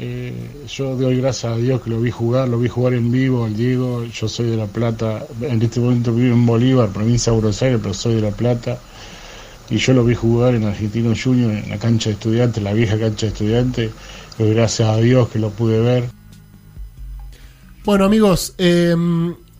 Eh, 0.02 0.34
yo 0.66 0.96
doy 0.96 1.18
gracias 1.18 1.52
a 1.52 1.58
Dios 1.58 1.82
que 1.82 1.90
lo 1.90 2.00
vi 2.00 2.10
jugar, 2.10 2.48
lo 2.48 2.58
vi 2.58 2.70
jugar 2.70 2.94
en 2.94 3.12
vivo 3.12 3.44
al 3.44 3.56
Diego. 3.56 4.06
Yo 4.06 4.30
soy 4.30 4.50
de 4.50 4.56
La 4.56 4.68
Plata, 4.68 5.26
en 5.42 5.62
este 5.62 5.82
momento 5.82 6.14
vivo 6.14 6.34
en 6.34 6.46
Bolívar, 6.46 6.88
provincia 6.90 7.34
de 7.34 7.40
Buenos 7.40 7.62
Aires, 7.62 7.80
pero 7.82 7.94
soy 7.94 8.16
de 8.16 8.22
La 8.22 8.32
Plata. 8.32 8.80
Y 9.70 9.78
yo 9.78 9.94
lo 9.94 10.06
vi 10.06 10.16
jugar 10.16 10.56
en 10.56 10.64
Argentino 10.64 11.14
Junior, 11.22 11.52
en 11.52 11.70
la 11.70 11.78
cancha 11.78 12.10
de 12.10 12.14
estudiantes, 12.14 12.64
la 12.64 12.72
vieja 12.72 12.98
cancha 12.98 13.26
de 13.26 13.34
estudiantes. 13.34 13.92
Gracias 14.40 14.88
a 14.88 14.98
Dios 14.98 15.28
que 15.28 15.38
lo 15.38 15.50
pude 15.50 15.82
ver. 15.82 16.10
Bueno, 17.84 18.06
amigos, 18.06 18.56
eh, 18.58 18.96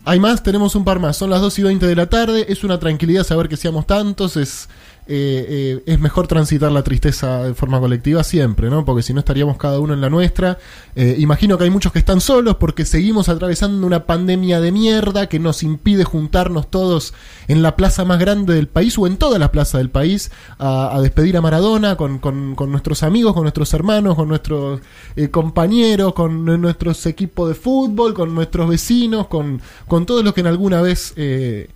hay 0.04 0.18
más, 0.18 0.42
tenemos 0.42 0.74
un 0.74 0.84
par 0.84 0.98
más. 0.98 1.18
Son 1.18 1.28
las 1.28 1.42
2 1.42 1.58
y 1.58 1.62
20 1.64 1.86
de 1.86 1.94
la 1.94 2.08
tarde. 2.08 2.46
Es 2.48 2.64
una 2.64 2.78
tranquilidad 2.78 3.24
saber 3.24 3.48
que 3.48 3.58
seamos 3.58 3.86
tantos. 3.86 4.36
Es, 4.38 4.68
eh, 5.06 5.46
eh, 5.78 5.82
es 5.86 5.98
mejor 6.00 6.26
transitar 6.28 6.70
la 6.70 6.82
tristeza 6.82 7.44
de 7.44 7.54
forma 7.54 7.80
colectiva 7.80 8.22
siempre, 8.22 8.70
¿no? 8.70 8.84
Porque 8.84 9.02
si 9.02 9.12
no 9.12 9.20
estaríamos 9.20 9.56
cada 9.56 9.80
uno 9.80 9.94
en 9.94 10.00
la 10.00 10.10
nuestra. 10.10 10.58
Eh, 10.94 11.16
imagino 11.18 11.58
que 11.58 11.64
hay 11.64 11.70
muchos 11.70 11.92
que 11.92 11.98
están 11.98 12.20
solos 12.20 12.56
porque 12.56 12.84
seguimos 12.84 13.28
atravesando 13.28 13.86
una 13.86 14.06
pandemia 14.06 14.60
de 14.60 14.72
mierda 14.72 15.28
que 15.28 15.38
nos 15.38 15.62
impide 15.62 16.04
juntarnos 16.04 16.70
todos 16.70 17.14
en 17.48 17.62
la 17.62 17.76
plaza 17.76 18.04
más 18.04 18.18
grande 18.18 18.54
del 18.54 18.68
país 18.68 18.96
o 18.98 19.06
en 19.06 19.16
toda 19.16 19.38
la 19.38 19.50
plaza 19.50 19.78
del 19.78 19.90
país 19.90 20.30
a, 20.58 20.98
despedir 21.02 21.36
a 21.36 21.40
Maradona 21.40 21.96
con, 21.96 22.18
con- 22.18 22.54
con 22.54 22.70
nuestros 22.70 23.02
amigos, 23.02 23.32
con 23.34 23.42
nuestros 23.42 23.72
hermanos, 23.74 24.14
con 24.14 24.28
nuestros 24.28 24.80
eh, 25.16 25.28
compañeros, 25.28 26.12
con 26.14 26.44
nuestros 26.44 27.04
equipos 27.06 27.48
de 27.48 27.54
fútbol, 27.54 28.14
con 28.14 28.34
nuestros 28.34 28.68
vecinos, 28.68 29.26
con, 29.26 29.60
con 29.88 30.06
todos 30.06 30.24
los 30.24 30.34
que 30.34 30.40
en 30.42 30.46
alguna 30.46 30.80
vez 30.82 31.12
eh, 31.16 31.68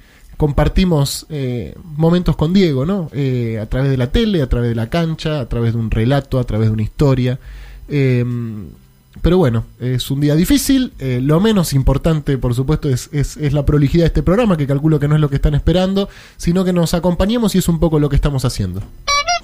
compartimos 0.48 1.24
eh, 1.30 1.74
momentos 1.96 2.36
con 2.36 2.52
Diego, 2.52 2.84
¿no? 2.84 3.08
Eh, 3.14 3.58
a 3.62 3.64
través 3.66 3.90
de 3.90 3.96
la 3.96 4.08
tele, 4.08 4.42
a 4.42 4.46
través 4.46 4.68
de 4.68 4.74
la 4.74 4.90
cancha, 4.90 5.40
a 5.40 5.48
través 5.48 5.72
de 5.72 5.78
un 5.78 5.90
relato, 5.90 6.38
a 6.38 6.44
través 6.44 6.68
de 6.68 6.72
una 6.74 6.82
historia. 6.82 7.38
Eh, 7.88 8.22
pero 9.22 9.38
bueno, 9.38 9.64
es 9.80 10.10
un 10.10 10.20
día 10.20 10.34
difícil. 10.34 10.92
eh, 10.98 11.20
lo 11.22 11.40
menos 11.40 11.72
importante, 11.72 12.36
por 12.36 12.52
supuesto, 12.54 12.90
es, 12.90 13.08
es- 13.12 13.38
es 13.38 13.54
la 13.54 13.64
prolijidad 13.64 14.02
de 14.04 14.08
este 14.08 14.22
programa, 14.22 14.58
que 14.58 14.66
calculo 14.66 15.00
que 15.00 15.08
no 15.08 15.14
es 15.14 15.20
lo 15.22 15.30
que 15.30 15.36
están 15.36 15.54
esperando, 15.54 16.10
sino 16.36 16.62
que 16.62 16.74
nos 16.74 16.92
acompañemos 16.92 17.54
y 17.54 17.58
es 17.58 17.68
un 17.68 17.78
poco 17.80 17.98
lo 17.98 18.10
que 18.10 18.16
estamos 18.16 18.44
haciendo. 18.44 18.82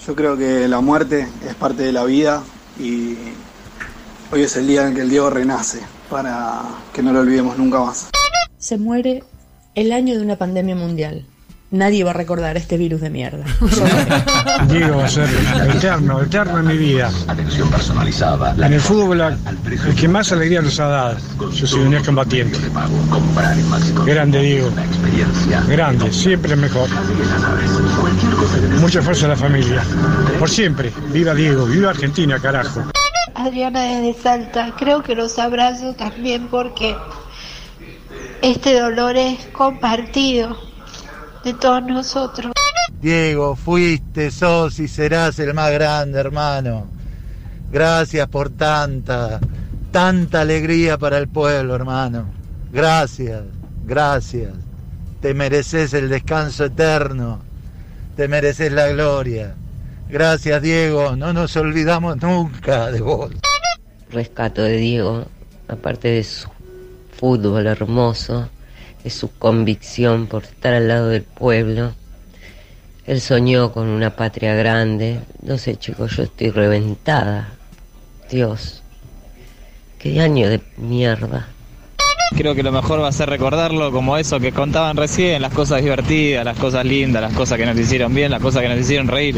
Yo 0.06 0.14
creo 0.14 0.36
que 0.36 0.68
la 0.68 0.80
muerte 0.82 1.26
es 1.48 1.54
parte 1.54 1.82
de 1.82 1.92
la 1.92 2.04
vida 2.04 2.42
y 2.78 3.14
hoy 4.32 4.42
es 4.42 4.54
el 4.56 4.66
día 4.66 4.86
en 4.86 4.94
que 4.94 5.00
el 5.00 5.08
Diego 5.08 5.30
renace 5.30 5.80
para 6.10 6.60
que 6.92 7.02
no 7.02 7.12
lo 7.14 7.20
olvidemos 7.20 7.56
nunca 7.56 7.78
más. 7.80 8.10
Se 8.58 8.76
muere 8.76 9.24
el 9.80 9.92
año 9.92 10.14
de 10.14 10.22
una 10.22 10.36
pandemia 10.36 10.76
mundial. 10.76 11.24
Nadie 11.70 12.04
va 12.04 12.10
a 12.10 12.14
recordar 12.14 12.56
este 12.58 12.76
virus 12.76 13.00
de 13.00 13.08
mierda. 13.08 13.44
Diego 14.68 14.98
va 14.98 15.04
a 15.06 15.08
ser 15.08 15.26
eterno, 15.74 16.20
eterno 16.20 16.58
en 16.58 16.66
mi 16.66 16.76
vida. 16.76 17.10
Atención 17.28 17.70
personalizada. 17.70 18.54
En 18.66 18.74
el 18.74 18.80
fútbol, 18.80 19.20
el 19.22 19.94
que 19.94 20.08
más 20.08 20.32
alegría 20.32 20.60
nos 20.60 20.78
ha 20.80 20.88
dado. 20.88 21.18
Yo 21.52 21.66
soy 21.66 21.80
un 21.80 21.94
ex 21.94 22.04
combatiente. 22.04 22.58
Grande, 24.04 24.42
Diego. 24.42 24.68
Grande, 25.68 26.12
siempre 26.12 26.56
mejor. 26.56 26.90
Mucha 28.80 29.00
fuerza 29.00 29.26
a 29.26 29.28
la 29.30 29.36
familia. 29.36 29.82
Por 30.38 30.50
siempre. 30.50 30.92
Viva 31.10 31.34
Diego, 31.34 31.64
viva 31.64 31.90
Argentina, 31.90 32.38
carajo. 32.38 32.82
Adriana 33.34 33.82
desde 33.84 34.20
Salta, 34.20 34.74
creo 34.76 35.02
que 35.02 35.14
los 35.14 35.38
abrazo 35.38 35.94
también 35.94 36.48
porque 36.48 36.94
este 38.42 38.78
dolor 38.78 39.16
es 39.16 39.46
compartido 39.46 40.56
de 41.44 41.54
todos 41.54 41.82
nosotros. 41.84 42.52
Diego, 43.00 43.56
fuiste, 43.56 44.30
sos 44.30 44.78
y 44.78 44.88
serás 44.88 45.38
el 45.38 45.54
más 45.54 45.72
grande, 45.72 46.18
hermano. 46.20 46.86
Gracias 47.72 48.28
por 48.28 48.50
tanta, 48.50 49.40
tanta 49.90 50.42
alegría 50.42 50.98
para 50.98 51.18
el 51.18 51.28
pueblo, 51.28 51.74
hermano. 51.74 52.26
Gracias, 52.72 53.42
gracias. 53.84 54.52
Te 55.20 55.34
mereces 55.34 55.94
el 55.94 56.08
descanso 56.08 56.64
eterno. 56.64 57.40
Te 58.16 58.28
mereces 58.28 58.72
la 58.72 58.88
gloria. 58.88 59.54
Gracias, 60.08 60.60
Diego. 60.60 61.16
No 61.16 61.32
nos 61.32 61.56
olvidamos 61.56 62.20
nunca 62.20 62.90
de 62.90 63.00
vos. 63.00 63.30
rescato 64.10 64.62
de 64.62 64.76
Diego, 64.76 65.26
aparte 65.68 66.08
de 66.08 66.24
su 66.24 66.48
fútbol 67.20 67.66
hermoso, 67.66 68.48
de 69.04 69.10
su 69.10 69.30
convicción 69.36 70.26
por 70.26 70.44
estar 70.44 70.72
al 70.72 70.88
lado 70.88 71.08
del 71.08 71.22
pueblo. 71.22 71.92
Él 73.06 73.20
soñó 73.20 73.72
con 73.72 73.88
una 73.88 74.16
patria 74.16 74.54
grande. 74.54 75.20
No 75.42 75.58
sé, 75.58 75.76
chicos, 75.76 76.16
yo 76.16 76.22
estoy 76.22 76.50
reventada. 76.50 77.50
Dios, 78.30 78.82
qué 79.98 80.18
año 80.20 80.48
de 80.48 80.62
mierda. 80.78 81.48
Creo 82.36 82.54
que 82.54 82.62
lo 82.62 82.72
mejor 82.72 83.02
va 83.02 83.08
a 83.08 83.12
ser 83.12 83.28
recordarlo 83.28 83.92
como 83.92 84.16
eso 84.16 84.40
que 84.40 84.52
contaban 84.52 84.96
recién, 84.96 85.42
las 85.42 85.52
cosas 85.52 85.82
divertidas, 85.82 86.42
las 86.44 86.56
cosas 86.56 86.86
lindas, 86.86 87.20
las 87.20 87.34
cosas 87.34 87.58
que 87.58 87.66
nos 87.66 87.76
hicieron 87.76 88.14
bien, 88.14 88.30
las 88.30 88.40
cosas 88.40 88.62
que 88.62 88.68
nos 88.68 88.78
hicieron 88.78 89.08
reír. 89.08 89.36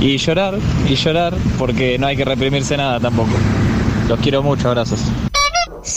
Y 0.00 0.16
llorar, 0.16 0.54
y 0.88 0.94
llorar, 0.94 1.34
porque 1.58 1.98
no 1.98 2.06
hay 2.06 2.16
que 2.16 2.24
reprimirse 2.24 2.76
nada 2.76 3.00
tampoco. 3.00 3.32
Los 4.08 4.18
quiero 4.20 4.42
mucho, 4.42 4.68
abrazos. 4.68 5.00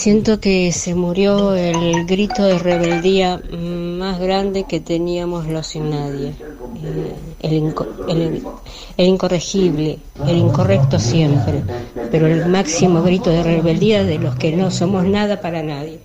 Siento 0.02 0.40
que 0.40 0.72
se 0.72 0.96
murió 0.96 1.54
el 1.54 2.06
grito 2.06 2.42
de 2.42 2.58
rebeldía 2.58 3.40
más 3.52 4.18
grande 4.18 4.64
que 4.64 4.80
teníamos 4.80 5.46
los 5.46 5.68
sin 5.68 5.90
nadie. 5.90 6.34
Eh, 6.82 7.14
El, 7.40 8.42
el 8.96 9.06
incorregible, 9.06 10.00
el 10.26 10.36
incorrecto 10.38 10.98
siempre, 10.98 11.62
pero 12.10 12.26
el 12.26 12.46
máximo 12.46 13.00
grito 13.04 13.30
de 13.30 13.44
rebeldía 13.44 14.02
de 14.02 14.18
los 14.18 14.34
que 14.34 14.56
no 14.56 14.72
somos 14.72 15.04
nada 15.04 15.40
para 15.40 15.62
nadie. 15.62 16.00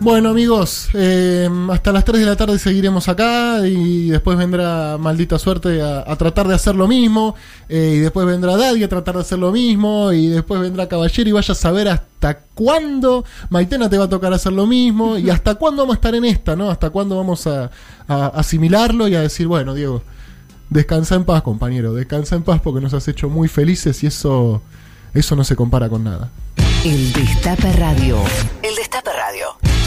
Bueno 0.00 0.30
amigos, 0.30 0.88
eh, 0.94 1.48
hasta 1.72 1.92
las 1.92 2.04
3 2.04 2.20
de 2.20 2.26
la 2.26 2.36
tarde 2.36 2.56
seguiremos 2.60 3.08
acá 3.08 3.66
y 3.66 4.08
después 4.10 4.38
vendrá 4.38 4.96
Maldita 4.96 5.40
Suerte 5.40 5.82
a, 5.82 6.04
a 6.06 6.14
tratar 6.16 6.46
de 6.46 6.54
hacer 6.54 6.76
lo 6.76 6.86
mismo 6.86 7.34
eh, 7.68 7.94
y 7.96 7.98
después 7.98 8.24
vendrá 8.24 8.56
Daddy 8.56 8.84
a 8.84 8.88
tratar 8.88 9.16
de 9.16 9.22
hacer 9.22 9.40
lo 9.40 9.50
mismo 9.50 10.12
y 10.12 10.28
después 10.28 10.60
vendrá 10.60 10.88
Caballero 10.88 11.28
y 11.28 11.32
vaya 11.32 11.50
a 11.50 11.56
saber 11.56 11.88
hasta 11.88 12.38
cuándo 12.54 13.24
Maitena 13.50 13.90
te 13.90 13.98
va 13.98 14.04
a 14.04 14.08
tocar 14.08 14.32
hacer 14.32 14.52
lo 14.52 14.68
mismo 14.68 15.18
y 15.18 15.30
hasta 15.30 15.56
cuándo 15.56 15.82
vamos 15.82 15.94
a 15.94 15.98
estar 15.98 16.14
en 16.14 16.24
esta, 16.24 16.54
¿no? 16.54 16.70
Hasta 16.70 16.90
cuándo 16.90 17.16
vamos 17.16 17.48
a, 17.48 17.68
a 18.06 18.26
asimilarlo 18.28 19.08
y 19.08 19.16
a 19.16 19.20
decir, 19.20 19.48
bueno 19.48 19.74
Diego, 19.74 20.02
descansa 20.70 21.16
en 21.16 21.24
paz 21.24 21.42
compañero, 21.42 21.92
descansa 21.92 22.36
en 22.36 22.44
paz 22.44 22.60
porque 22.62 22.80
nos 22.80 22.94
has 22.94 23.08
hecho 23.08 23.28
muy 23.28 23.48
felices 23.48 24.04
y 24.04 24.06
eso, 24.06 24.62
eso 25.12 25.34
no 25.34 25.42
se 25.42 25.56
compara 25.56 25.88
con 25.88 26.04
nada. 26.04 26.30
El 26.84 27.12
Destape 27.12 27.72
Radio. 27.72 28.22
El 28.62 28.76
Destape 28.76 29.10
Radio. 29.12 29.77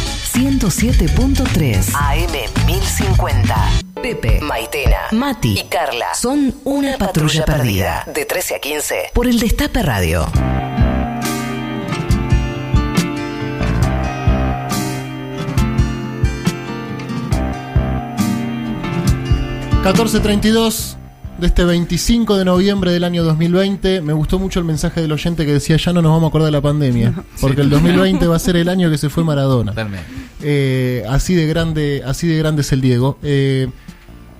107.3 0.41 1.93
AM 1.93 2.65
1050. 2.65 3.55
Pepe, 4.01 4.41
Maitena, 4.41 4.97
Mati 5.11 5.59
y 5.59 5.63
Carla 5.69 6.15
son 6.15 6.55
una 6.63 6.97
patrulla 6.97 7.45
perdida. 7.45 8.07
De 8.11 8.25
13 8.25 8.55
a 8.55 8.59
15 8.59 8.95
por 9.13 9.27
el 9.27 9.39
Destape 9.39 9.83
Radio. 9.83 10.25
...1432 19.83 20.95
de 21.39 21.47
este 21.47 21.65
25 21.65 22.37
de 22.37 22.45
noviembre 22.45 22.91
del 22.91 23.03
año 23.03 23.23
2020... 23.23 24.01
...me 24.01 24.13
gustó 24.13 24.37
mucho 24.37 24.59
el 24.59 24.65
mensaje 24.65 25.01
del 25.01 25.11
oyente 25.11 25.43
que 25.43 25.53
decía... 25.53 25.75
...ya 25.77 25.91
no 25.91 26.03
nos 26.03 26.11
vamos 26.11 26.25
a 26.25 26.29
acordar 26.29 26.45
de 26.45 26.51
la 26.51 26.61
pandemia... 26.61 27.15
...porque 27.41 27.61
el 27.61 27.71
2020 27.71 28.27
va 28.27 28.35
a 28.35 28.39
ser 28.39 28.57
el 28.57 28.69
año 28.69 28.91
que 28.91 28.99
se 28.99 29.09
fue 29.09 29.23
Maradona... 29.23 29.71
Totalmente. 29.71 30.20
Eh, 30.43 31.03
así 31.09 31.35
de 31.35 31.45
grande 31.47 32.03
así 32.05 32.27
de 32.27 32.37
grande 32.37 32.61
es 32.61 32.71
el 32.71 32.81
Diego. 32.81 33.17
Eh, 33.23 33.69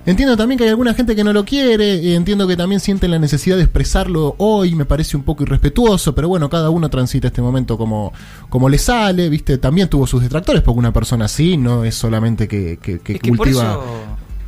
entiendo 0.06 0.36
también 0.36 0.58
que 0.58 0.64
hay 0.64 0.72
alguna 0.72 0.94
gente 0.94 1.16
que 1.16 1.24
no 1.24 1.32
lo 1.32 1.46
quiere 1.46 2.16
entiendo 2.16 2.48
que 2.48 2.58
también 2.58 2.80
sienten 2.80 3.12
la 3.12 3.20
necesidad 3.20 3.58
de 3.58 3.64
expresarlo 3.64 4.34
hoy 4.40 4.74
me 4.74 4.86
parece 4.86 5.16
un 5.16 5.22
poco 5.22 5.44
irrespetuoso 5.44 6.16
pero 6.16 6.28
bueno 6.28 6.50
cada 6.50 6.72
uno 6.72 6.90
transita 6.90 7.28
este 7.28 7.44
momento 7.44 7.78
como 7.78 8.12
como 8.50 8.68
le 8.68 8.80
sale 8.80 9.30
viste 9.30 9.60
también 9.60 9.90
tuvo 9.90 10.08
sus 10.08 10.24
detractores 10.24 10.64
porque 10.64 10.80
una 10.80 10.92
persona 10.92 11.26
así 11.26 11.56
no 11.56 11.84
es 11.84 11.94
solamente 11.94 12.48
que, 12.48 12.80
que, 12.82 12.98
que 13.00 13.14
Es 13.14 13.20
que 13.20 13.30
por 13.30 13.38
cultiva 13.38 13.74
eso, 13.74 13.84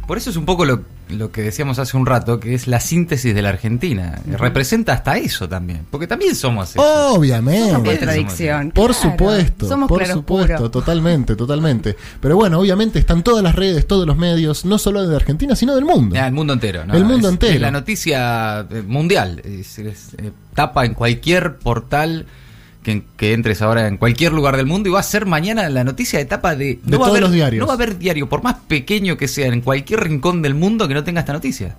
por 0.07 0.17
eso 0.17 0.31
es 0.31 0.37
un 0.37 0.45
poco 0.45 0.65
lo, 0.65 0.81
lo 1.13 1.31
que 1.31 1.41
decíamos 1.41 1.79
hace 1.79 1.95
un 1.97 2.05
rato, 2.05 2.39
que 2.39 2.53
es 2.53 2.67
la 2.67 2.79
síntesis 2.79 3.33
de 3.33 3.41
la 3.41 3.49
Argentina. 3.49 4.19
Representa 4.25 4.93
hasta 4.93 5.17
eso 5.17 5.47
también, 5.47 5.85
porque 5.89 6.07
también 6.07 6.35
somos 6.35 6.71
eso. 6.71 6.81
Obviamente. 7.13 7.71
Somos 7.71 7.87
contradicción. 7.87 8.71
Por 8.71 8.91
Claro. 8.91 9.11
supuesto, 9.11 9.67
Somos 9.67 9.87
por 9.89 10.05
supuesto, 10.05 10.69
totalmente, 10.71 11.35
totalmente. 11.35 11.95
Pero 12.19 12.35
bueno, 12.35 12.59
obviamente 12.59 12.99
están 12.99 13.23
todas 13.23 13.43
las 13.43 13.55
redes, 13.55 13.87
todos 13.87 14.05
los 14.07 14.17
medios, 14.17 14.65
no 14.65 14.77
solo 14.77 15.07
de 15.07 15.15
Argentina, 15.15 15.55
sino 15.55 15.75
del 15.75 15.85
mundo. 15.85 16.15
Ya, 16.15 16.27
el 16.27 16.33
mundo 16.33 16.53
entero, 16.53 16.85
¿no? 16.85 16.93
El 16.93 17.05
mundo 17.05 17.27
Es- 17.27 17.33
entero. 17.33 17.53
Es 17.53 17.61
la 17.61 17.71
noticia 17.71 18.61
eh, 18.69 18.83
mundial. 18.85 19.41
Es, 19.45 19.79
es, 19.79 20.13
eh, 20.17 20.31
tapa 20.53 20.85
en 20.85 20.93
cualquier 20.93 21.57
portal 21.57 22.25
que, 22.83 23.03
que 23.17 23.33
entres 23.33 23.61
ahora 23.61 23.87
en 23.87 23.97
cualquier 23.97 24.33
lugar 24.33 24.57
del 24.57 24.65
mundo 24.67 24.89
y 24.89 24.91
va 24.91 24.99
a 24.99 25.03
ser 25.03 25.25
mañana 25.25 25.67
la 25.69 25.83
noticia 25.83 26.19
de 26.19 26.25
tapa 26.25 26.55
de. 26.55 26.79
De 26.83 26.97
va 26.97 26.97
a 26.97 26.99
todos 26.99 27.09
haber- 27.09 27.21
los 27.23 27.31
diarios. 27.31 27.59
No 27.61 27.65
va 27.67 27.73
a 27.73 27.75
haber 27.75 27.97
diario, 27.97 28.29
por 28.29 28.43
más 28.43 28.55
pequeño 28.67 29.17
que 29.17 29.27
sea, 29.27 29.47
en 29.47 29.61
cualquier 29.61 30.01
rincón 30.03 30.41
del 30.41 30.53
mundo 30.53 30.87
que 30.87 30.93
no 30.93 31.03
tenga 31.03 31.21
esta 31.21 31.33
noticia. 31.33 31.75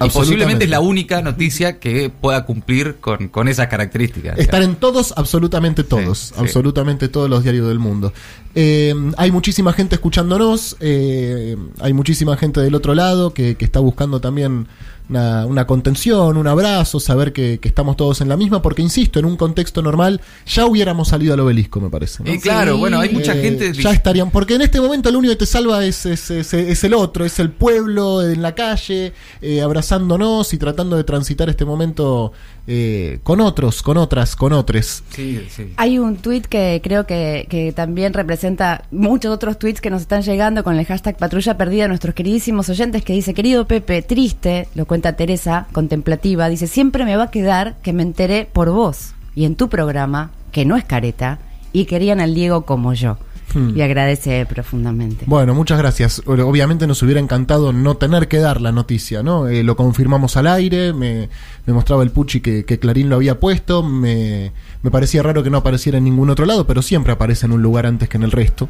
Y 0.00 0.08
posiblemente 0.10 0.64
es 0.64 0.70
la 0.70 0.80
única 0.80 1.22
noticia 1.22 1.78
que 1.78 2.10
pueda 2.10 2.44
cumplir 2.44 2.96
con, 2.96 3.28
con 3.28 3.46
esas 3.46 3.68
características. 3.68 4.36
Están 4.40 4.64
en 4.64 4.74
todos, 4.74 5.14
absolutamente 5.16 5.84
todos, 5.84 6.18
sí. 6.18 6.34
absolutamente 6.36 7.06
todos 7.08 7.30
los 7.30 7.44
diarios 7.44 7.68
del 7.68 7.78
mundo. 7.78 8.12
Eh, 8.56 8.92
hay 9.16 9.30
muchísima 9.30 9.72
gente 9.72 9.94
escuchándonos, 9.94 10.76
eh, 10.80 11.56
hay 11.78 11.92
muchísima 11.92 12.36
gente 12.36 12.60
del 12.60 12.74
otro 12.74 12.92
lado 12.96 13.32
que, 13.34 13.54
que 13.54 13.64
está 13.64 13.78
buscando 13.78 14.20
también 14.20 14.66
una, 15.08 15.44
una 15.46 15.66
contención, 15.66 16.36
un 16.36 16.46
abrazo, 16.46 16.98
saber 16.98 17.32
que, 17.32 17.58
que 17.60 17.68
estamos 17.68 17.96
todos 17.96 18.20
en 18.22 18.28
la 18.28 18.36
misma, 18.36 18.62
porque 18.62 18.80
insisto, 18.80 19.18
en 19.18 19.26
un 19.26 19.36
contexto 19.36 19.82
normal 19.82 20.20
ya 20.46 20.64
hubiéramos 20.66 21.08
salido 21.08 21.34
al 21.34 21.40
obelisco, 21.40 21.80
me 21.80 21.90
parece. 21.90 22.22
¿no? 22.24 22.32
Y 22.32 22.38
claro, 22.40 22.78
bueno, 22.78 22.98
hay 23.00 23.10
mucha 23.10 23.34
Eh, 23.36 23.42
gente. 23.42 23.72
Ya 23.74 23.90
estarían, 23.90 24.30
porque 24.30 24.54
en 24.54 24.62
este 24.62 24.80
momento 24.80 25.08
el 25.10 25.16
único 25.16 25.32
que 25.32 25.38
te 25.40 25.46
salva 25.46 25.84
es, 25.84 26.06
es, 26.06 26.30
es- 26.30 26.54
es 26.54 26.84
el 26.84 26.94
otro, 26.94 27.24
es 27.24 27.38
el 27.38 27.50
pueblo 27.50 28.22
en 28.22 28.40
la 28.40 28.54
calle, 28.54 29.12
eh, 29.42 29.60
abrazándonos 29.60 30.52
y 30.54 30.58
tratando 30.58 30.96
de 30.96 31.04
transitar 31.04 31.50
este 31.50 31.64
momento 31.64 32.32
eh, 32.66 33.18
con 33.22 33.40
otros, 33.40 33.82
con 33.82 33.96
otras, 33.96 34.36
con 34.36 34.52
otros. 34.52 35.02
Sí, 35.10 35.46
sí. 35.50 35.72
Hay 35.76 35.98
un 35.98 36.16
tweet 36.16 36.42
que 36.42 36.80
creo 36.82 37.06
que, 37.06 37.46
que 37.50 37.72
también 37.72 38.12
representa 38.14 38.84
muchos 38.90 39.32
otros 39.34 39.58
tweets 39.58 39.80
que 39.80 39.90
nos 39.90 40.02
están 40.02 40.22
llegando 40.22 40.64
con 40.64 40.78
el 40.78 40.86
hashtag 40.86 41.16
Patrulla 41.16 41.56
Perdida 41.56 41.84
a 41.84 41.88
nuestros 41.88 42.14
queridísimos 42.14 42.68
oyentes 42.68 43.04
que 43.04 43.12
dice, 43.12 43.34
querido 43.34 43.66
Pepe, 43.66 44.02
triste, 44.02 44.68
lo 44.74 44.86
cuenta 44.86 45.16
Teresa, 45.16 45.66
contemplativa, 45.72 46.48
dice, 46.48 46.66
siempre 46.66 47.04
me 47.04 47.16
va 47.16 47.24
a 47.24 47.30
quedar 47.30 47.76
que 47.82 47.92
me 47.92 48.02
enteré 48.02 48.48
por 48.50 48.70
vos 48.70 49.14
y 49.34 49.44
en 49.44 49.56
tu 49.56 49.68
programa, 49.68 50.30
que 50.52 50.64
no 50.64 50.76
es 50.76 50.84
careta, 50.84 51.38
y 51.72 51.86
querían 51.86 52.20
al 52.20 52.34
Diego 52.34 52.64
como 52.64 52.94
yo. 52.94 53.18
Hmm. 53.54 53.70
Y 53.76 53.82
agradece 53.82 54.44
profundamente. 54.46 55.24
Bueno, 55.28 55.54
muchas 55.54 55.78
gracias. 55.78 56.20
Obviamente 56.26 56.86
nos 56.86 57.02
hubiera 57.02 57.20
encantado 57.20 57.72
no 57.72 57.96
tener 57.96 58.28
que 58.28 58.38
dar 58.38 58.60
la 58.60 58.72
noticia, 58.72 59.22
¿no? 59.22 59.46
Eh, 59.48 59.62
lo 59.62 59.76
confirmamos 59.76 60.36
al 60.36 60.46
aire, 60.48 60.92
me, 60.92 61.28
me 61.66 61.72
mostraba 61.72 62.02
el 62.02 62.10
Puchi 62.10 62.40
que, 62.40 62.64
que 62.64 62.78
Clarín 62.78 63.08
lo 63.08 63.16
había 63.16 63.38
puesto, 63.38 63.82
me, 63.82 64.52
me 64.82 64.90
parecía 64.90 65.22
raro 65.22 65.42
que 65.42 65.50
no 65.50 65.58
apareciera 65.58 65.98
en 65.98 66.04
ningún 66.04 66.30
otro 66.30 66.46
lado, 66.46 66.66
pero 66.66 66.82
siempre 66.82 67.12
aparece 67.12 67.46
en 67.46 67.52
un 67.52 67.62
lugar 67.62 67.86
antes 67.86 68.08
que 68.08 68.16
en 68.16 68.24
el 68.24 68.32
resto. 68.32 68.68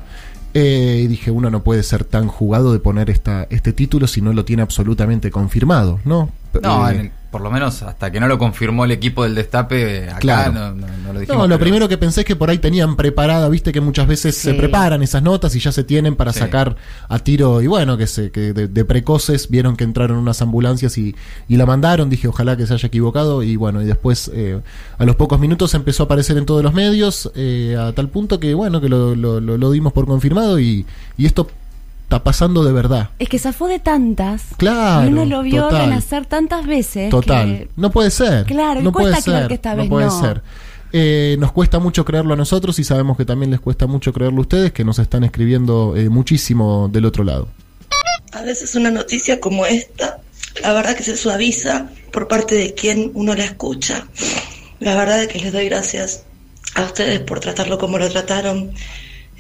Eh, 0.56 1.00
y 1.02 1.06
dije, 1.08 1.32
uno 1.32 1.50
no 1.50 1.64
puede 1.64 1.82
ser 1.82 2.04
tan 2.04 2.28
jugado 2.28 2.72
de 2.72 2.78
poner 2.78 3.10
esta, 3.10 3.46
este 3.50 3.72
título 3.72 4.06
si 4.06 4.20
no 4.20 4.32
lo 4.32 4.44
tiene 4.44 4.62
absolutamente 4.62 5.32
confirmado, 5.32 5.98
¿no? 6.04 6.30
No, 6.62 6.88
Eh, 6.88 6.96
en- 7.00 7.12
por 7.34 7.40
lo 7.42 7.50
menos 7.50 7.82
hasta 7.82 8.12
que 8.12 8.20
no 8.20 8.28
lo 8.28 8.38
confirmó 8.38 8.84
el 8.84 8.92
equipo 8.92 9.24
del 9.24 9.34
Destape, 9.34 10.08
acá 10.08 10.18
Claro. 10.20 10.52
no, 10.52 10.70
no- 10.72 10.86
no 10.86 11.12
lo 11.12 11.18
dijimos. 11.18 11.36
No, 11.42 11.48
lo 11.48 11.56
pero- 11.56 11.58
primero 11.64 11.88
que 11.88 11.98
pensé 11.98 12.20
es 12.20 12.26
que 12.26 12.36
por 12.36 12.48
ahí 12.48 12.58
tenían 12.58 12.94
preparada, 12.94 13.48
viste 13.48 13.72
que 13.72 13.80
muchas 13.80 14.06
veces 14.06 14.36
se 14.36 14.54
preparan 14.54 15.02
esas 15.02 15.20
notas 15.20 15.56
y 15.56 15.58
ya 15.58 15.72
se 15.72 15.82
tienen 15.82 16.14
para 16.14 16.32
Sí. 16.32 16.38
sacar 16.38 16.76
a 17.08 17.18
tiro 17.18 17.60
y 17.60 17.66
bueno, 17.66 17.96
que 17.96 18.06
se 18.06 18.30
que 18.30 18.52
de, 18.52 18.68
de 18.68 18.84
precoces 18.84 19.48
vieron 19.50 19.76
que 19.76 19.82
entraron 19.82 20.16
unas 20.18 20.40
ambulancias 20.42 20.96
y, 20.96 21.16
y 21.48 21.56
la 21.56 21.66
mandaron, 21.66 22.08
dije 22.08 22.28
ojalá 22.28 22.56
que 22.56 22.68
se 22.68 22.74
haya 22.74 22.86
equivocado 22.86 23.42
y 23.42 23.56
bueno, 23.56 23.82
y 23.82 23.84
después 23.84 24.30
eh, 24.32 24.60
a 24.96 25.04
los 25.04 25.16
pocos 25.16 25.40
minutos 25.40 25.74
empezó 25.74 26.04
a 26.04 26.06
aparecer 26.06 26.38
en 26.38 26.46
todos 26.46 26.62
los 26.62 26.72
medios 26.72 27.32
eh, 27.34 27.76
a 27.76 27.90
tal 27.92 28.10
punto 28.10 28.38
que 28.38 28.54
bueno, 28.54 28.80
que 28.80 28.88
lo, 28.88 29.16
lo- 29.16 29.40
lo- 29.40 29.58
lo 29.58 29.70
dimos 29.72 29.92
por 29.92 30.06
confirmado 30.06 30.60
y, 30.60 30.86
y 31.18 31.26
esto 31.26 31.48
está 32.04 32.22
pasando 32.22 32.62
de 32.64 32.72
verdad. 32.72 33.10
Es 33.18 33.28
que 33.28 33.38
zafó 33.38 33.66
de 33.66 33.78
tantas. 33.80 34.42
Claro, 34.56 35.08
Y 35.08 35.12
uno 35.12 35.24
lo 35.24 35.42
vio 35.42 35.62
total. 35.64 35.86
renacer 35.86 36.26
tantas 36.26 36.66
veces. 36.66 37.10
Total. 37.10 37.46
que- 37.46 37.68
No 37.76 37.90
puede 37.90 38.10
ser. 38.10 38.44
Claro, 38.46 38.80
no 38.82 38.92
cuesta 38.92 39.10
puede 39.12 39.22
creer 39.24 39.38
ser. 39.40 39.48
que 39.48 39.54
esta 39.54 39.70
no 39.74 39.82
vez 39.82 39.88
puede 39.90 40.06
no. 40.06 40.20
ser. 40.20 40.42
Eh, 40.92 41.36
nos 41.40 41.50
cuesta 41.50 41.80
mucho 41.80 42.04
creerlo 42.04 42.34
a 42.34 42.36
nosotros 42.36 42.78
y 42.78 42.84
sabemos 42.84 43.16
que 43.16 43.24
también 43.24 43.50
les 43.50 43.58
cuesta 43.60 43.86
mucho 43.88 44.12
creerlo 44.12 44.38
a 44.38 44.42
ustedes 44.42 44.72
que 44.72 44.84
nos 44.84 45.00
están 45.00 45.24
escribiendo 45.24 45.96
eh, 45.96 46.08
muchísimo 46.08 46.88
del 46.92 47.04
otro 47.06 47.24
lado. 47.24 47.48
A 48.32 48.42
veces 48.42 48.74
una 48.76 48.90
noticia 48.92 49.40
como 49.40 49.66
esta, 49.66 50.18
la 50.62 50.72
verdad 50.72 50.94
que 50.94 51.02
se 51.02 51.16
suaviza 51.16 51.88
por 52.12 52.28
parte 52.28 52.54
de 52.54 52.74
quien 52.74 53.10
uno 53.14 53.34
la 53.34 53.44
escucha. 53.44 54.06
La 54.78 54.94
verdad 54.94 55.20
es 55.22 55.28
que 55.28 55.40
les 55.40 55.52
doy 55.52 55.68
gracias 55.68 56.24
a 56.76 56.82
ustedes 56.82 57.18
por 57.20 57.40
tratarlo 57.40 57.78
como 57.78 57.98
lo 57.98 58.08
trataron. 58.08 58.70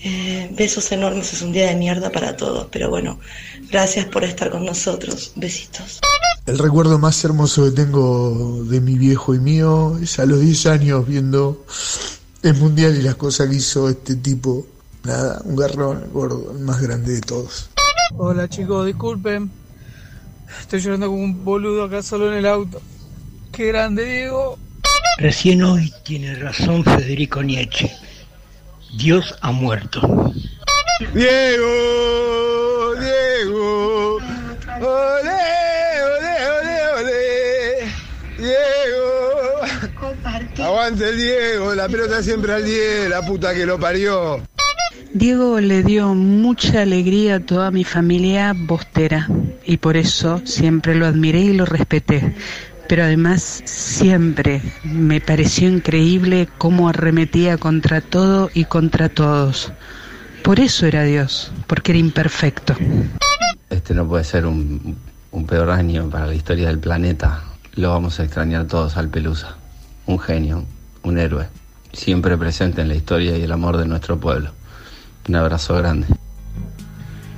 Eh, 0.06 0.50
besos 0.54 0.92
enormes, 0.92 1.32
es 1.32 1.40
un 1.40 1.50
día 1.50 1.68
de 1.68 1.76
mierda 1.76 2.12
para 2.12 2.36
todos, 2.36 2.68
pero 2.70 2.90
bueno, 2.90 3.18
gracias 3.70 4.04
por 4.04 4.22
estar 4.22 4.50
con 4.50 4.62
nosotros. 4.62 5.32
Besitos. 5.34 6.00
El 6.44 6.58
recuerdo 6.58 6.98
más 6.98 7.24
hermoso 7.24 7.64
que 7.64 7.70
tengo 7.70 8.64
de 8.64 8.82
mi 8.82 8.98
viejo 8.98 9.34
y 9.34 9.38
mío 9.38 9.96
es 10.02 10.18
a 10.18 10.26
los 10.26 10.40
10 10.40 10.66
años 10.66 11.08
viendo 11.08 11.64
el 12.42 12.54
mundial 12.54 12.94
y 12.98 13.00
las 13.02 13.14
cosas 13.14 13.48
que 13.48 13.56
hizo 13.56 13.88
este 13.88 14.16
tipo. 14.16 14.66
Nada, 15.04 15.40
un 15.44 15.56
garrón, 15.56 16.04
gordo, 16.12 16.52
el 16.52 16.58
más 16.58 16.82
grande 16.82 17.14
de 17.14 17.20
todos. 17.22 17.70
Hola 18.18 18.46
chicos, 18.46 18.84
disculpen. 18.84 19.50
Estoy 20.60 20.80
llorando 20.80 21.06
como 21.06 21.22
un 21.22 21.44
boludo 21.46 21.84
acá 21.84 22.02
solo 22.02 22.30
en 22.30 22.38
el 22.38 22.46
auto. 22.46 22.82
Qué 23.52 23.68
grande, 23.68 24.04
Diego. 24.04 24.58
Recién 25.16 25.62
hoy 25.62 25.90
tiene 26.04 26.34
razón 26.34 26.84
Federico 26.84 27.42
Nietzsche. 27.42 27.90
Dios 28.96 29.34
ha 29.40 29.50
muerto. 29.50 30.00
Diego, 31.12 32.94
Diego, 33.00 34.16
ole, 34.80 35.42
ole, 36.02 36.34
ole, 36.58 36.76
ole, 36.98 37.22
Diego. 38.38 39.60
Aguante 40.64 41.08
el 41.08 41.16
Diego, 41.16 41.74
la 41.74 41.88
pelota 41.88 42.22
siempre 42.22 42.52
al 42.52 42.64
10, 42.64 43.10
la 43.10 43.22
puta 43.22 43.52
que 43.52 43.66
lo 43.66 43.78
parió. 43.78 44.40
Diego 45.12 45.60
le 45.60 45.82
dio 45.82 46.14
mucha 46.14 46.82
alegría 46.82 47.36
a 47.36 47.40
toda 47.40 47.70
mi 47.70 47.84
familia 47.84 48.54
bostera 48.56 49.28
y 49.64 49.76
por 49.76 49.96
eso 49.96 50.40
siempre 50.44 50.94
lo 50.94 51.06
admiré 51.06 51.40
y 51.40 51.52
lo 51.52 51.64
respeté. 51.64 52.34
Pero 52.88 53.04
además 53.04 53.62
siempre 53.64 54.60
me 54.84 55.20
pareció 55.20 55.68
increíble 55.68 56.48
cómo 56.58 56.88
arremetía 56.88 57.56
contra 57.56 58.00
todo 58.00 58.50
y 58.52 58.64
contra 58.64 59.08
todos. 59.08 59.72
Por 60.42 60.60
eso 60.60 60.86
era 60.86 61.04
Dios, 61.04 61.52
porque 61.66 61.92
era 61.92 61.98
imperfecto. 61.98 62.76
Este 63.70 63.94
no 63.94 64.06
puede 64.06 64.24
ser 64.24 64.44
un, 64.44 64.96
un 65.30 65.46
peor 65.46 65.70
año 65.70 66.08
para 66.10 66.26
la 66.26 66.34
historia 66.34 66.68
del 66.68 66.78
planeta. 66.78 67.42
Lo 67.74 67.90
vamos 67.90 68.20
a 68.20 68.24
extrañar 68.24 68.66
todos 68.66 68.96
al 68.96 69.08
Pelusa. 69.08 69.56
Un 70.06 70.18
genio, 70.18 70.64
un 71.02 71.18
héroe, 71.18 71.48
siempre 71.92 72.36
presente 72.36 72.82
en 72.82 72.88
la 72.88 72.94
historia 72.94 73.36
y 73.36 73.42
el 73.42 73.52
amor 73.52 73.78
de 73.78 73.86
nuestro 73.86 74.18
pueblo. 74.18 74.50
Un 75.28 75.36
abrazo 75.36 75.76
grande. 75.76 76.06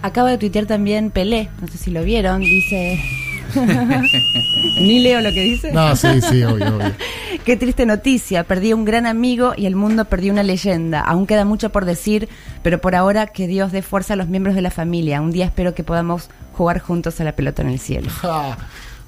Acaba 0.02 0.30
de 0.30 0.38
tuitear 0.38 0.66
también 0.66 1.10
Pelé, 1.10 1.48
no 1.60 1.68
sé 1.68 1.78
si 1.78 1.90
lo 1.90 2.02
vieron, 2.02 2.40
dice... 2.40 3.00
Ni 4.80 5.00
leo 5.00 5.20
lo 5.20 5.30
que 5.30 5.42
dice. 5.42 5.72
No, 5.72 5.94
sí, 5.96 6.20
sí, 6.20 6.42
obvio, 6.42 6.76
obvio. 6.76 6.92
Qué 7.44 7.56
triste 7.56 7.86
noticia, 7.86 8.44
perdí 8.44 8.72
un 8.72 8.84
gran 8.84 9.06
amigo 9.06 9.52
y 9.56 9.66
el 9.66 9.76
mundo 9.76 10.04
perdió 10.06 10.32
una 10.32 10.42
leyenda. 10.42 11.00
Aún 11.00 11.26
queda 11.26 11.44
mucho 11.44 11.70
por 11.70 11.84
decir, 11.84 12.28
pero 12.62 12.80
por 12.80 12.94
ahora 12.94 13.28
que 13.28 13.46
Dios 13.46 13.70
dé 13.70 13.82
fuerza 13.82 14.14
a 14.14 14.16
los 14.16 14.28
miembros 14.28 14.56
de 14.56 14.62
la 14.62 14.70
familia. 14.70 15.20
Un 15.20 15.30
día 15.30 15.44
espero 15.44 15.74
que 15.74 15.84
podamos 15.84 16.28
jugar 16.54 16.80
juntos 16.80 17.20
a 17.20 17.24
la 17.24 17.32
pelota 17.32 17.62
en 17.62 17.68
el 17.68 17.78
cielo. 17.78 18.10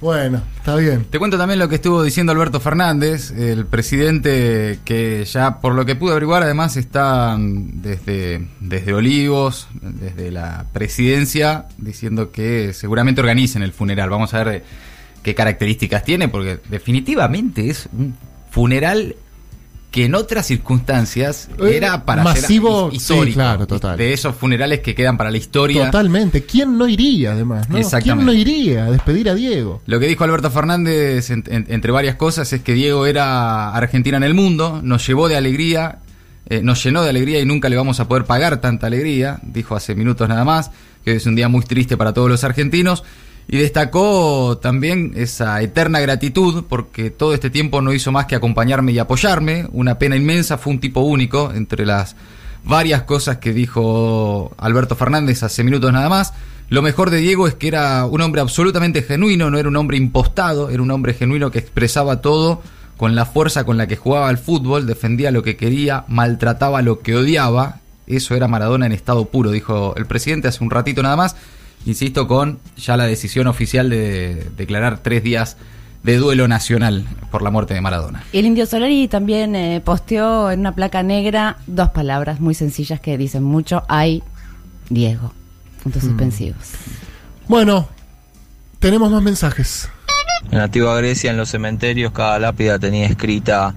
Bueno, 0.00 0.42
está 0.56 0.76
bien. 0.76 1.06
Te 1.06 1.18
cuento 1.18 1.36
también 1.36 1.58
lo 1.58 1.68
que 1.68 1.74
estuvo 1.74 2.04
diciendo 2.04 2.30
Alberto 2.30 2.60
Fernández, 2.60 3.32
el 3.32 3.66
presidente 3.66 4.78
que 4.84 5.24
ya 5.24 5.58
por 5.58 5.74
lo 5.74 5.84
que 5.84 5.96
pude 5.96 6.12
averiguar 6.12 6.44
además 6.44 6.76
está 6.76 7.36
desde, 7.38 8.46
desde 8.60 8.94
Olivos, 8.94 9.66
desde 9.82 10.30
la 10.30 10.66
presidencia, 10.72 11.66
diciendo 11.78 12.30
que 12.30 12.72
seguramente 12.74 13.20
organicen 13.20 13.62
el 13.62 13.72
funeral. 13.72 14.08
Vamos 14.08 14.34
a 14.34 14.44
ver 14.44 14.56
eh, 14.56 14.64
qué 15.24 15.34
características 15.34 16.04
tiene, 16.04 16.28
porque 16.28 16.60
definitivamente 16.68 17.68
es 17.68 17.88
un 17.92 18.14
funeral 18.50 19.16
que 19.98 20.04
en 20.04 20.14
otras 20.14 20.46
circunstancias 20.46 21.48
Eh, 21.60 21.72
era 21.76 22.04
para 22.04 22.22
masivo, 22.22 22.86
ser 22.86 22.94
his- 22.94 23.02
histórico, 23.02 23.26
sí, 23.26 23.32
claro, 23.32 23.66
total. 23.66 23.98
de 23.98 24.12
esos 24.12 24.34
funerales 24.36 24.78
que 24.80 24.94
quedan 24.94 25.16
para 25.16 25.30
la 25.30 25.38
historia. 25.38 25.86
Totalmente. 25.86 26.44
¿Quién 26.44 26.78
no 26.78 26.86
iría 26.86 27.32
además? 27.32 27.66
¿Quién 28.02 28.24
no 28.24 28.32
iría 28.32 28.84
a 28.86 28.90
despedir 28.92 29.28
a 29.28 29.34
Diego? 29.34 29.82
Lo 29.86 29.98
que 29.98 30.06
dijo 30.06 30.22
Alberto 30.22 30.50
Fernández, 30.52 31.30
en- 31.30 31.42
en- 31.48 31.66
entre 31.68 31.90
varias 31.90 32.14
cosas, 32.14 32.52
es 32.52 32.62
que 32.62 32.74
Diego 32.74 33.06
era 33.06 33.70
Argentina 33.74 34.16
en 34.16 34.22
el 34.22 34.34
mundo, 34.34 34.80
nos 34.84 35.04
llevó 35.06 35.28
de 35.28 35.36
alegría, 35.36 35.98
eh, 36.48 36.60
nos 36.62 36.82
llenó 36.84 37.02
de 37.02 37.10
alegría 37.10 37.40
y 37.40 37.44
nunca 37.44 37.68
le 37.68 37.76
vamos 37.76 37.98
a 37.98 38.06
poder 38.06 38.24
pagar 38.24 38.60
tanta 38.60 38.86
alegría, 38.86 39.40
dijo 39.42 39.74
hace 39.74 39.94
minutos 39.96 40.28
nada 40.28 40.44
más, 40.44 40.70
que 41.04 41.16
es 41.16 41.26
un 41.26 41.34
día 41.34 41.48
muy 41.48 41.62
triste 41.64 41.96
para 41.96 42.12
todos 42.12 42.30
los 42.30 42.44
argentinos. 42.44 43.02
Y 43.50 43.56
destacó 43.56 44.58
también 44.60 45.12
esa 45.16 45.62
eterna 45.62 46.00
gratitud 46.00 46.64
porque 46.68 47.10
todo 47.10 47.32
este 47.32 47.48
tiempo 47.48 47.80
no 47.80 47.94
hizo 47.94 48.12
más 48.12 48.26
que 48.26 48.34
acompañarme 48.34 48.92
y 48.92 48.98
apoyarme. 48.98 49.66
Una 49.72 49.98
pena 49.98 50.16
inmensa, 50.16 50.58
fue 50.58 50.74
un 50.74 50.80
tipo 50.80 51.00
único 51.00 51.50
entre 51.54 51.86
las 51.86 52.14
varias 52.64 53.02
cosas 53.04 53.38
que 53.38 53.54
dijo 53.54 54.52
Alberto 54.58 54.96
Fernández 54.96 55.42
hace 55.42 55.64
minutos 55.64 55.90
nada 55.92 56.10
más. 56.10 56.34
Lo 56.68 56.82
mejor 56.82 57.08
de 57.08 57.18
Diego 57.18 57.48
es 57.48 57.54
que 57.54 57.68
era 57.68 58.04
un 58.04 58.20
hombre 58.20 58.42
absolutamente 58.42 59.00
genuino, 59.00 59.50
no 59.50 59.58
era 59.58 59.70
un 59.70 59.76
hombre 59.76 59.96
impostado, 59.96 60.68
era 60.68 60.82
un 60.82 60.90
hombre 60.90 61.14
genuino 61.14 61.50
que 61.50 61.58
expresaba 61.58 62.20
todo 62.20 62.62
con 62.98 63.14
la 63.14 63.24
fuerza 63.24 63.64
con 63.64 63.78
la 63.78 63.86
que 63.86 63.96
jugaba 63.96 64.28
al 64.28 64.36
fútbol, 64.36 64.86
defendía 64.86 65.30
lo 65.30 65.42
que 65.42 65.56
quería, 65.56 66.04
maltrataba 66.08 66.82
lo 66.82 67.00
que 67.00 67.16
odiaba. 67.16 67.80
Eso 68.06 68.34
era 68.34 68.48
Maradona 68.48 68.84
en 68.84 68.92
estado 68.92 69.24
puro, 69.26 69.50
dijo 69.50 69.94
el 69.96 70.04
presidente 70.04 70.48
hace 70.48 70.62
un 70.62 70.70
ratito 70.70 71.02
nada 71.02 71.16
más. 71.16 71.36
Insisto 71.88 72.28
con 72.28 72.58
ya 72.76 72.96
la 72.96 73.06
decisión 73.06 73.46
oficial 73.46 73.88
de 73.88 74.50
declarar 74.56 74.98
tres 74.98 75.22
días 75.22 75.56
de 76.02 76.16
duelo 76.18 76.46
nacional 76.46 77.04
por 77.30 77.42
la 77.42 77.50
muerte 77.50 77.74
de 77.74 77.80
Maradona. 77.80 78.22
Y 78.32 78.38
el 78.38 78.46
Indio 78.46 78.66
Solari 78.66 79.08
también 79.08 79.56
eh, 79.56 79.80
posteó 79.84 80.50
en 80.50 80.60
una 80.60 80.74
placa 80.74 81.02
negra 81.02 81.56
dos 81.66 81.88
palabras 81.90 82.40
muy 82.40 82.54
sencillas 82.54 83.00
que 83.00 83.16
dicen 83.18 83.42
mucho. 83.42 83.82
Hay 83.88 84.22
Diego. 84.90 85.32
Puntos 85.82 86.04
Mm. 86.04 86.08
suspensivos. 86.08 86.62
Bueno, 87.48 87.88
tenemos 88.78 89.10
más 89.10 89.22
mensajes. 89.22 89.88
En 90.50 90.58
la 90.58 90.64
antigua 90.64 90.94
Grecia, 90.98 91.30
en 91.30 91.36
los 91.36 91.48
cementerios, 91.50 92.12
cada 92.12 92.38
lápida 92.38 92.78
tenía 92.78 93.06
escrita, 93.06 93.74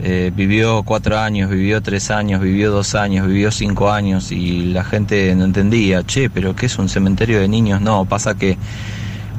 eh, 0.00 0.32
vivió 0.34 0.82
cuatro 0.82 1.18
años, 1.18 1.50
vivió 1.50 1.80
tres 1.82 2.10
años, 2.10 2.40
vivió 2.40 2.70
dos 2.70 2.94
años, 2.94 3.26
vivió 3.26 3.50
cinco 3.50 3.90
años, 3.90 4.32
y 4.32 4.66
la 4.66 4.84
gente 4.84 5.34
no 5.34 5.44
entendía, 5.44 6.02
che, 6.04 6.30
pero 6.30 6.56
¿qué 6.56 6.66
es 6.66 6.78
un 6.78 6.88
cementerio 6.88 7.40
de 7.40 7.48
niños? 7.48 7.80
No, 7.80 8.04
pasa 8.04 8.34
que 8.36 8.56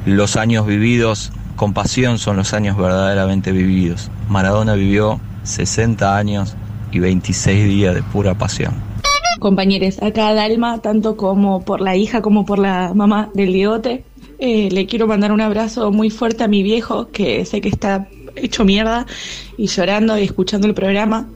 los 0.06 0.36
años 0.36 0.66
vividos 0.66 1.32
con 1.56 1.72
pasión 1.72 2.18
son 2.18 2.36
los 2.36 2.52
años 2.52 2.76
verdaderamente 2.76 3.52
vividos. 3.52 4.10
Maradona 4.28 4.74
vivió 4.74 5.20
60 5.44 6.16
años 6.16 6.56
y 6.92 6.98
26 6.98 7.66
días 7.66 7.94
de 7.94 8.02
pura 8.02 8.34
pasión. 8.34 8.74
compañeros, 9.40 10.02
acá 10.02 10.32
Dalma, 10.32 10.78
tanto 10.78 11.16
como 11.16 11.62
por 11.64 11.80
la 11.80 11.96
hija 11.96 12.22
como 12.22 12.44
por 12.46 12.58
la 12.58 12.92
mamá 12.94 13.30
del 13.34 13.52
Diegote. 13.52 14.04
Eh, 14.38 14.68
le 14.70 14.86
quiero 14.86 15.06
mandar 15.06 15.32
un 15.32 15.40
abrazo 15.40 15.92
muy 15.92 16.10
fuerte 16.10 16.44
a 16.44 16.48
mi 16.48 16.62
viejo, 16.62 17.08
que 17.10 17.44
sé 17.44 17.60
que 17.60 17.68
está 17.68 18.08
hecho 18.36 18.64
mierda 18.64 19.06
y 19.56 19.66
llorando 19.66 20.18
y 20.18 20.24
escuchando 20.24 20.66
el 20.66 20.74
programa. 20.74 21.28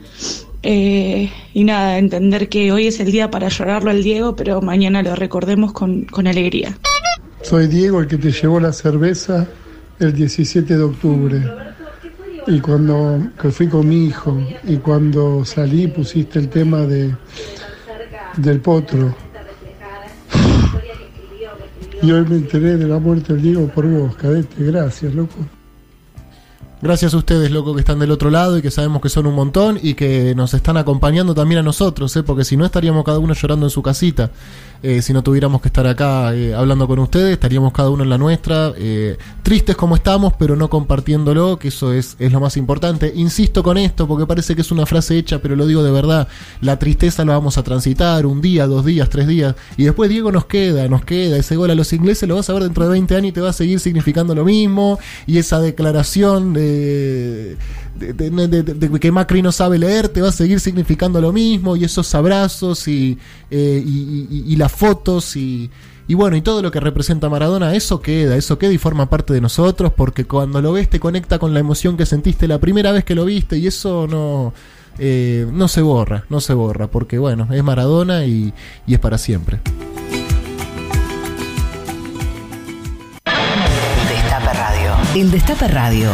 Eh, 0.63 1.31
y 1.55 1.65
nada, 1.65 1.99
entender 1.99 2.49
que 2.49 2.73
hoy 2.73 2.89
es 2.89 3.01
el 3.01 3.13
día 3.13 3.31
para 3.31 3.49
llorarlo 3.49 3.91
al 3.91 4.03
Diego, 4.03 4.35
pero 4.35 4.61
mañana 4.61 5.03
lo 5.03 5.15
recordemos 5.15 5.73
con, 5.73 6.05
con 6.05 6.27
alegría. 6.27 6.77
Soy 7.43 7.69
Diego, 7.69 8.01
el 8.01 8.09
que 8.09 8.19
te 8.19 8.33
llevó 8.33 8.59
la 8.59 8.73
cerveza 8.73 9.47
el 10.01 10.13
17 10.13 10.77
de 10.77 10.83
octubre. 10.83 11.43
Y 12.47 12.61
cuando 12.61 13.31
que 13.41 13.51
fui 13.51 13.69
con 13.69 13.89
mi 13.89 14.07
hijo 14.07 14.37
y 14.65 14.77
cuando 14.77 15.45
salí 15.45 15.87
pusiste 15.87 16.39
el 16.39 16.49
tema 16.49 16.79
de 16.83 17.15
del 18.39 18.61
potro 18.61 19.15
Y 22.01 22.13
hoy 22.13 22.25
me 22.29 22.37
enteré 22.37 22.77
de 22.77 22.87
la 22.87 22.99
muerte 22.99 23.33
del 23.33 23.43
Diego 23.43 23.67
por 23.69 23.87
vos, 23.87 24.15
cadete. 24.17 24.63
Gracias, 24.65 25.13
loco. 25.15 25.35
Gracias 26.81 27.13
a 27.13 27.17
ustedes, 27.17 27.51
loco, 27.51 27.75
que 27.75 27.81
están 27.81 27.99
del 27.99 28.13
otro 28.13 28.31
lado 28.31 28.57
y 28.57 28.63
que 28.63 28.71
sabemos 28.71 29.03
que 29.03 29.09
son 29.09 29.27
un 29.27 29.35
montón 29.35 29.81
y 29.83 29.95
que 29.95 30.33
nos 30.37 30.55
están 30.55 30.77
acompañando 30.77 31.35
también 31.35 31.59
a 31.59 31.63
nosotros, 31.65 32.15
¿eh? 32.15 32.23
porque 32.23 32.45
si 32.45 32.57
no 32.57 32.65
estaríamos 32.65 33.05
cada 33.05 33.19
uno 33.19 33.35
llorando 33.35 33.67
en 33.67 33.71
su 33.71 33.83
casita. 33.83 34.31
Eh, 34.81 35.03
si 35.03 35.13
no 35.13 35.25
tuviéramos 35.25 35.61
que 35.61 35.69
estar 35.69 35.85
acá 35.89 36.33
eh, 36.35 36.55
hablando 36.55 36.87
con 36.87 37.01
ustedes, 37.01 37.33
estaríamos 37.33 37.73
cada 37.73 37.91
uno 37.91 38.05
en 38.05 38.11
la 38.11 38.19
nuestra, 38.19 38.73
eh, 38.77 39.17
tristes 39.43 39.75
como 39.75 39.97
estamos, 39.97 40.35
pero 40.39 40.55
no 40.55 40.71
compartiéndolo, 40.71 41.59
que 41.59 41.69
eso 41.69 41.93
es, 41.93 42.15
es 42.21 42.31
lo 42.31 42.39
más 42.39 42.57
importante. 42.57 43.13
Insisto 43.17 43.65
con 43.65 43.77
esto, 43.77 44.07
porque 44.07 44.25
parece 44.25 44.55
que 44.55 44.61
es 44.61 44.71
una 44.71 44.87
frase 44.87 45.19
hecha, 45.19 45.41
pero 45.41 45.57
lo 45.57 45.67
digo 45.67 45.83
de 45.83 45.91
verdad, 45.91 46.29
la 46.61 46.79
tristeza 46.79 47.25
la 47.25 47.33
vamos 47.33 47.59
a 47.59 47.65
transitar 47.65 48.25
un 48.25 48.41
día, 48.41 48.69
dos 48.69 48.85
días, 48.85 49.09
tres 49.11 49.27
días, 49.27 49.57
y 49.77 49.83
después 49.83 50.11
Diego 50.11 50.31
nos 50.31 50.45
queda, 50.45 50.87
nos 50.87 51.05
queda, 51.05 51.37
ese 51.39 51.57
gol 51.57 51.73
a 51.73 51.75
los 51.75 51.93
ingleses 51.93 52.29
lo 52.29 52.37
vas 52.37 52.49
a 52.49 52.53
ver 52.53 52.63
dentro 52.63 52.85
de 52.85 52.91
20 52.91 53.17
años 53.17 53.29
y 53.31 53.33
te 53.33 53.41
va 53.41 53.51
a 53.51 53.55
seguir 53.55 53.81
significando 53.81 54.33
lo 54.33 54.45
mismo, 54.45 55.01
y 55.27 55.39
esa 55.39 55.61
declaración 55.61 56.53
de, 56.53 56.68
de, 56.69 57.57
que 59.01 59.13
Macri 59.13 59.43
no 59.43 59.51
sabe 59.53 59.79
leer 59.79 60.09
te 60.09 60.21
va 60.23 60.29
a 60.29 60.33
seguir 60.33 60.61
significando 60.61 61.21
lo 61.21 61.33
mismo, 61.33 61.77
y 61.77 61.85
esos 61.85 62.15
abrazos 62.15 62.87
y, 62.89 63.19
eh, 63.51 63.83
y- 63.85 64.45
y 64.47 64.57
las 64.57 64.71
fotos 64.73 65.35
y, 65.37 65.71
y 66.07 66.15
bueno, 66.15 66.37
y 66.37 66.41
todo 66.43 66.63
lo 66.63 66.71
que 66.71 66.81
representa 66.81 67.29
Maradona, 67.29 67.75
eso 67.75 68.01
queda, 68.01 68.37
eso 68.37 68.59
queda 68.59 68.73
y 68.73 68.79
forma 68.79 69.11
parte 69.11 69.35
de 69.35 69.41
nosotros, 69.41 69.93
porque 69.97 70.25
cuando 70.27 70.63
lo 70.63 70.73
ves 70.73 70.89
te 70.89 71.01
conecta 71.01 71.39
con 71.39 71.53
la 71.55 71.61
emoción 71.61 71.97
que 71.97 72.07
sentiste 72.07 72.49
la 72.49 72.59
primera 72.59 72.93
vez 72.93 73.05
que 73.05 73.15
lo 73.15 73.25
viste, 73.25 73.59
y 73.59 73.67
eso 73.67 74.07
no, 74.09 74.55
eh, 74.99 75.47
no 75.53 75.69
se 75.69 75.83
borra, 75.83 76.25
no 76.31 76.41
se 76.41 76.55
borra, 76.55 76.87
porque 76.89 77.19
bueno, 77.19 77.49
es 77.53 77.63
Maradona 77.63 78.25
y, 78.25 78.53
y 78.87 78.95
es 78.95 79.01
para 79.01 79.19
siempre. 79.19 79.61
Destape 84.09 84.53
Radio. 84.55 84.93
El 85.15 85.31
Destape 85.31 85.69
Radio. 85.69 86.11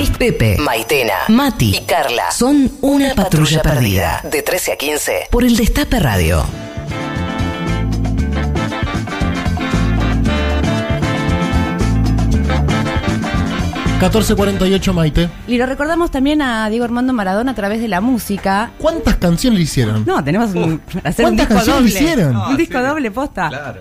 Es 0.00 0.10
Pepe, 0.10 0.56
Maitena, 0.58 1.12
Mati 1.28 1.76
y 1.76 1.80
Carla. 1.84 2.30
Son 2.32 2.70
una 2.80 3.14
patrulla 3.14 3.60
perdida. 3.62 4.20
De 4.24 4.40
13 4.42 4.72
a 4.72 4.76
15 4.76 5.28
por 5.30 5.44
el 5.44 5.56
Destape 5.56 6.00
Radio. 6.00 6.44
1448 14.00 14.92
Maite. 14.94 15.28
Y 15.46 15.58
lo 15.58 15.66
recordamos 15.66 16.10
también 16.10 16.40
a 16.40 16.70
Diego 16.70 16.84
Armando 16.86 17.12
Maradona 17.12 17.52
a 17.52 17.54
través 17.54 17.80
de 17.82 17.88
la 17.88 18.00
música. 18.00 18.70
¿Cuántas 18.78 19.16
canciones 19.16 19.58
le 19.58 19.64
hicieron? 19.64 20.04
No, 20.06 20.24
tenemos 20.24 20.54
un, 20.54 20.80
hacer 21.04 21.26
un 21.26 21.36
¿Cuántas 21.36 21.48
disco 21.48 21.54
canciones 21.54 21.66
doble. 21.66 21.82
le 21.82 21.88
hicieron? 22.00 22.36
Un 22.36 22.42
No, 22.52 22.56
disco 22.56 22.78
sí. 22.78 22.84
doble 22.84 23.10
posta. 23.10 23.48
Claro. 23.48 23.80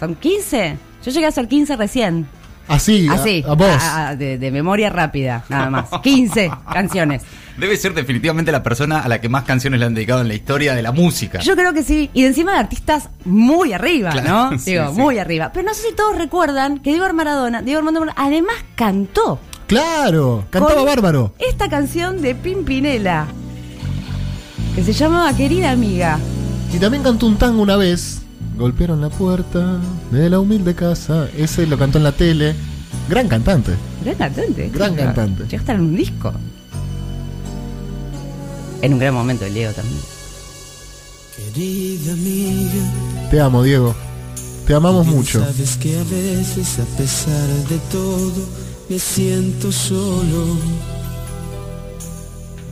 ¿Son 0.00 0.14
15? 0.14 0.76
Yo 1.04 1.10
llegué 1.10 1.26
a 1.26 1.30
ser 1.30 1.48
15 1.48 1.76
recién. 1.76 2.26
Así, 2.68 3.08
a- 3.08 3.12
Así, 3.14 3.44
a, 3.46 3.54
vos. 3.54 3.68
a- 3.82 4.08
a- 4.08 4.16
de, 4.16 4.38
de 4.38 4.50
memoria 4.50 4.90
rápida, 4.90 5.44
nada 5.48 5.70
más. 5.70 5.86
15 6.02 6.50
canciones. 6.72 7.22
Debe 7.56 7.76
ser 7.76 7.92
definitivamente 7.92 8.52
la 8.52 8.62
persona 8.62 9.00
a 9.00 9.08
la 9.08 9.20
que 9.20 9.28
más 9.28 9.42
canciones 9.42 9.80
le 9.80 9.86
han 9.86 9.94
dedicado 9.94 10.20
en 10.20 10.28
la 10.28 10.34
historia 10.34 10.74
de 10.76 10.82
la 10.82 10.92
música. 10.92 11.40
Yo 11.40 11.56
creo 11.56 11.72
que 11.72 11.82
sí. 11.82 12.08
Y 12.14 12.22
de 12.22 12.28
encima 12.28 12.52
de 12.52 12.58
artistas 12.58 13.08
muy 13.24 13.72
arriba, 13.72 14.10
Claro, 14.10 14.28
¿no? 14.52 14.58
sí, 14.60 14.72
Digo, 14.72 14.92
sí. 14.94 15.00
muy 15.00 15.18
arriba. 15.18 15.50
Pero 15.52 15.66
no 15.66 15.74
sé 15.74 15.88
si 15.88 15.94
todos 15.96 16.16
recuerdan 16.16 16.78
que 16.78 16.90
Diego 16.92 17.12
Maradona, 17.12 17.60
Diego 17.62 17.78
Armando 17.78 18.00
Maradona, 18.00 18.22
además 18.26 18.54
cantó 18.76 19.40
Claro, 19.66 20.46
cantaba 20.50 20.76
Con- 20.76 20.86
bárbaro. 20.86 21.34
esta 21.38 21.68
canción 21.68 22.22
de 22.22 22.34
Pimpinela. 22.34 23.26
Que 24.74 24.82
se 24.84 24.92
llamaba 24.92 25.34
Querida 25.36 25.72
Amiga. 25.72 26.18
Y 26.72 26.78
también 26.78 27.02
cantó 27.02 27.26
un 27.26 27.36
tango 27.36 27.62
una 27.62 27.76
vez. 27.76 28.22
Golpearon 28.58 29.00
la 29.00 29.08
puerta 29.08 29.78
de 30.10 30.28
la 30.28 30.40
humilde 30.40 30.74
casa. 30.74 31.28
Ese 31.36 31.66
lo 31.66 31.78
cantó 31.78 31.98
en 31.98 32.04
la 32.04 32.12
tele. 32.12 32.54
Gran 33.08 33.28
cantante. 33.28 33.72
Gran 34.04 34.16
cantante. 34.16 34.68
Gran 34.70 34.94
cantante. 34.96 35.44
Llegó 35.44 35.56
a 35.56 35.60
estar 35.60 35.76
en 35.76 35.82
un 35.82 35.96
disco. 35.96 36.32
En 38.82 38.92
un 38.94 38.98
gran 38.98 39.14
momento 39.14 39.44
el 39.44 39.54
Diego 39.54 39.72
también. 39.72 40.00
Querida 41.36 42.12
amiga, 42.12 43.28
Te 43.30 43.40
amo, 43.40 43.62
Diego. 43.62 43.94
Te 44.66 44.74
amamos 44.74 45.06
mucho. 45.06 45.40
sabes 45.40 45.76
que 45.76 45.96
a 45.96 46.02
veces, 46.04 46.80
a 46.80 46.84
pesar 46.96 47.48
de 47.68 47.78
todo, 47.90 48.44
me 48.88 48.98
siento 48.98 49.70
solo. 49.70 50.56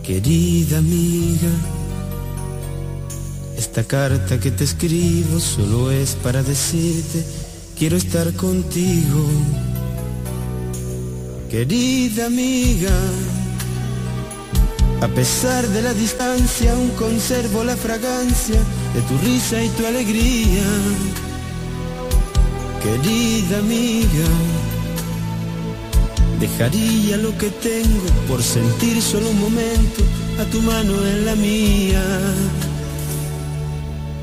Querida 0.03 0.79
amiga, 0.79 1.49
esta 3.57 3.85
carta 3.85 4.39
que 4.39 4.51
te 4.51 4.65
escribo 4.65 5.41
solo 5.41 5.91
es 5.91 6.15
para 6.15 6.43
decirte, 6.43 7.25
quiero 7.79 7.97
estar 7.97 8.33
contigo. 8.35 9.27
Querida 11.51 12.27
amiga, 12.27 12.97
a 15.01 15.09
pesar 15.09 15.67
de 15.69 15.83
la 15.83 15.95
distancia, 15.95 16.73
aún 16.73 16.91
conservo 16.91 17.65
la 17.65 17.77
fragancia 17.77 18.59
de 18.95 19.01
tu 19.03 19.19
risa 19.25 19.63
y 19.63 19.69
tu 19.71 19.87
alegría. 19.87 20.65
Querida 22.83 23.59
amiga, 23.59 24.29
dejaría 26.41 27.17
lo 27.17 27.37
que 27.39 27.51
tengo 27.51 28.07
por 28.29 28.43
sentir 28.43 29.01
solo 29.01 29.31
un 29.31 29.41
momento 29.41 30.03
a 30.41 30.45
tu 30.51 30.61
mano 30.61 31.07
en 31.07 31.25
la 31.25 31.35
mía. 31.35 32.03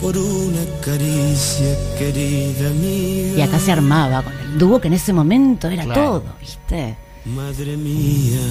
Por 0.03 0.17
una 0.17 0.59
caricia, 0.83 1.77
querida 1.97 2.69
mía. 2.71 3.37
Y 3.37 3.41
acá 3.41 3.57
se 3.57 3.71
armaba 3.71 4.21
con 4.21 4.33
el 4.33 4.57
dúo 4.59 4.81
que 4.81 4.87
en 4.89 4.95
ese 4.95 5.13
momento 5.13 5.67
era 5.69 5.83
Claro. 5.85 6.01
todo, 6.01 6.23
¿viste? 6.41 6.97
Madre 7.25 7.77
mía. 7.77 8.41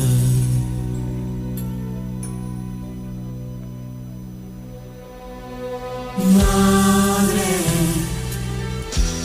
Madre, 6.19 7.49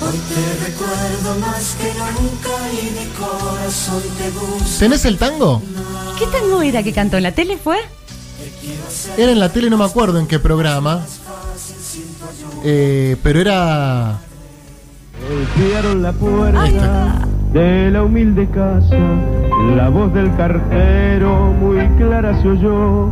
hoy 0.01 0.17
te 0.29 0.65
recuerdo 0.65 1.39
más 1.39 1.75
que 1.75 1.91
nunca 1.93 2.71
y 2.71 2.85
mi 2.99 3.05
corazón 3.13 4.01
te 4.17 4.29
busca. 4.31 4.79
¿Tenés 4.79 5.05
el 5.05 5.17
tango? 5.17 5.61
¿Qué 6.17 6.25
tango 6.27 6.61
era 6.61 6.81
que 6.83 6.93
cantó 6.93 7.17
en 7.17 7.23
la 7.23 7.33
tele 7.33 7.57
fue? 7.57 7.77
Era 9.17 9.31
en 9.31 9.39
la 9.39 9.51
tele, 9.51 9.69
no 9.69 9.77
me 9.77 9.85
acuerdo 9.85 10.17
en 10.19 10.27
qué 10.27 10.39
programa. 10.39 11.05
Eh, 12.63 13.15
pero 13.23 13.39
era. 13.39 14.17
Golpearon 15.29 16.03
la 16.03 16.11
puerta 16.13 17.27
de 17.53 17.91
la 17.91 18.03
humilde 18.03 18.47
casa, 18.49 18.97
la 19.75 19.89
voz 19.89 20.13
del 20.13 20.33
cartero 20.35 21.53
muy 21.59 21.87
clara 21.97 22.39
se 22.41 22.49
oyó 22.49 23.11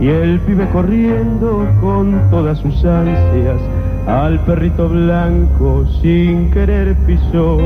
y 0.00 0.08
el 0.08 0.40
pibe 0.40 0.68
corriendo 0.70 1.66
con 1.80 2.30
todas 2.30 2.58
sus 2.58 2.84
ansias 2.84 3.60
al 4.06 4.44
perrito 4.44 4.88
blanco 4.88 5.86
sin 6.02 6.50
querer 6.50 6.96
pisó. 7.06 7.58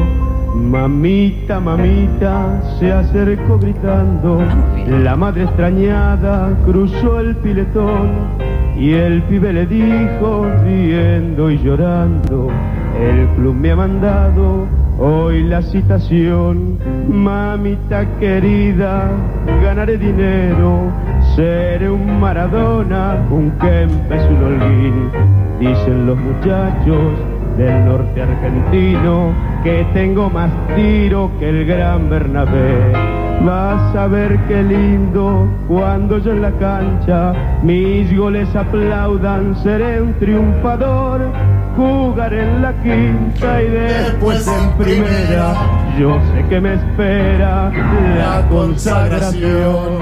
Mamita, 0.54 1.60
mamita, 1.60 2.60
se 2.78 2.90
acercó 2.90 3.58
gritando, 3.58 4.42
la 4.86 5.14
madre 5.14 5.44
extrañada 5.44 6.56
cruzó 6.64 7.20
el 7.20 7.36
piletón 7.36 8.10
y 8.76 8.92
el 8.92 9.22
pibe 9.22 9.52
le 9.52 9.66
dijo 9.66 10.46
riendo 10.64 11.50
y 11.50 11.58
llorando, 11.58 12.48
el 12.98 13.26
club 13.36 13.54
me 13.54 13.72
ha 13.72 13.76
mandado 13.76 14.66
hoy 14.98 15.44
la 15.44 15.62
citación, 15.62 16.78
mamita 17.08 18.06
querida, 18.18 19.10
ganaré 19.62 19.96
dinero, 19.98 20.90
seré 21.36 21.90
un 21.90 22.20
Maradona, 22.20 23.16
un 23.30 23.50
Kempes, 23.60 24.22
un 24.30 24.42
Holguín, 24.44 25.10
dicen 25.60 26.06
los 26.06 26.18
muchachos 26.18 27.37
del 27.58 27.84
norte 27.84 28.22
argentino 28.22 29.34
que 29.64 29.84
tengo 29.92 30.30
más 30.30 30.50
tiro 30.76 31.30
que 31.40 31.48
el 31.48 31.66
gran 31.66 32.08
Bernabé. 32.08 32.92
Vas 33.44 33.96
a 33.96 34.06
ver 34.06 34.38
qué 34.46 34.62
lindo 34.62 35.48
cuando 35.66 36.18
yo 36.18 36.32
en 36.32 36.42
la 36.42 36.52
cancha 36.52 37.32
mis 37.62 38.16
goles 38.16 38.48
aplaudan, 38.54 39.56
seré 39.62 40.00
un 40.00 40.14
triunfador, 40.20 41.32
jugaré 41.76 42.42
en 42.42 42.62
la 42.62 42.72
quinta 42.80 43.62
y 43.62 43.68
después 43.68 44.46
en 44.46 44.70
primera. 44.78 45.54
Yo 45.98 46.16
sé 46.32 46.48
que 46.48 46.60
me 46.60 46.74
espera 46.74 47.72
la 48.18 48.46
consagración. 48.48 49.98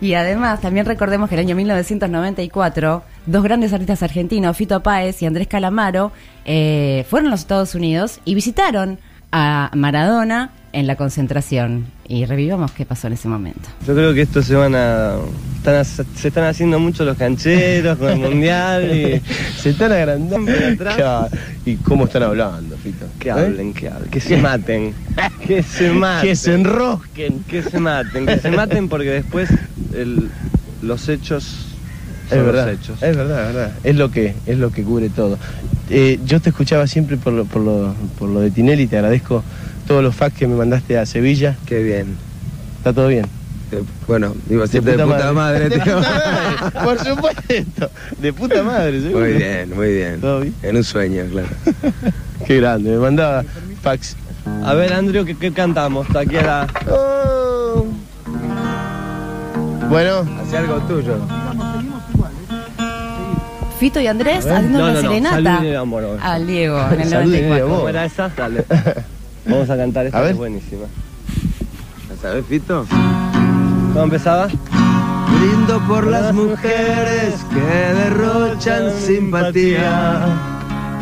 Y 0.00 0.14
además, 0.14 0.60
también 0.60 0.86
recordemos 0.86 1.28
que 1.28 1.36
el 1.36 1.40
año 1.40 1.56
1994, 1.56 3.02
dos 3.26 3.42
grandes 3.42 3.72
artistas 3.72 4.02
argentinos, 4.02 4.56
Fito 4.56 4.82
Páez 4.82 5.22
y 5.22 5.26
Andrés 5.26 5.46
Calamaro, 5.48 6.12
eh, 6.44 7.04
fueron 7.08 7.28
a 7.28 7.30
los 7.30 7.40
Estados 7.40 7.74
Unidos 7.74 8.20
y 8.24 8.34
visitaron 8.34 8.98
a 9.32 9.70
Maradona 9.74 10.50
en 10.72 10.86
la 10.86 10.96
concentración 10.96 11.86
y 12.06 12.26
revivamos 12.26 12.70
qué 12.72 12.84
pasó 12.84 13.06
en 13.06 13.14
ese 13.14 13.28
momento. 13.28 13.60
Yo 13.86 13.94
creo 13.94 14.14
que 14.14 14.22
esto 14.22 14.42
se 14.42 14.54
van 14.54 14.74
a. 14.74 15.14
están 15.56 15.84
se 15.84 16.28
están 16.28 16.44
haciendo 16.44 16.78
mucho 16.78 17.04
los 17.04 17.16
cancheros 17.16 17.98
con 17.98 18.10
el 18.10 18.18
mundial 18.18 18.94
y 18.96 19.20
se 19.58 19.70
están 19.70 19.90
agrandando 19.92 20.52
atrás. 20.52 21.30
¿Y 21.64 21.76
cómo 21.76 22.04
están 22.04 22.22
hablando, 22.24 22.76
Fito? 22.76 23.06
Que 23.18 23.30
hablen, 23.30 23.72
que 23.74 23.88
hablen, 23.88 24.10
que 24.10 24.20
se 24.20 24.36
maten. 24.36 24.94
Que 25.46 25.62
se 25.62 25.90
maten. 25.92 26.28
Que 26.28 26.36
se 26.36 26.54
enrosquen. 26.54 27.44
Que 27.44 27.62
se 27.62 27.78
maten, 27.78 28.26
que 28.26 28.38
se 28.38 28.50
maten 28.50 28.88
porque 28.88 29.10
después 29.10 29.48
el- 29.94 30.28
los 30.82 31.08
hechos 31.08 31.75
son 32.28 32.38
Es 32.38 32.44
verdad, 32.44 32.66
los 32.66 32.74
hechos. 32.80 33.02
es 33.02 33.16
verdad, 33.16 33.48
es 33.48 33.54
verdad. 33.54 33.72
Es 33.84 33.96
lo 33.96 34.10
que, 34.10 34.34
es 34.46 34.58
lo 34.58 34.70
que 34.70 34.82
cubre 34.82 35.08
todo. 35.08 35.38
Eh, 35.90 36.18
yo 36.24 36.40
te 36.40 36.50
escuchaba 36.50 36.86
siempre 36.86 37.16
por 37.16 37.32
lo, 37.32 37.44
por, 37.44 37.62
lo, 37.62 37.94
por 38.18 38.28
lo 38.28 38.40
de 38.40 38.50
Tinelli, 38.50 38.86
te 38.86 38.96
agradezco 38.96 39.42
todos 39.86 40.02
los 40.02 40.14
fax 40.14 40.36
que 40.36 40.46
me 40.46 40.56
mandaste 40.56 40.98
a 40.98 41.06
Sevilla. 41.06 41.56
Qué 41.66 41.82
bien. 41.82 42.16
¿Está 42.78 42.92
todo 42.92 43.08
bien? 43.08 43.26
bueno, 44.06 44.32
iba 44.48 44.62
a 44.62 44.66
decir 44.66 44.82
de 44.82 44.92
puta 44.96 45.32
madre, 45.32 45.68
De 45.68 45.78
puta 45.78 45.96
madre, 46.00 46.84
por 46.84 46.98
supuesto. 47.04 47.90
De 48.20 48.32
puta 48.32 48.62
madre, 48.62 49.00
seguro. 49.00 49.24
Muy 49.24 49.32
bien, 49.34 49.74
muy 49.74 49.92
bien. 49.92 50.20
¿Todo 50.20 50.40
bien? 50.40 50.54
En 50.62 50.76
un 50.76 50.84
sueño, 50.84 51.24
claro. 51.30 51.48
Qué 52.46 52.56
grande, 52.58 52.90
me 52.90 52.98
mandaba 52.98 53.44
fax. 53.82 54.16
A 54.64 54.74
ver, 54.74 54.92
Andrew, 54.92 55.24
¿qué, 55.24 55.36
qué 55.36 55.52
cantamos? 55.52 56.06
Aquí 56.14 56.36
a 56.36 56.42
la... 56.42 56.66
Bueno. 59.88 60.28
Hace 60.40 60.56
algo 60.56 60.78
tuyo. 60.82 61.16
Fito 63.78 64.00
y 64.00 64.06
Andrés 64.06 64.46
haciendo 64.46 64.78
No, 64.78 64.84
una 64.84 64.94
no, 64.94 65.02
no, 65.02 65.08
serenata 65.08 65.80
amor, 65.80 66.02
vamos. 66.04 66.18
al 66.22 66.46
Diego 66.46 66.78
en 66.92 67.00
el 67.00 67.08
Salud 67.08 67.34
y 67.34 67.42
94. 67.42 67.64
amor. 67.66 67.76
¿Cómo 67.78 67.88
era 67.88 68.04
esa? 68.04 68.28
Dale. 68.36 68.64
Vamos 69.48 69.70
a 69.70 69.76
cantar 69.76 70.06
esta 70.06 70.18
A 70.18 70.22
ver. 70.22 70.30
es 70.32 70.36
buenísima. 70.36 70.86
¿La 72.08 72.16
sabes, 72.20 72.44
Fito? 72.46 72.84
¿Cómo 73.92 74.02
empezaba? 74.04 74.48
Brindo 74.48 75.80
por 75.86 76.06
las 76.06 76.32
mujeres 76.34 77.34
que 77.52 77.94
derrochan 77.94 78.90
simpatía. 78.98 80.26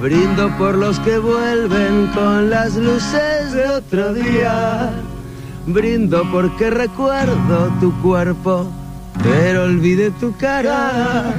Brindo 0.02 0.50
por 0.58 0.74
los 0.74 0.98
que 1.00 1.16
vuelven 1.18 2.08
con 2.14 2.50
las 2.50 2.74
luces 2.74 3.52
de 3.54 3.66
otro 3.66 4.12
día. 4.12 4.90
Brindo 5.66 6.22
porque 6.30 6.68
recuerdo 6.68 7.70
tu 7.80 7.98
cuerpo, 8.02 8.66
pero 9.24 9.64
olvidé 9.64 10.10
tu 10.20 10.36
cara. 10.36 11.34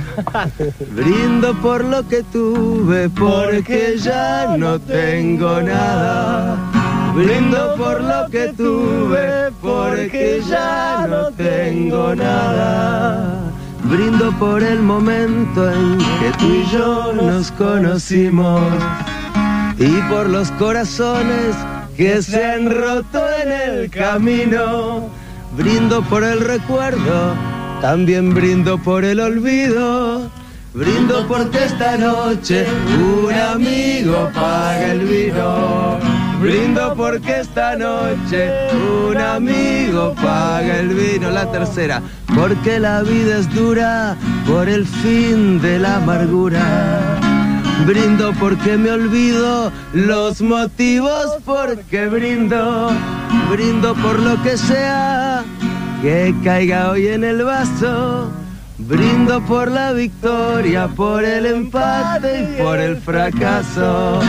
Brindo 0.91 1.53
por 1.61 1.83
lo 1.83 2.07
que 2.07 2.23
tuve, 2.23 3.09
porque 3.09 3.95
ya 3.97 4.55
no 4.57 4.79
tengo 4.79 5.61
nada. 5.61 6.57
Brindo 7.13 7.75
por 7.77 8.01
lo 8.01 8.27
que 8.29 8.51
tuve, 8.53 9.51
porque 9.61 10.41
ya 10.49 11.05
no 11.07 11.31
tengo 11.31 12.15
nada. 12.15 13.39
Brindo 13.83 14.31
por 14.39 14.63
el 14.63 14.81
momento 14.81 15.71
en 15.71 15.97
que 16.19 16.31
tú 16.39 16.47
y 16.53 16.65
yo 16.73 17.13
nos 17.13 17.51
conocimos 17.51 18.61
y 19.77 20.01
por 20.09 20.27
los 20.27 20.49
corazones 20.51 21.55
que 21.95 22.21
se 22.21 22.43
han 22.43 22.69
roto 22.69 23.23
en 23.43 23.51
el 23.51 23.89
camino. 23.89 25.07
Brindo 25.55 26.01
por 26.03 26.23
el 26.23 26.41
recuerdo, 26.41 27.35
también 27.85 28.33
brindo 28.33 28.79
por 28.79 29.05
el 29.05 29.19
olvido. 29.19 30.31
Brindo 30.73 31.27
porque 31.27 31.65
esta 31.65 31.95
noche 31.97 32.65
un 32.99 33.31
amigo 33.31 34.27
paga 34.33 34.91
el 34.91 35.01
vino. 35.01 35.99
Brindo 36.41 36.95
porque 36.95 37.41
esta 37.41 37.75
noche 37.75 38.49
un 39.07 39.17
amigo 39.17 40.15
paga 40.15 40.79
el 40.79 40.95
vino. 40.95 41.29
La 41.29 41.51
tercera, 41.51 42.01
porque 42.33 42.79
la 42.79 43.03
vida 43.03 43.37
es 43.37 43.53
dura 43.53 44.17
por 44.47 44.67
el 44.67 44.87
fin 44.87 45.61
de 45.61 45.77
la 45.77 45.97
amargura. 45.97 46.63
Brindo 47.85 48.33
porque 48.39 48.77
me 48.77 48.89
olvido 48.89 49.71
los 49.93 50.41
motivos 50.41 51.37
porque 51.45 52.07
brindo. 52.07 52.89
Brindo 53.51 53.93
por 53.93 54.19
lo 54.19 54.41
que 54.41 54.57
sea 54.57 55.45
que 56.01 56.33
caiga 56.43 56.91
hoy 56.91 57.07
en 57.07 57.23
el 57.23 57.43
vaso. 57.43 58.31
Brindo 58.77 59.39
por 59.45 59.71
la 59.71 59.93
victoria, 59.93 60.87
por 60.89 61.23
el 61.23 61.45
empate 61.45 62.41
y 62.41 62.61
por 62.61 62.77
el 62.77 62.97
fracaso. 62.97 64.19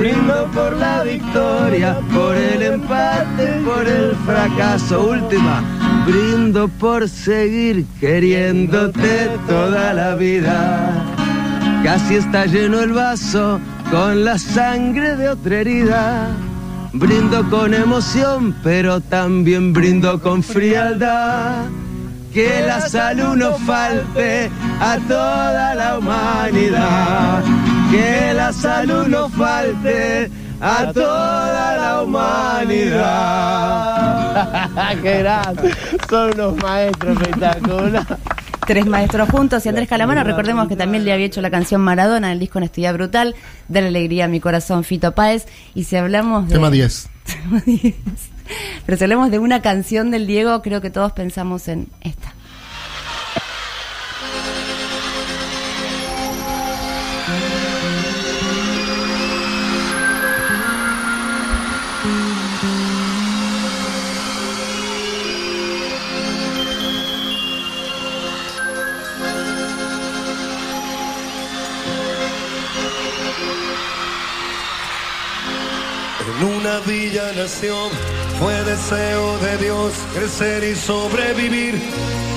Brindo 0.00 0.50
por 0.52 0.76
la 0.76 1.04
victoria, 1.04 1.98
por 2.12 2.34
el 2.34 2.62
empate 2.62 3.60
y 3.60 3.64
por 3.64 3.86
el 3.86 4.16
fracaso. 4.26 5.08
Última, 5.08 5.62
brindo 6.04 6.66
por 6.66 7.08
seguir 7.08 7.86
queriéndote 8.00 9.30
toda 9.46 9.94
la 9.94 10.16
vida. 10.16 11.04
Casi 11.84 12.16
está 12.16 12.46
lleno 12.46 12.80
el 12.80 12.92
vaso 12.92 13.60
con 13.90 14.24
la 14.24 14.36
sangre 14.38 15.16
de 15.16 15.28
otra 15.28 15.60
herida. 15.60 16.30
Brindo 16.98 17.48
con 17.50 17.74
emoción, 17.74 18.56
pero 18.62 19.02
también 19.02 19.74
brindo 19.74 20.18
con 20.18 20.42
frialdad. 20.42 21.66
Que 22.32 22.62
la 22.66 22.80
salud 22.80 23.36
no 23.36 23.52
falte 23.58 24.50
a 24.80 24.96
toda 25.06 25.74
la 25.74 25.98
humanidad. 25.98 27.44
Que 27.90 28.32
la 28.34 28.50
salud 28.50 29.08
no 29.08 29.28
falte 29.28 30.30
a 30.58 30.90
toda 30.92 31.76
la 31.76 32.02
humanidad. 32.02 32.96
Qué 35.02 35.18
grande. 35.18 35.74
Son 36.08 36.32
unos 36.32 36.56
maestros 36.62 37.20
espectaculares. 37.20 38.06
Tres 38.66 38.84
maestros 38.86 39.28
juntos 39.30 39.64
y 39.64 39.68
Andrés 39.68 39.88
Calamaro, 39.88 40.24
recordemos 40.24 40.66
que 40.66 40.74
también 40.74 41.04
le 41.04 41.12
había 41.12 41.26
hecho 41.26 41.40
la 41.40 41.50
canción 41.50 41.80
Maradona, 41.80 42.32
el 42.32 42.40
disco 42.40 42.58
Honestidad 42.58 42.94
Brutal, 42.94 43.36
Dale 43.68 43.86
Alegría 43.86 44.24
a 44.24 44.28
mi 44.28 44.40
corazón, 44.40 44.82
Fito 44.82 45.12
Páez. 45.12 45.46
Y 45.76 45.84
si 45.84 45.94
hablamos 45.94 46.48
de... 46.48 46.54
Tema 46.54 46.70
10. 46.70 47.08
Tema 47.24 47.62
10. 47.64 47.94
Pero 48.84 48.98
si 48.98 49.04
hablamos 49.04 49.30
de 49.30 49.38
una 49.38 49.62
canción 49.62 50.10
del 50.10 50.26
Diego, 50.26 50.62
creo 50.62 50.80
que 50.80 50.90
todos 50.90 51.12
pensamos 51.12 51.68
en 51.68 51.86
esta. 52.00 52.34
En 76.76 76.82
una 76.82 76.92
villa 76.92 77.32
nació, 77.34 77.74
fue 78.38 78.52
deseo 78.64 79.38
de 79.38 79.56
Dios 79.56 79.94
crecer 80.14 80.62
y 80.62 80.74
sobrevivir 80.74 81.80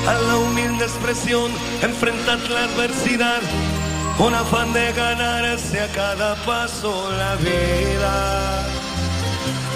a 0.07 0.13
la 0.13 0.37
humilde 0.37 0.85
expresión, 0.85 1.51
enfrentar 1.81 2.39
la 2.49 2.63
adversidad 2.65 3.41
con 4.17 4.33
afán 4.33 4.71
de 4.71 4.93
ganarse 4.93 5.81
a 5.81 5.87
cada 5.89 6.35
paso 6.45 7.11
la 7.11 7.35
vida. 7.35 8.78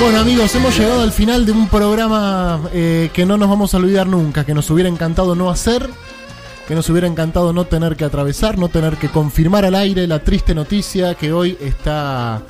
Bueno 0.00 0.20
amigos, 0.20 0.54
hemos 0.54 0.78
llegado 0.78 1.02
al 1.02 1.10
final 1.10 1.44
de 1.44 1.50
un 1.50 1.68
programa 1.68 2.60
eh, 2.72 3.10
que 3.12 3.26
no 3.26 3.36
nos 3.36 3.48
vamos 3.48 3.74
a 3.74 3.78
olvidar 3.78 4.06
nunca, 4.06 4.44
que 4.44 4.54
nos 4.54 4.70
hubiera 4.70 4.88
encantado 4.88 5.34
no 5.34 5.50
hacer, 5.50 5.90
que 6.68 6.76
nos 6.76 6.88
hubiera 6.88 7.08
encantado 7.08 7.52
no 7.52 7.64
tener 7.64 7.96
que 7.96 8.04
atravesar, 8.04 8.58
no 8.58 8.68
tener 8.68 8.96
que 8.96 9.08
confirmar 9.08 9.64
al 9.64 9.74
aire 9.74 10.06
la 10.06 10.20
triste 10.20 10.54
noticia 10.54 11.16
que 11.16 11.32
hoy 11.32 11.58
está 11.60 12.42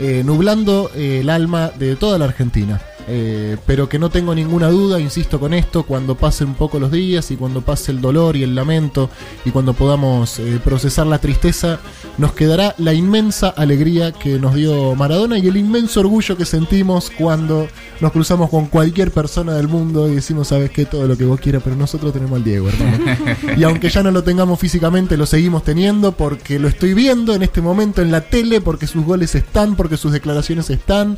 eh, 0.00 0.22
nublando 0.24 0.90
eh, 0.96 1.20
el 1.20 1.30
alma 1.30 1.70
de 1.78 1.94
toda 1.94 2.18
la 2.18 2.24
Argentina. 2.24 2.80
Eh, 3.10 3.56
pero 3.64 3.88
que 3.88 3.98
no 3.98 4.10
tengo 4.10 4.34
ninguna 4.34 4.68
duda, 4.68 5.00
insisto 5.00 5.40
con 5.40 5.54
esto, 5.54 5.84
cuando 5.84 6.14
pasen 6.14 6.48
un 6.48 6.54
poco 6.54 6.78
los 6.78 6.92
días 6.92 7.30
y 7.30 7.36
cuando 7.36 7.62
pase 7.62 7.90
el 7.90 8.02
dolor 8.02 8.36
y 8.36 8.42
el 8.42 8.54
lamento 8.54 9.08
y 9.46 9.50
cuando 9.50 9.72
podamos 9.72 10.38
eh, 10.38 10.60
procesar 10.62 11.06
la 11.06 11.18
tristeza, 11.18 11.80
nos 12.18 12.32
quedará 12.32 12.74
la 12.78 12.92
inmensa 12.94 13.48
alegría 13.48 14.10
que 14.12 14.38
nos 14.40 14.54
dio 14.54 14.94
Maradona 14.96 15.38
y 15.38 15.46
el 15.46 15.56
inmenso 15.56 16.00
orgullo 16.00 16.36
que 16.36 16.44
sentimos 16.44 17.10
cuando 17.16 17.68
nos 18.00 18.10
cruzamos 18.12 18.50
con 18.50 18.66
cualquier 18.66 19.12
persona 19.12 19.54
del 19.54 19.68
mundo 19.68 20.08
y 20.08 20.16
decimos, 20.16 20.48
sabes 20.48 20.70
qué, 20.70 20.84
todo 20.84 21.06
lo 21.06 21.16
que 21.16 21.24
vos 21.24 21.38
quieras, 21.40 21.62
pero 21.64 21.76
nosotros 21.76 22.12
tenemos 22.12 22.36
al 22.36 22.44
Diego, 22.44 22.68
hermano. 22.68 23.04
y 23.56 23.62
aunque 23.62 23.88
ya 23.88 24.02
no 24.02 24.10
lo 24.10 24.24
tengamos 24.24 24.58
físicamente, 24.58 25.16
lo 25.16 25.26
seguimos 25.26 25.62
teniendo 25.62 26.12
porque 26.12 26.58
lo 26.58 26.66
estoy 26.68 26.92
viendo 26.94 27.34
en 27.34 27.42
este 27.42 27.60
momento 27.60 28.02
en 28.02 28.10
la 28.10 28.20
tele, 28.22 28.60
porque 28.60 28.86
sus 28.88 29.04
goles 29.04 29.34
están, 29.36 29.76
porque 29.76 29.96
sus 29.96 30.10
declaraciones 30.12 30.70
están. 30.70 31.16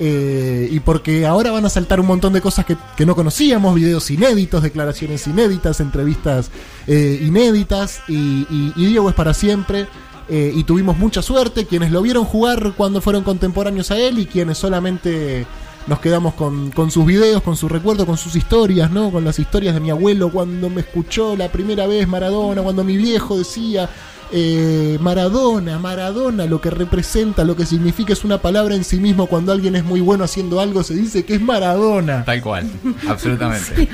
eh, 0.00 0.68
y 0.70 0.80
porque 0.80 1.26
ahora 1.26 1.50
van 1.52 1.64
a 1.64 1.68
saltar 1.70 2.00
un 2.00 2.06
montón 2.06 2.32
de 2.32 2.40
cosas 2.40 2.64
que, 2.66 2.76
que 2.96 3.06
no 3.06 3.14
conocíamos, 3.14 3.74
videos 3.74 4.10
inéditos, 4.10 4.62
declaraciones 4.62 5.26
inéditas, 5.26 5.80
entrevistas 5.80 6.50
eh, 6.86 7.22
inéditas, 7.24 8.00
y, 8.08 8.46
y- 8.50 8.72
y 8.76 8.86
Diego 8.86 9.08
es 9.08 9.14
para 9.14 9.32
siempre. 9.32 9.86
Eh, 10.28 10.52
y 10.54 10.64
tuvimos 10.64 10.96
mucha 10.98 11.22
suerte, 11.22 11.66
quienes 11.66 11.90
lo 11.90 12.02
vieron 12.02 12.24
jugar 12.24 12.74
cuando 12.76 13.00
fueron 13.00 13.24
contemporáneos 13.24 13.90
a 13.90 13.98
él 13.98 14.18
y 14.18 14.26
quienes 14.26 14.58
solamente 14.58 15.46
nos 15.86 15.98
quedamos 15.98 16.34
con, 16.34 16.70
con 16.70 16.90
sus 16.90 17.04
videos, 17.04 17.42
con 17.42 17.56
sus 17.56 17.70
recuerdos, 17.70 18.06
con 18.06 18.16
sus 18.16 18.36
historias, 18.36 18.90
¿no? 18.90 19.10
Con 19.10 19.24
las 19.24 19.38
historias 19.38 19.74
de 19.74 19.80
mi 19.80 19.90
abuelo 19.90 20.30
cuando 20.30 20.70
me 20.70 20.82
escuchó 20.82 21.36
la 21.36 21.50
primera 21.50 21.86
vez 21.86 22.06
Maradona, 22.06 22.62
cuando 22.62 22.84
mi 22.84 22.96
viejo 22.96 23.36
decía 23.36 23.90
eh, 24.32 24.96
Maradona, 25.00 25.78
Maradona, 25.78 26.46
lo 26.46 26.60
que 26.60 26.70
representa, 26.70 27.44
lo 27.44 27.54
que 27.54 27.66
significa 27.66 28.12
es 28.14 28.24
una 28.24 28.38
palabra 28.38 28.74
en 28.74 28.82
sí 28.84 28.96
mismo. 28.98 29.26
Cuando 29.26 29.52
alguien 29.52 29.76
es 29.76 29.84
muy 29.84 30.00
bueno 30.00 30.24
haciendo 30.24 30.58
algo, 30.60 30.82
se 30.82 30.94
dice 30.94 31.24
que 31.24 31.34
es 31.34 31.40
Maradona. 31.40 32.24
Tal 32.24 32.40
cual, 32.42 32.66
absolutamente. 33.08 33.88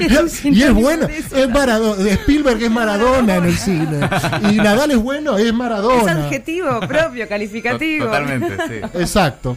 y 0.44 0.62
es 0.62 0.72
bueno, 0.72 1.06
es 1.08 1.48
Maradona. 1.48 2.10
Spielberg 2.12 2.62
es 2.62 2.70
Maradona 2.70 3.36
en 3.36 3.44
el 3.46 3.56
cine. 3.58 4.08
Y 4.52 4.56
Nadal 4.56 4.92
es 4.92 4.98
bueno, 4.98 5.36
es 5.36 5.46
Es 5.46 5.54
Maradona. 5.54 6.12
adjetivo 6.26 6.80
propio, 6.80 7.28
calificativo. 7.28 8.06
Exacto. 8.94 9.56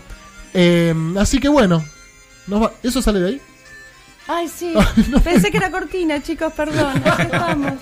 Eh, 0.53 0.93
así 1.17 1.39
que 1.39 1.47
bueno, 1.47 1.83
nos 2.47 2.63
va- 2.63 2.71
¿eso 2.83 3.01
sale 3.01 3.19
de 3.19 3.27
ahí? 3.29 3.41
Ay, 4.27 4.47
sí. 4.47 4.73
Pensé 5.23 5.51
que 5.51 5.57
era 5.57 5.71
cortina, 5.71 6.21
chicos, 6.21 6.53
perdón. 6.53 7.01
Ya 7.05 7.23
estamos. 7.23 7.73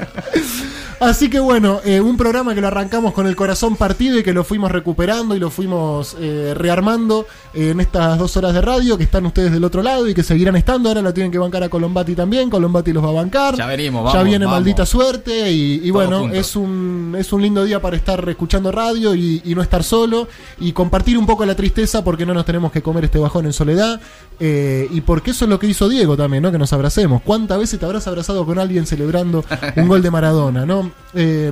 Así 1.00 1.30
que 1.30 1.40
bueno, 1.40 1.80
eh, 1.86 2.02
un 2.02 2.18
programa 2.18 2.54
que 2.54 2.62
lo 2.62 2.68
arrancamos 2.68 3.14
con 3.14 3.26
el 3.26 3.36
corazón 3.36 3.78
partido 3.78 4.20
y 4.20 4.24
que 4.24 4.34
lo 4.34 4.44
fuimos 4.44 4.72
recuperando 4.72 5.36
y 5.36 5.40
lo 5.40 5.50
fuimos 5.50 6.18
eh, 6.20 6.54
rearmando 6.56 7.26
eh, 7.54 7.70
en 7.70 7.80
estas 7.80 8.18
dos 8.18 8.36
horas 8.36 8.54
de 8.54 8.62
radio 8.62 8.98
que 8.98 9.06
están 9.06 9.26
ustedes 9.26 9.52
del 9.52 9.64
otro 9.64 9.82
lado 9.82 10.08
y 10.10 10.14
que 10.14 10.24
seguirán 10.24 10.58
estando. 10.58 10.90
Ahora 10.90 11.02
la 11.02 11.14
tienen 11.14 11.32
que 11.32 11.38
bancar 11.38 11.64
a 11.64 11.70
Colombati 11.70 12.16
también. 12.16 12.50
Colombati 12.50 12.92
los 12.92 13.04
va 13.04 13.10
a 13.10 13.14
bancar. 13.14 13.56
Ya 13.56 13.66
venimos, 13.66 14.04
ya 14.12 14.18
vamos, 14.18 14.26
viene 14.26 14.46
vamos. 14.46 14.60
maldita 14.60 14.86
suerte 14.86 15.52
y, 15.52 15.90
bueno, 15.92 16.20
juntos. 16.20 16.38
es 16.38 16.56
un, 16.56 17.16
es 17.18 17.32
un 17.32 17.42
lindo 17.42 17.64
día 17.64 17.82
para 17.82 17.96
estar 17.96 18.28
escuchando 18.28 18.72
radio 18.72 19.16
y, 19.16 19.42
y 19.46 19.56
no 19.56 19.62
estar 19.62 19.84
solo 19.84 20.28
y 20.60 20.74
compartir 20.74 21.18
un 21.18 21.26
poco 21.26 21.46
la 21.46 21.56
tristeza 21.56 22.04
porque 22.04 22.26
no 22.26 22.34
nos 22.34 22.46
tenemos 22.46 22.72
que 22.72 22.82
comer 22.82 23.06
este 23.06 23.20
bajón 23.20 23.46
en 23.46 23.54
soledad 23.54 24.02
eh, 24.40 24.88
y 24.92 25.02
porque 25.02 25.32
eso 25.32 25.46
es 25.46 25.50
lo 25.50 25.60
que 25.60 25.68
hizo 25.68 25.90
Diego 25.90 26.16
también, 26.16 26.29
¿no? 26.30 26.52
Que 26.52 26.58
nos 26.58 26.72
abracemos. 26.74 27.22
¿Cuántas 27.24 27.58
veces 27.58 27.80
te 27.80 27.86
habrás 27.86 28.08
abrazado 28.08 28.46
con 28.46 28.60
alguien 28.60 28.86
celebrando 28.86 29.44
un 29.76 29.88
gol 29.88 30.02
de 30.02 30.12
Maradona, 30.12 30.66
¿no? 30.66 30.92
Eh, 31.14 31.52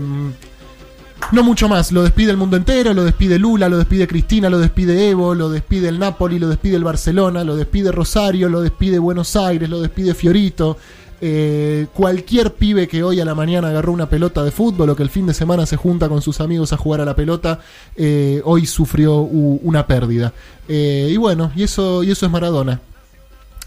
no 1.32 1.44
mucho 1.44 1.68
más, 1.68 1.92
lo 1.92 2.04
despide 2.04 2.32
el 2.32 2.38
mundo 2.38 2.56
entero, 2.56 2.94
lo 2.94 3.04
despide 3.04 3.38
Lula, 3.38 3.68
lo 3.68 3.78
despide 3.78 4.08
Cristina, 4.08 4.50
lo 4.50 4.60
despide 4.60 5.10
Evo, 5.10 5.36
lo 5.36 5.50
despide 5.50 5.90
el 5.90 6.00
Napoli, 6.00 6.40
lo 6.40 6.48
despide 6.48 6.78
el 6.78 6.84
Barcelona, 6.84 7.44
lo 7.44 7.56
despide 7.56 7.92
Rosario, 7.92 8.48
lo 8.48 8.62
despide 8.62 9.00
Buenos 9.00 9.36
Aires, 9.36 9.70
lo 9.70 9.82
despide 9.82 10.14
Fiorito. 10.14 10.78
Eh, 11.20 11.88
cualquier 11.94 12.54
pibe 12.54 12.88
que 12.88 13.04
hoy 13.04 13.20
a 13.20 13.26
la 13.26 13.34
mañana 13.34 13.70
agarró 13.70 13.92
una 13.92 14.08
pelota 14.08 14.44
de 14.44 14.52
fútbol 14.52 14.92
o 14.92 14.96
que 14.96 15.02
el 15.02 15.10
fin 15.10 15.26
de 15.26 15.34
semana 15.34 15.66
se 15.66 15.76
junta 15.76 16.08
con 16.08 16.22
sus 16.22 16.40
amigos 16.40 16.74
a 16.74 16.78
jugar 16.78 17.02
a 17.02 17.06
la 17.06 17.16
pelota, 17.16 17.60
eh, 17.96 18.42
hoy 18.46 18.66
sufrió 18.66 19.18
una 19.18 19.88
pérdida. 19.88 20.32
Eh, 20.68 21.10
y 21.12 21.18
bueno, 21.18 21.52
y 21.56 21.64
eso, 21.64 22.04
y 22.04 22.12
eso 22.12 22.26
es 22.26 22.32
Maradona. 22.32 22.80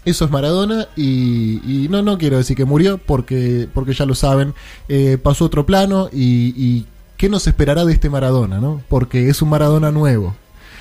Eso 0.03 0.25
es 0.25 0.31
Maradona 0.31 0.87
y, 0.95 1.61
y 1.63 1.87
no, 1.89 2.01
no 2.01 2.17
quiero 2.17 2.37
decir 2.37 2.57
que 2.57 2.65
murió 2.65 2.97
porque, 2.97 3.67
porque 3.73 3.93
ya 3.93 4.05
lo 4.05 4.15
saben, 4.15 4.53
eh, 4.89 5.17
pasó 5.21 5.45
otro 5.45 5.65
plano 5.65 6.09
y, 6.11 6.53
y 6.57 6.85
¿qué 7.17 7.29
nos 7.29 7.45
esperará 7.47 7.85
de 7.85 7.93
este 7.93 8.09
Maradona? 8.09 8.59
¿no? 8.59 8.81
Porque 8.89 9.29
es 9.29 9.41
un 9.43 9.49
Maradona 9.49 9.91
nuevo. 9.91 10.35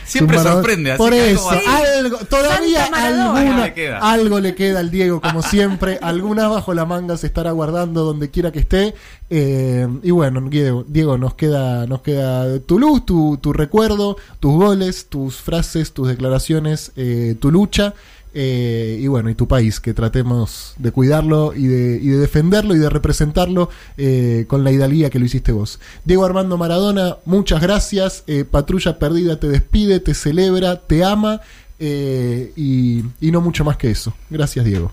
Siempre 0.07 0.39
Maradona- 0.39 0.55
sorprende, 0.55 0.91
así 0.93 0.99
Por 0.99 1.11
que 1.13 1.31
eso, 1.33 1.51
algo 1.51 2.17
todavía 2.29 2.85
alguna- 2.87 3.37
Algo 3.39 3.63
le 3.63 3.75
queda. 3.75 3.99
algo 3.99 4.41
le 4.41 4.55
queda 4.57 4.81
al 4.81 4.91
Diego, 4.91 5.21
como 5.21 5.41
siempre. 5.43 5.99
alguna 6.03 6.49
bajo 6.49 6.75
la 6.75 6.85
manga 6.85 7.17
se 7.17 7.29
estará 7.29 7.53
guardando 7.53 8.03
donde 8.05 8.29
quiera 8.31 8.51
que 8.51 8.59
esté. 8.61 8.95
Eh, 9.29 9.87
y 10.03 10.11
bueno, 10.11 10.41
Diego, 10.51 10.85
Diego, 10.89 11.17
nos 11.17 11.35
queda, 11.35 11.87
nos 11.87 12.01
queda 12.03 12.59
tu 12.61 12.81
luz, 12.81 13.07
tu, 13.07 13.39
tu 13.41 13.53
recuerdo, 13.53 14.17
tus 14.41 14.53
goles, 14.53 15.07
tus 15.09 15.37
frases, 15.37 15.93
tus 15.93 16.09
declaraciones, 16.09 16.91
eh, 16.97 17.37
tu 17.39 17.53
lucha. 17.53 17.95
Eh, 18.35 18.99
y 19.01 19.07
bueno, 19.07 19.31
y 19.31 19.35
tu 19.35 19.49
país, 19.49 19.81
que 19.81 19.95
tratemos 19.95 20.75
de 20.79 20.93
cuidarlo 20.93 21.53
y 21.55 21.67
de, 21.67 21.99
y 22.01 22.09
de 22.09 22.19
defenderlo 22.19 22.75
y 22.75 22.79
de 22.79 22.89
representarlo 22.91 23.71
eh, 23.97 24.45
con 24.49 24.65
la 24.65 24.73
hidalguía 24.73 25.11
que 25.11 25.19
lo 25.19 25.25
hiciste 25.25 25.53
vos. 25.53 25.81
Diego 26.05 26.25
Armando 26.25 26.57
Maradona, 26.57 27.17
muchas 27.25 27.61
gracias. 27.61 28.25
Eh, 28.27 28.45
Patrulla 28.45 28.99
Perdida 28.99 29.39
te 29.39 29.49
despide, 29.49 30.01
te 30.01 30.15
celebra, 30.15 30.81
te 30.81 31.05
ama 31.05 31.41
y, 31.79 33.05
y 33.21 33.31
no 33.31 33.41
mucho 33.41 33.65
más 33.65 33.77
que 33.79 33.91
eso. 33.91 34.13
Gracias, 34.29 34.65
Diego. 34.65 34.93